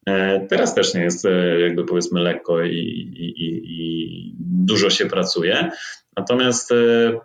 E, 0.06 0.46
teraz 0.48 0.74
też 0.74 0.94
nie 0.94 1.00
jest 1.00 1.24
e, 1.24 1.60
jakby 1.60 1.84
powiedzmy 1.84 2.20
lekko 2.20 2.62
i, 2.62 2.76
i, 3.16 3.34
i, 3.38 4.34
dużo 4.40 4.90
się 4.90 5.06
pracuje. 5.06 5.70
Natomiast 6.16 6.72
e, 6.72 7.20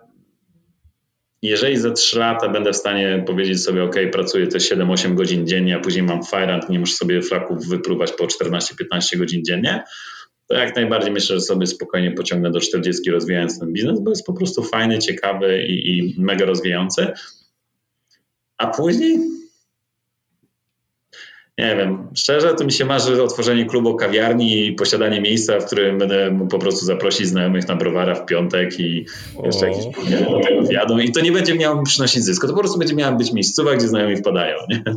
jeżeli 1.42 1.76
za 1.76 1.90
3 1.90 2.18
lata 2.18 2.48
będę 2.48 2.72
w 2.72 2.76
stanie 2.76 3.24
powiedzieć 3.26 3.62
sobie, 3.62 3.84
ok, 3.84 3.96
pracuję 4.12 4.46
te 4.46 4.58
7-8 4.58 5.14
godzin 5.14 5.46
dziennie, 5.46 5.76
a 5.76 5.80
później 5.80 6.02
mam 6.02 6.24
fajrant, 6.24 6.68
nie 6.68 6.78
muszę 6.78 6.94
sobie 6.94 7.22
fraków 7.22 7.66
wyprówać 7.68 8.12
po 8.12 8.26
14-15 8.26 9.18
godzin 9.18 9.44
dziennie, 9.44 9.84
to 10.48 10.54
jak 10.54 10.76
najbardziej 10.76 11.12
myślę, 11.12 11.36
że 11.36 11.40
sobie 11.40 11.66
spokojnie 11.66 12.12
pociągnę 12.12 12.50
do 12.50 12.60
40 12.60 13.10
rozwijając 13.10 13.58
ten 13.58 13.72
biznes, 13.72 14.00
bo 14.00 14.10
jest 14.10 14.26
po 14.26 14.32
prostu 14.32 14.62
fajny, 14.62 14.98
ciekawy 14.98 15.62
i, 15.62 15.98
i 15.98 16.14
mega 16.18 16.44
rozwijający. 16.44 17.12
A 18.58 18.66
później 18.66 19.18
nie 21.58 21.76
wiem, 21.76 22.08
szczerze 22.16 22.54
to 22.54 22.64
mi 22.64 22.72
się 22.72 22.84
marzy 22.84 23.22
otworzenie 23.22 23.66
klubu 23.66 23.96
kawiarni 23.96 24.66
i 24.66 24.72
posiadanie 24.72 25.20
miejsca, 25.20 25.60
w 25.60 25.66
którym 25.66 25.98
będę 25.98 26.30
mógł 26.30 26.50
po 26.50 26.58
prostu 26.58 26.86
zaprosić 26.86 27.26
znajomych 27.26 27.68
na 27.68 27.76
browara 27.76 28.14
w 28.14 28.26
piątek 28.26 28.80
i 28.80 29.06
jeszcze 29.44 29.70
jakieś 29.70 29.84
do 30.30 30.40
tego 30.40 30.62
wjadą 30.62 30.98
i 30.98 31.12
to 31.12 31.20
nie 31.20 31.32
będzie 31.32 31.54
miało 31.54 31.78
mi 31.78 31.84
przynosić 31.84 32.24
zysku, 32.24 32.46
to 32.46 32.52
po 32.52 32.58
prostu 32.58 32.78
będzie 32.78 32.94
miała 32.94 33.16
być 33.16 33.32
miejscowa, 33.32 33.74
gdzie 33.74 33.88
znajomi 33.88 34.16
wpadają, 34.16 34.56
nie? 34.68 34.82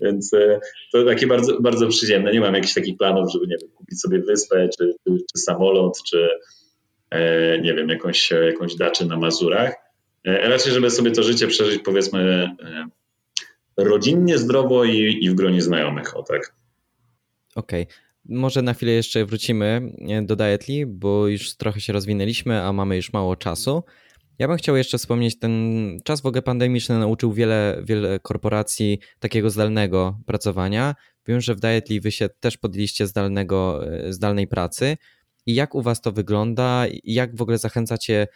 Więc 0.00 0.34
e, 0.34 0.60
to 0.92 1.04
takie 1.04 1.26
bardzo, 1.26 1.60
bardzo 1.60 1.88
przyziemne. 1.88 2.32
Nie 2.32 2.40
mam 2.40 2.54
jakichś 2.54 2.74
takich 2.74 2.96
planów, 2.96 3.32
żeby 3.32 3.46
nie 3.46 3.56
wiem, 3.62 3.70
kupić 3.74 4.00
sobie 4.00 4.18
wyspę, 4.18 4.68
czy, 4.78 4.94
czy, 5.04 5.16
czy 5.32 5.38
samolot, 5.40 6.02
czy 6.10 6.28
e, 7.10 7.60
nie 7.60 7.74
wiem, 7.74 7.88
jakąś, 7.88 8.30
jakąś 8.30 8.74
daczę 8.74 9.04
na 9.04 9.16
Mazurach. 9.16 9.74
E, 10.24 10.48
raczej, 10.48 10.72
żeby 10.72 10.90
sobie 10.90 11.10
to 11.10 11.22
życie 11.22 11.46
przeżyć 11.46 11.82
powiedzmy 11.82 12.50
rodzinnie, 13.76 14.38
zdrowo 14.38 14.84
i, 14.84 15.18
i 15.20 15.30
w 15.30 15.34
gronie 15.34 15.62
znajomych, 15.62 16.16
o 16.16 16.22
tak. 16.22 16.54
Okej. 17.54 17.82
Okay. 17.82 17.94
Może 18.28 18.62
na 18.62 18.74
chwilę 18.74 18.92
jeszcze 18.92 19.24
wrócimy 19.24 19.92
do 20.22 20.36
Dietly, 20.36 20.86
bo 20.86 21.28
już 21.28 21.56
trochę 21.56 21.80
się 21.80 21.92
rozwinęliśmy, 21.92 22.62
a 22.62 22.72
mamy 22.72 22.96
już 22.96 23.12
mało 23.12 23.36
czasu. 23.36 23.82
Ja 24.38 24.48
bym 24.48 24.56
chciał 24.56 24.76
jeszcze 24.76 24.98
wspomnieć, 24.98 25.38
ten 25.38 25.98
czas 26.04 26.20
w 26.20 26.26
ogóle 26.26 26.42
pandemiczny 26.42 26.98
nauczył 26.98 27.32
wiele, 27.32 27.82
wiele 27.84 28.20
korporacji 28.20 28.98
takiego 29.18 29.50
zdalnego 29.50 30.18
pracowania. 30.26 30.94
Wiem, 31.26 31.40
że 31.40 31.54
w 31.54 31.60
Dietly 31.60 32.00
wy 32.00 32.12
się 32.12 32.28
też 32.28 32.56
podjęliście 32.56 33.06
zdalnego, 33.06 33.80
zdalnej 34.08 34.46
pracy. 34.46 34.96
I 35.46 35.54
jak 35.54 35.74
u 35.74 35.82
was 35.82 36.00
to 36.00 36.12
wygląda? 36.12 36.86
Jak 37.04 37.36
w 37.36 37.42
ogóle 37.42 37.58
zachęcacie, 37.58 38.28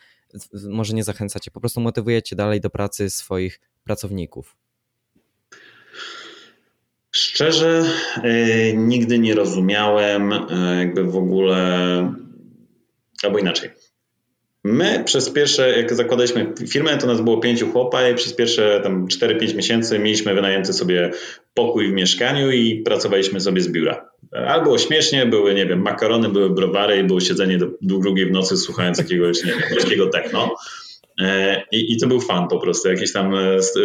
może 0.68 0.94
nie 0.94 1.04
zachęcacie, 1.04 1.50
po 1.50 1.60
prostu 1.60 1.80
motywujecie 1.80 2.36
dalej 2.36 2.60
do 2.60 2.70
pracy 2.70 3.10
swoich 3.10 3.60
pracowników? 3.84 4.56
Szczerze, 7.12 7.84
yy, 8.24 8.72
nigdy 8.76 9.18
nie 9.18 9.34
rozumiałem 9.34 10.30
yy, 10.30 10.78
jakby 10.78 11.04
w 11.04 11.16
ogóle, 11.16 12.14
albo 13.22 13.38
inaczej. 13.38 13.70
My 14.64 15.02
przez 15.04 15.30
pierwsze, 15.30 15.70
jak 15.78 15.94
zakładaliśmy 15.94 16.54
firmę, 16.68 16.98
to 16.98 17.06
nas 17.06 17.20
było 17.20 17.38
pięciu 17.38 17.72
chłopa 17.72 18.08
i 18.08 18.14
przez 18.14 18.34
pierwsze 18.34 18.80
tam 18.82 19.06
4-5 19.06 19.56
miesięcy 19.56 19.98
mieliśmy 19.98 20.34
wynajęty 20.34 20.72
sobie 20.72 21.10
pokój 21.54 21.88
w 21.88 21.92
mieszkaniu 21.92 22.50
i 22.50 22.82
pracowaliśmy 22.82 23.40
sobie 23.40 23.60
z 23.60 23.68
biura. 23.68 24.10
Albo 24.32 24.78
śmiesznie, 24.78 25.26
były, 25.26 25.54
nie 25.54 25.66
wiem, 25.66 25.82
makarony, 25.82 26.28
były 26.28 26.50
browary 26.50 26.98
i 26.98 27.04
było 27.04 27.20
siedzenie 27.20 27.58
do, 27.58 27.66
drugiej 27.80 28.26
w 28.26 28.32
nocy 28.32 28.56
słuchając 28.56 28.98
jakiegoś, 28.98 29.44
nie 29.44 29.52
wiem, 29.52 30.10
techno. 30.10 30.54
I, 31.72 31.92
I 31.92 32.00
to 32.00 32.06
był 32.06 32.20
fan 32.20 32.48
po 32.48 32.60
prostu, 32.60 32.88
jakiś 32.88 33.12
tam 33.12 33.34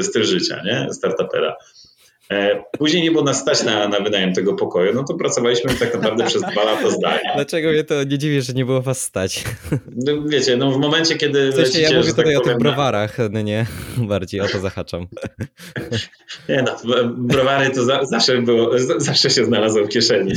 styl 0.01 0.23
życia, 0.23 0.61
nie? 0.65 0.93
Startupera. 0.93 1.55
E, 2.31 2.63
później 2.77 3.03
nie 3.03 3.11
było 3.11 3.23
nas 3.23 3.41
stać 3.41 3.63
na, 3.63 3.87
na 3.87 3.99
wynajem 3.99 4.33
tego 4.33 4.53
pokoju, 4.53 4.93
no 4.93 5.03
to 5.03 5.13
pracowaliśmy 5.13 5.73
tak 5.73 5.93
naprawdę 5.93 6.25
przez 6.25 6.41
dwa 6.41 6.63
lata 6.63 6.89
zdalnie. 6.89 7.31
Dlaczego 7.35 7.69
mnie 7.69 7.83
to 7.83 8.03
nie 8.03 8.17
dziwi, 8.17 8.41
że 8.41 8.53
nie 8.53 8.65
było 8.65 8.81
was 8.81 9.01
stać? 9.01 9.43
No, 9.95 10.13
wiecie, 10.25 10.57
no 10.57 10.71
w 10.71 10.77
momencie, 10.77 11.15
kiedy 11.15 11.51
w 11.51 11.55
sensie, 11.55 11.79
ja 11.79 11.97
mówię 11.97 12.09
tutaj 12.09 12.33
tak 12.33 12.41
o 12.41 12.45
tych 12.45 12.57
browarach, 12.57 13.17
no 13.31 13.41
nie, 13.41 13.65
bardziej 13.97 14.41
o 14.41 14.47
to 14.47 14.59
zahaczam. 14.59 15.07
Nie 16.49 16.63
no, 16.63 16.75
browary 17.17 17.69
to 17.69 17.83
za, 17.83 18.05
zawsze 18.05 18.41
było, 18.41 18.71
zawsze 18.97 19.29
się 19.29 19.45
znalazło 19.45 19.85
w 19.85 19.89
kieszeni. 19.89 20.31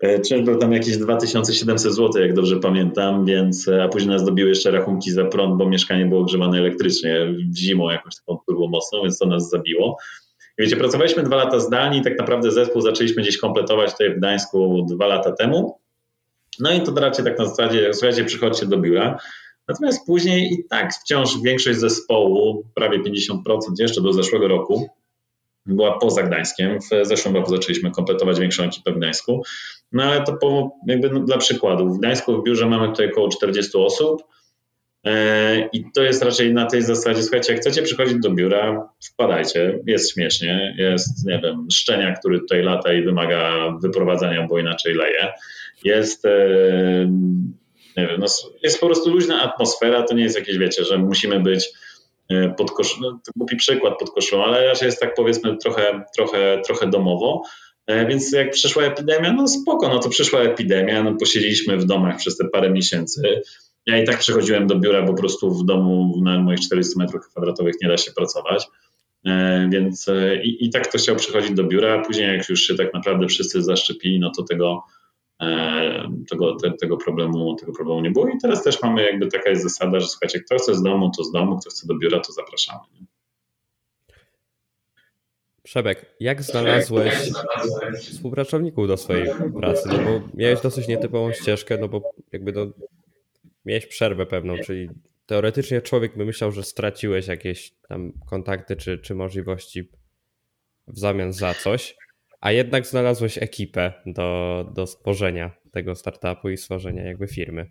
E, 0.00 0.20
czynsz 0.20 0.44
był 0.44 0.58
tam 0.58 0.72
jakieś 0.72 0.96
2700 0.96 1.92
zł, 1.92 2.22
jak 2.22 2.34
dobrze 2.34 2.56
pamiętam, 2.56 3.24
więc, 3.24 3.68
a 3.68 3.88
później 3.88 4.10
nas 4.10 4.24
dobiły 4.24 4.48
jeszcze 4.48 4.70
rachunki 4.70 5.10
za 5.10 5.24
prąd, 5.24 5.56
bo 5.56 5.68
mieszkanie 5.68 6.06
było 6.06 6.20
ogrzewane 6.20 6.58
elektrycznie 6.58 7.34
zimą 7.56 7.90
jakąś 7.90 8.16
taką 8.16 8.38
turbo 8.46 8.68
mocną, 8.68 9.02
więc 9.02 9.18
to 9.18 9.26
nas 9.26 9.50
zabiło. 9.50 9.96
Wiecie, 10.58 10.76
pracowaliśmy 10.76 11.22
dwa 11.22 11.36
lata 11.36 11.60
zdalnie 11.60 11.98
i 11.98 12.02
tak 12.02 12.18
naprawdę 12.18 12.50
zespół 12.50 12.82
zaczęliśmy 12.82 13.22
gdzieś 13.22 13.38
kompletować 13.38 13.92
tutaj 13.92 14.14
w 14.14 14.18
Gdańsku 14.18 14.86
dwa 14.90 15.06
lata 15.06 15.32
temu. 15.32 15.78
No 16.60 16.72
i 16.72 16.80
to 16.80 16.94
raczej 16.94 17.24
tak 17.24 17.38
na 17.38 17.46
zasadzie, 17.46 17.94
słuchajcie, 17.94 18.24
przychodźcie 18.24 18.66
do 18.66 18.78
biura. 18.78 19.18
Natomiast 19.68 20.06
później 20.06 20.52
i 20.52 20.64
tak 20.68 20.94
wciąż 20.94 21.42
większość 21.42 21.78
zespołu, 21.78 22.64
prawie 22.74 22.98
50% 23.02 23.38
jeszcze 23.78 24.00
do 24.00 24.12
zeszłego 24.12 24.48
roku, 24.48 24.88
była 25.66 25.98
poza 25.98 26.22
Gdańskiem. 26.22 26.78
W 26.80 27.06
zeszłym 27.06 27.36
roku 27.36 27.50
zaczęliśmy 27.50 27.90
kompletować 27.90 28.40
większą 28.40 28.62
ekipę 28.62 28.92
w 28.92 28.96
Gdańsku. 28.96 29.42
No 29.92 30.02
ale 30.02 30.24
to 30.24 30.32
po, 30.36 30.70
jakby 30.86 31.10
no, 31.10 31.20
dla 31.20 31.38
przykładu. 31.38 31.88
W 31.88 31.98
Gdańsku 31.98 32.40
w 32.40 32.44
biurze 32.44 32.66
mamy 32.66 32.88
tutaj 32.88 33.10
około 33.10 33.28
40 33.28 33.78
osób. 33.78 34.22
E, 35.06 35.68
I 35.72 35.84
to 35.94 36.02
jest 36.02 36.22
raczej 36.22 36.54
na 36.54 36.66
tej 36.66 36.82
zasadzie, 36.82 37.22
słuchajcie, 37.22 37.52
jak 37.52 37.60
chcecie 37.60 37.82
przychodzić 37.82 38.16
do 38.20 38.30
biura, 38.30 38.88
wpadajcie, 39.12 39.78
jest 39.86 40.12
śmiesznie, 40.12 40.74
jest, 40.78 41.26
nie 41.26 41.40
wiem, 41.40 41.66
szczenia, 41.72 42.12
który 42.12 42.40
tutaj 42.40 42.62
lata 42.62 42.92
i 42.92 43.02
wymaga 43.02 43.70
wyprowadzania, 43.82 44.46
bo 44.46 44.58
inaczej 44.58 44.94
leje. 44.94 45.32
Jest, 45.84 46.24
e, 46.24 46.30
nie 47.96 48.06
wiem, 48.06 48.20
no, 48.20 48.26
jest 48.62 48.80
po 48.80 48.86
prostu 48.86 49.10
luźna 49.10 49.42
atmosfera, 49.42 50.02
to 50.02 50.14
nie 50.14 50.22
jest 50.22 50.38
jakieś, 50.38 50.58
wiecie, 50.58 50.84
że 50.84 50.98
musimy 50.98 51.40
być 51.40 51.68
e, 52.30 52.48
pod 52.48 52.70
koszulą, 52.70 53.10
no, 53.10 53.20
to 53.26 53.32
głupi 53.36 53.56
przykład 53.56 53.98
pod 53.98 54.10
koszulą, 54.10 54.44
ale 54.44 54.66
raczej 54.66 54.86
jest 54.86 55.00
tak 55.00 55.14
powiedzmy 55.14 55.56
trochę, 55.56 56.02
trochę, 56.16 56.62
trochę 56.64 56.86
domowo. 56.86 57.42
Więc 58.08 58.32
jak 58.32 58.50
przyszła 58.50 58.82
epidemia, 58.82 59.32
no 59.32 59.48
spoko, 59.48 59.88
no 59.88 59.98
to 59.98 60.08
przyszła 60.08 60.40
epidemia, 60.40 61.02
no 61.02 61.14
posiedzieliśmy 61.14 61.76
w 61.76 61.84
domach 61.84 62.16
przez 62.16 62.36
te 62.36 62.48
parę 62.48 62.70
miesięcy, 62.70 63.42
ja 63.86 64.02
i 64.02 64.06
tak 64.06 64.18
przychodziłem 64.18 64.66
do 64.66 64.78
biura, 64.78 65.02
bo 65.02 65.12
po 65.12 65.18
prostu 65.18 65.50
w 65.50 65.64
domu 65.64 66.20
na 66.22 66.38
moich 66.38 66.60
400 66.60 67.00
metrów 67.00 67.28
kwadratowych 67.28 67.74
nie 67.82 67.88
da 67.88 67.96
się 67.96 68.12
pracować. 68.12 68.66
E, 69.26 69.68
więc 69.72 70.08
e, 70.08 70.42
i, 70.42 70.64
i 70.64 70.70
tak 70.70 70.92
to 70.92 70.98
chciał 70.98 71.16
przychodzić 71.16 71.50
do 71.50 71.64
biura, 71.64 71.94
a 71.94 72.04
później 72.04 72.36
jak 72.36 72.48
już 72.48 72.60
się 72.60 72.74
tak 72.74 72.94
naprawdę 72.94 73.26
wszyscy 73.26 73.62
zaszczepili, 73.62 74.20
no 74.20 74.30
to 74.36 74.42
tego, 74.42 74.84
e, 75.42 76.08
tego, 76.30 76.56
te, 76.56 76.72
tego, 76.72 76.96
problemu, 76.96 77.56
tego 77.56 77.72
problemu 77.72 78.00
nie 78.00 78.10
było. 78.10 78.28
I 78.28 78.38
teraz 78.42 78.62
też 78.62 78.82
mamy 78.82 79.02
jakby 79.02 79.26
taka 79.26 79.50
jest 79.50 79.62
zasada, 79.62 80.00
że 80.00 80.06
słuchajcie, 80.06 80.40
kto 80.40 80.56
chce 80.56 80.74
z 80.74 80.82
domu, 80.82 81.10
to 81.16 81.24
z 81.24 81.32
domu, 81.32 81.58
kto 81.58 81.70
chce 81.70 81.86
do 81.86 81.94
biura, 81.94 82.20
to 82.20 82.32
zapraszamy. 82.32 82.80
Przebek, 85.62 86.16
jak 86.20 86.42
znalazłeś 86.42 87.14
współpracowników 88.00 88.88
do 88.88 88.96
swojej 88.96 89.28
pracy? 89.60 89.88
No 89.88 89.98
bo 89.98 90.28
miałeś 90.34 90.60
dosyć 90.60 90.88
nietypową 90.88 91.32
ścieżkę, 91.32 91.78
no 91.80 91.88
bo 91.88 92.12
jakby 92.32 92.52
do, 92.52 92.66
miałeś 93.66 93.86
przerwę 93.86 94.26
pewną, 94.26 94.58
czyli 94.58 94.88
teoretycznie 95.26 95.82
człowiek 95.82 96.16
by 96.16 96.24
myślał, 96.24 96.52
że 96.52 96.62
straciłeś 96.62 97.26
jakieś 97.26 97.72
tam 97.88 98.12
kontakty 98.26 98.76
czy, 98.76 98.98
czy 98.98 99.14
możliwości 99.14 99.90
w 100.88 100.98
zamian 100.98 101.32
za 101.32 101.54
coś, 101.54 101.96
a 102.40 102.52
jednak 102.52 102.86
znalazłeś 102.86 103.38
ekipę 103.38 103.92
do, 104.06 104.70
do 104.74 104.86
stworzenia 104.86 105.50
tego 105.72 105.94
startupu 105.94 106.48
i 106.48 106.56
stworzenia 106.56 107.04
jakby 107.04 107.28
firmy. 107.28 107.70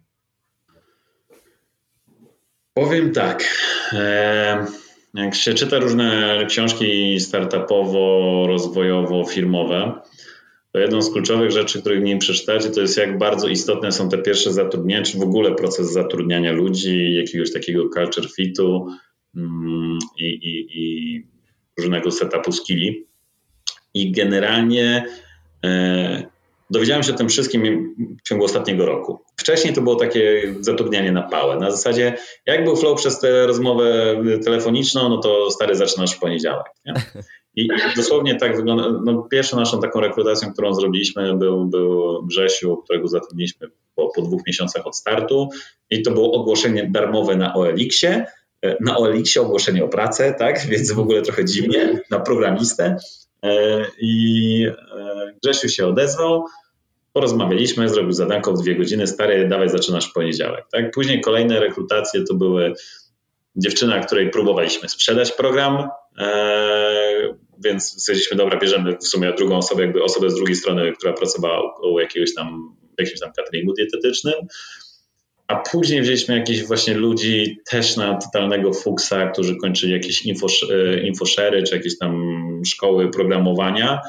Powiem 2.74 3.12
tak. 3.12 3.44
Jak 5.14 5.36
się 5.36 5.54
czyta 5.54 5.80
różne 5.80 6.38
książki 6.50 7.20
startupowo, 7.20 8.46
rozwojowo, 8.48 9.26
firmowe, 9.26 9.92
to 10.76 10.80
jedną 10.80 11.02
z 11.02 11.12
kluczowych 11.12 11.52
rzeczy, 11.52 11.82
których 11.82 12.04
nie 12.04 12.18
przeczytacie, 12.18 12.70
to 12.70 12.82
jest 12.82 12.98
jak 12.98 13.18
bardzo 13.18 13.48
istotne 13.48 13.92
są 13.92 14.10
te 14.10 14.18
pierwsze 14.18 14.54
zatrudnienia, 14.54 15.04
czy 15.04 15.18
w 15.18 15.22
ogóle 15.22 15.56
proces 15.56 15.94
zatrudniania 15.94 16.52
ludzi, 16.52 17.14
jakiegoś 17.14 17.54
takiego 17.54 17.90
culture 17.90 18.32
fitu 18.36 18.88
mm, 19.36 19.98
i, 20.18 20.26
i, 20.26 20.68
i 20.70 21.28
różnego 21.78 22.12
setupu 22.12 22.52
skilli. 22.52 23.06
I 23.94 24.12
generalnie 24.12 25.06
e, 25.66 26.24
dowiedziałem 26.70 27.04
się 27.04 27.14
o 27.14 27.18
tym 27.18 27.30
wszystkim 27.30 27.94
w 28.20 28.28
ciągu 28.28 28.46
ostatniego 28.46 28.86
roku. 28.86 29.20
Wcześniej 29.38 29.74
to 29.74 29.82
było 29.82 29.96
takie 29.96 30.56
zatrudnianie 30.60 31.12
na 31.12 31.24
pałę. 31.24 31.56
Na 31.60 31.72
zasadzie, 31.72 32.18
jak 32.46 32.64
był 32.64 32.76
flow 32.76 33.00
przez 33.00 33.20
tę 33.20 33.48
rozmowę 33.48 34.16
telefoniczną, 34.44 35.10
no 35.10 35.18
to 35.18 35.52
stary 35.52 35.76
zaczynasz 35.76 36.16
w 36.16 36.20
poniedziałek. 36.20 36.66
Nie? 36.86 36.94
I 37.56 37.68
dosłownie 37.96 38.36
tak 38.36 38.58
wygląda. 38.58 39.02
No, 39.06 39.28
pierwszą 39.32 39.58
naszą 39.58 39.82
taką 39.82 40.00
rekrutacją, 40.00 40.54
którą 40.54 40.74
zrobiliśmy, 40.74 41.38
był, 41.38 41.66
był 41.66 42.24
Grzesiu, 42.26 42.78
którego 42.78 43.08
zatrudniliśmy 43.08 43.68
po, 43.96 44.12
po 44.16 44.22
dwóch 44.22 44.42
miesiącach 44.48 44.88
od 44.88 44.98
startu. 44.98 45.50
I 45.90 46.02
to 46.02 46.12
było 46.12 46.32
ogłoszenie 46.32 46.90
darmowe 46.92 47.36
na 47.36 47.54
OLX-ie. 47.54 48.26
Na 48.82 48.98
OLX-ie 48.98 49.46
ogłoszenie 49.46 49.84
o 49.84 49.88
pracę, 49.88 50.36
tak? 50.40 50.66
Więc 50.70 50.92
w 50.92 51.00
ogóle 51.00 51.22
trochę 51.22 51.46
dziwnie, 51.46 52.02
na 52.12 52.20
programistę. 52.20 52.98
E, 53.44 53.86
I 54.00 54.68
e, 54.98 55.34
Grzesiu 55.44 55.70
się 55.70 55.88
odezwał, 55.88 56.46
porozmawialiśmy, 57.14 57.90
zrobił 57.90 58.12
zadanko 58.12 58.54
w 58.54 58.62
dwie 58.62 58.76
godziny, 58.76 59.08
stary, 59.08 59.48
dawaj, 59.48 59.70
zaczynasz 59.70 60.10
w 60.10 60.14
poniedziałek. 60.14 60.66
Tak? 60.72 60.92
Później 60.92 61.22
kolejne 61.22 61.60
rekrutacje 61.60 62.24
to 62.24 62.34
były 62.34 62.74
dziewczyna, 63.56 64.00
której 64.00 64.30
próbowaliśmy 64.30 64.90
sprzedać 64.90 65.32
program, 65.32 65.90
więc 67.64 68.02
stwierdziliśmy, 68.02 68.38
dobra, 68.38 68.60
bierzemy 68.60 68.98
w 68.98 69.08
sumie 69.08 69.34
drugą 69.34 69.58
osobę, 69.58 69.82
jakby 69.82 70.04
osobę 70.04 70.30
z 70.30 70.36
drugiej 70.36 70.56
strony, 70.56 70.94
która 70.94 71.14
pracowała 71.14 71.74
u 71.84 72.00
jakiegoś 72.00 72.34
tam 72.34 72.76
jakimś 73.00 73.20
tam 73.20 73.32
cateringu 73.34 73.74
dietetycznym. 73.74 74.34
A 75.48 75.56
później 75.56 76.02
wzięliśmy 76.02 76.38
jakichś 76.38 76.64
właśnie 76.64 76.94
ludzi 76.94 77.58
też 77.72 77.98
na 77.98 78.18
totalnego 78.18 78.74
fuksa, 78.74 79.28
którzy 79.28 79.56
kończyli 79.56 79.94
jakieś 79.94 80.26
infoszery 81.04 81.64
czy 81.64 81.76
jakieś 81.76 81.98
tam 81.98 82.42
szkoły 82.66 83.12
programowania. 83.12 84.02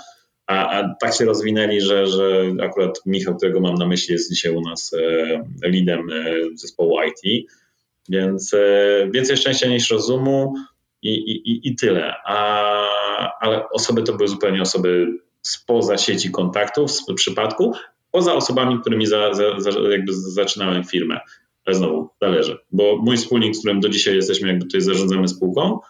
A, 0.47 0.69
a, 0.69 0.95
tak 1.01 1.15
się 1.15 1.25
rozwinęli, 1.25 1.81
że, 1.81 2.07
że 2.07 2.53
akurat 2.63 3.01
Michał, 3.07 3.37
którego 3.37 3.61
mam 3.61 3.75
na 3.75 3.87
myśli, 3.87 4.13
jest 4.13 4.31
dzisiaj 4.31 4.53
u 4.53 4.61
nas 4.61 4.93
e, 4.95 5.69
lidem 5.69 6.11
e, 6.11 6.35
zespołu 6.55 6.97
IT. 7.03 7.47
Więc 8.09 8.55
e, 8.55 9.09
więcej 9.11 9.37
szczęścia 9.37 9.69
niż 9.69 9.91
rozumu 9.91 10.55
i, 11.15 11.51
i, 11.51 11.69
i 11.69 11.77
tyle. 11.77 12.15
A, 12.25 13.39
ale 13.41 13.69
osoby 13.69 14.03
to 14.03 14.13
były 14.13 14.29
zupełnie 14.29 14.63
osoby 14.63 15.07
spoza 15.43 15.99
sieci 15.99 16.31
kontaktów 16.31 16.91
w 17.09 17.15
przypadku, 17.15 17.73
poza 18.11 18.35
osobami, 18.35 18.81
którymi 18.81 19.07
za, 19.07 19.35
za, 19.35 19.61
za, 19.61 19.71
jakby 19.91 20.13
zaczynałem 20.15 20.85
firmę. 20.85 21.21
Ale 21.65 21.77
znowu, 21.77 22.11
zależy, 22.23 22.59
bo 22.73 22.97
mój 22.97 23.17
wspólnik, 23.17 23.57
z 23.57 23.59
którym 23.59 23.81
do 23.81 23.89
dzisiaj 23.89 24.15
jesteśmy, 24.15 24.49
jakby 24.49 24.65
tutaj 24.65 24.81
zarządzamy 24.81 25.29
spółką, 25.29 25.81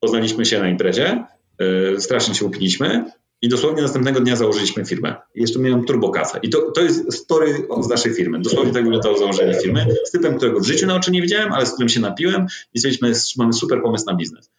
poznaliśmy 0.00 0.44
się 0.44 0.60
na 0.60 0.68
imprezie, 0.68 1.24
yy, 1.58 2.00
strasznie 2.00 2.34
się 2.34 2.46
upiliśmy 2.46 3.04
i 3.42 3.48
dosłownie 3.48 3.82
następnego 3.82 4.20
dnia 4.20 4.36
założyliśmy 4.36 4.84
firmę. 4.84 5.16
Jeszcze 5.34 5.58
miałem 5.58 5.84
turbokasę. 5.84 6.38
I 6.42 6.50
to, 6.50 6.72
to 6.72 6.80
jest 6.80 7.12
story 7.12 7.66
z 7.80 7.88
naszej 7.88 8.14
firmy. 8.14 8.40
Dosłownie 8.40 8.72
tak 8.72 8.84
wyglądało 8.84 9.18
założenie 9.18 9.54
firmy. 9.54 9.86
Z 10.04 10.10
typem, 10.10 10.36
którego 10.36 10.60
w 10.60 10.66
życiu 10.66 10.86
na 10.86 10.94
oczy 10.94 11.10
nie 11.10 11.22
widziałem, 11.22 11.52
ale 11.52 11.66
z 11.66 11.72
którym 11.72 11.88
się 11.88 12.00
napiłem 12.00 12.46
i 12.74 12.78
stwierdziliśmy, 12.78 13.12
mamy 13.38 13.52
super 13.52 13.82
pomysł 13.82 14.04
na 14.06 14.14
biznes. 14.14 14.50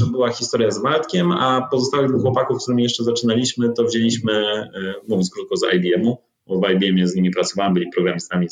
To 0.00 0.06
była 0.06 0.30
historia 0.30 0.70
z 0.70 0.82
Waldkiem, 0.82 1.32
a 1.32 1.68
pozostałych 1.70 2.08
dwóch 2.08 2.22
chłopaków, 2.22 2.60
z 2.60 2.62
którymi 2.62 2.82
jeszcze 2.82 3.04
zaczynaliśmy, 3.04 3.72
to 3.72 3.84
wzięliśmy, 3.84 4.32
e, 4.32 4.94
mówiąc 5.08 5.30
krótko, 5.30 5.56
z 5.56 5.62
IBM-u, 5.74 6.18
bo 6.46 6.60
w 6.60 6.70
IBM 6.70 7.06
z 7.06 7.14
nimi 7.14 7.30
pracowałem, 7.30 7.74
byli 7.74 7.90
programistami, 7.90 8.48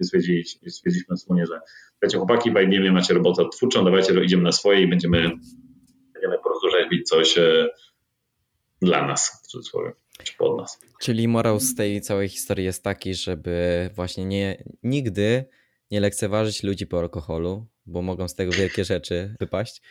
stwierdziliśmy, 0.00 0.70
stwierdziliśmy 0.70 1.16
wspólnie, 1.16 1.46
że 1.46 1.60
słuchajcie 1.92 2.18
chłopaki, 2.18 2.50
w 2.50 2.56
IBM 2.56 2.92
macie 2.92 3.14
robotę 3.14 3.44
twórczą, 3.52 3.84
dawajcie, 3.84 4.24
idziemy 4.24 4.42
na 4.42 4.52
swoje 4.52 4.82
i 4.82 4.88
będziemy, 4.88 5.30
będziemy 6.12 6.36
po 6.36 6.50
prostu 6.50 6.68
robić 6.68 7.08
coś 7.08 7.38
e, 7.38 7.68
dla 8.82 9.06
nas, 9.06 9.42
w 9.44 9.46
cudzysłowie, 9.46 9.92
pod 10.38 10.58
nas. 10.58 10.80
Czyli 11.00 11.28
morał 11.28 11.60
z 11.60 11.74
tej 11.74 12.00
całej 12.00 12.28
historii 12.28 12.64
jest 12.64 12.82
taki, 12.82 13.14
żeby 13.14 13.90
właśnie 13.94 14.24
nie, 14.24 14.64
nigdy 14.82 15.44
nie 15.90 16.00
lekceważyć 16.00 16.62
ludzi 16.62 16.86
po 16.86 16.98
alkoholu, 16.98 17.66
bo 17.86 18.02
mogą 18.02 18.28
z 18.28 18.34
tego 18.34 18.52
wielkie 18.52 18.84
rzeczy 18.84 19.34
wypaść. 19.40 19.82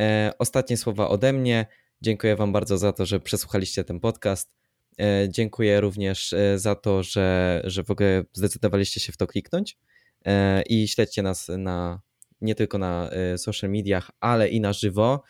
E, 0.00 0.32
ostatnie 0.38 0.76
słowa 0.76 1.08
ode 1.08 1.32
mnie. 1.32 1.66
Dziękuję 2.00 2.36
Wam 2.36 2.52
bardzo 2.52 2.78
za 2.78 2.92
to, 2.92 3.06
że 3.06 3.20
przesłuchaliście 3.20 3.84
ten 3.84 4.00
podcast. 4.00 4.56
E, 5.00 5.28
dziękuję 5.28 5.80
również 5.80 6.32
e, 6.32 6.58
za 6.58 6.74
to, 6.74 7.02
że, 7.02 7.60
że 7.64 7.84
w 7.84 7.90
ogóle 7.90 8.24
zdecydowaliście 8.32 9.00
się 9.00 9.12
w 9.12 9.16
to 9.16 9.26
kliknąć 9.26 9.78
e, 10.24 10.62
i 10.62 10.88
śledźcie 10.88 11.22
nas 11.22 11.48
na, 11.58 12.00
nie 12.40 12.54
tylko 12.54 12.78
na 12.78 13.10
e, 13.10 13.38
social 13.38 13.70
mediach, 13.70 14.10
ale 14.20 14.48
i 14.48 14.60
na 14.60 14.72
żywo. 14.72 15.22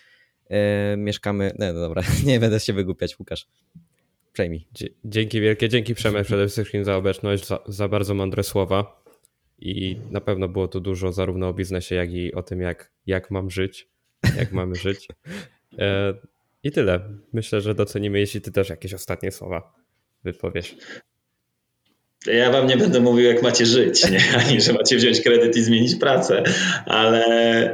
E, 0.51 0.97
mieszkamy. 0.97 1.53
No, 1.59 1.73
no 1.73 1.81
dobra, 1.81 2.03
nie 2.27 2.41
będę 2.41 2.61
się 2.61 2.73
wygłupiać, 2.73 3.19
Łukasz. 3.19 3.47
Przejmij. 4.33 4.69
Dzięki 5.05 5.41
wielkie, 5.41 5.69
dzięki 5.69 5.95
Przemek 5.95 6.27
przede 6.27 6.49
wszystkim 6.49 6.85
za 6.85 6.97
obecność, 6.97 7.47
za, 7.47 7.59
za 7.67 7.89
bardzo 7.89 8.15
mądre 8.15 8.43
słowa 8.43 9.04
i 9.65 10.01
na 10.11 10.21
pewno 10.21 10.49
było 10.49 10.69
tu 10.69 10.81
dużo 10.81 11.13
zarówno 11.13 11.49
o 11.49 11.55
biznesie, 11.55 11.95
jak 11.95 12.13
i 12.13 12.35
o 12.35 12.43
tym, 12.43 12.61
jak, 12.61 12.93
jak 13.07 13.31
mam 13.31 13.51
żyć, 13.51 13.89
jak 14.39 14.53
mamy 14.53 14.75
żyć. 14.75 15.09
E, 15.79 16.15
I 16.63 16.73
tyle. 16.73 17.01
Myślę, 17.33 17.61
że 17.61 17.75
docenimy, 17.75 18.19
jeśli 18.21 18.41
ty 18.41 18.53
też 18.53 18.69
jakieś 18.69 18.95
ostatnie 18.95 19.31
słowa 19.31 19.75
wypowiesz. 20.25 20.77
Ja 22.27 22.51
wam 22.51 22.67
nie 22.67 22.77
będę 22.77 23.01
mówił, 23.01 23.25
jak 23.25 23.43
macie 23.43 23.67
żyć, 23.67 24.11
nie? 24.11 24.19
ani 24.47 24.61
że 24.61 24.73
macie 24.73 24.97
wziąć 24.97 25.21
kredyt 25.21 25.57
i 25.57 25.63
zmienić 25.63 25.97
pracę, 25.97 26.43
ale 26.87 27.25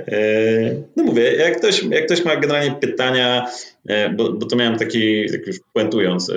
e, 0.07 0.75
no 0.97 1.05
mówię, 1.05 1.35
jak 1.35 1.59
ktoś, 1.59 1.83
jak 1.83 2.07
ktoś 2.07 2.25
ma 2.25 2.37
generalnie 2.37 2.75
pytania, 2.81 3.47
e, 3.89 4.11
bo, 4.11 4.33
bo 4.33 4.47
to 4.47 4.57
miałem 4.57 4.79
taki, 4.79 5.31
tak 5.31 5.47
już 5.47 5.57
puentując, 5.73 6.31
e, 6.31 6.35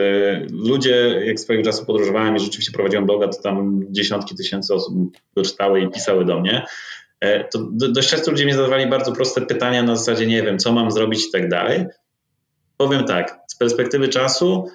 ludzie, 0.52 1.22
jak 1.26 1.40
swojego 1.40 1.66
czasu 1.66 1.86
podróżowałem 1.86 2.36
i 2.36 2.40
rzeczywiście 2.40 2.72
prowadziłem 2.72 3.06
bloga, 3.06 3.28
to 3.28 3.42
tam 3.42 3.86
dziesiątki 3.90 4.36
tysięcy 4.36 4.74
osób 4.74 4.94
doczytały 5.36 5.82
i 5.82 5.90
pisały 5.90 6.26
do 6.26 6.40
mnie, 6.40 6.66
to 7.52 7.60
dość 7.72 8.10
często 8.10 8.32
ludzie 8.32 8.46
mi 8.46 8.54
zadawali 8.54 8.88
bardzo 8.88 9.12
proste 9.12 9.42
pytania 9.42 9.84
na 9.84 9.96
zasadzie, 9.96 10.28
nie 10.28 10.44
wiem, 10.44 10.60
co 10.60 10.72
mam 10.72 10.92
zrobić 10.92 11.26
i 11.28 11.32
tak 11.32 11.50
dalej. 11.50 11.86
Powiem 12.78 13.06
tak, 13.06 13.40
z 13.48 13.56
perspektywy 13.56 14.08
czasu 14.08 14.70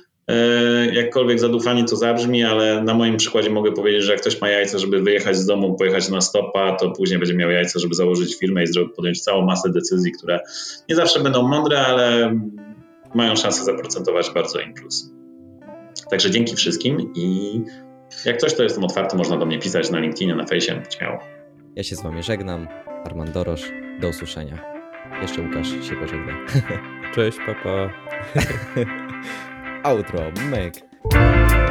jakkolwiek 0.93 1.41
zadufanie 1.41 1.85
to 1.85 1.97
zabrzmi, 1.97 2.45
ale 2.45 2.83
na 2.83 2.95
moim 2.95 3.17
przykładzie 3.17 3.51
mogę 3.51 3.73
powiedzieć, 3.73 4.05
że 4.05 4.13
jak 4.13 4.21
ktoś 4.21 4.41
ma 4.41 4.49
jajce, 4.49 4.79
żeby 4.79 5.03
wyjechać 5.03 5.37
z 5.37 5.47
domu, 5.47 5.75
pojechać 5.75 6.09
na 6.09 6.21
stopa, 6.21 6.77
to 6.77 6.91
później 6.91 7.19
będzie 7.19 7.35
miał 7.35 7.51
jajce, 7.51 7.81
żeby 7.81 7.95
założyć 7.95 8.39
firmę 8.39 8.65
i 8.65 8.67
podjąć 8.97 9.21
całą 9.21 9.45
masę 9.45 9.73
decyzji, 9.73 10.13
które 10.13 10.41
nie 10.89 10.97
zawsze 10.97 11.21
będą 11.21 11.49
mądre, 11.49 11.87
ale 11.87 12.35
mają 13.15 13.37
szansę 13.37 13.65
zaprocentować 13.65 14.31
bardzo 14.31 14.61
im 14.61 14.75
plus. 14.75 15.13
Także 16.11 16.31
dzięki 16.31 16.57
wszystkim 16.57 17.13
i 17.15 17.61
jak 18.25 18.37
coś, 18.37 18.55
to 18.55 18.63
jestem 18.63 18.85
otwarty, 18.85 19.17
można 19.17 19.37
do 19.37 19.47
mnie 19.47 19.59
pisać 19.59 19.91
na 19.91 19.99
LinkedInie, 19.99 20.35
na 20.35 20.47
fejsie, 20.47 20.83
śmiało. 20.99 21.19
Ja 21.77 21.83
się 21.83 21.97
z 21.97 22.03
wami 22.03 22.23
żegnam, 22.23 22.69
Armand 23.05 23.31
Dorosz, 23.31 23.73
do 24.01 24.09
usłyszenia. 24.09 24.59
Jeszcze 25.23 25.43
Łukasz 25.43 25.69
się 25.69 25.97
pożegna. 26.01 26.33
Cześć, 27.15 27.39
papa. 27.47 27.91
outro. 29.85 30.33
Myk. 30.51 31.68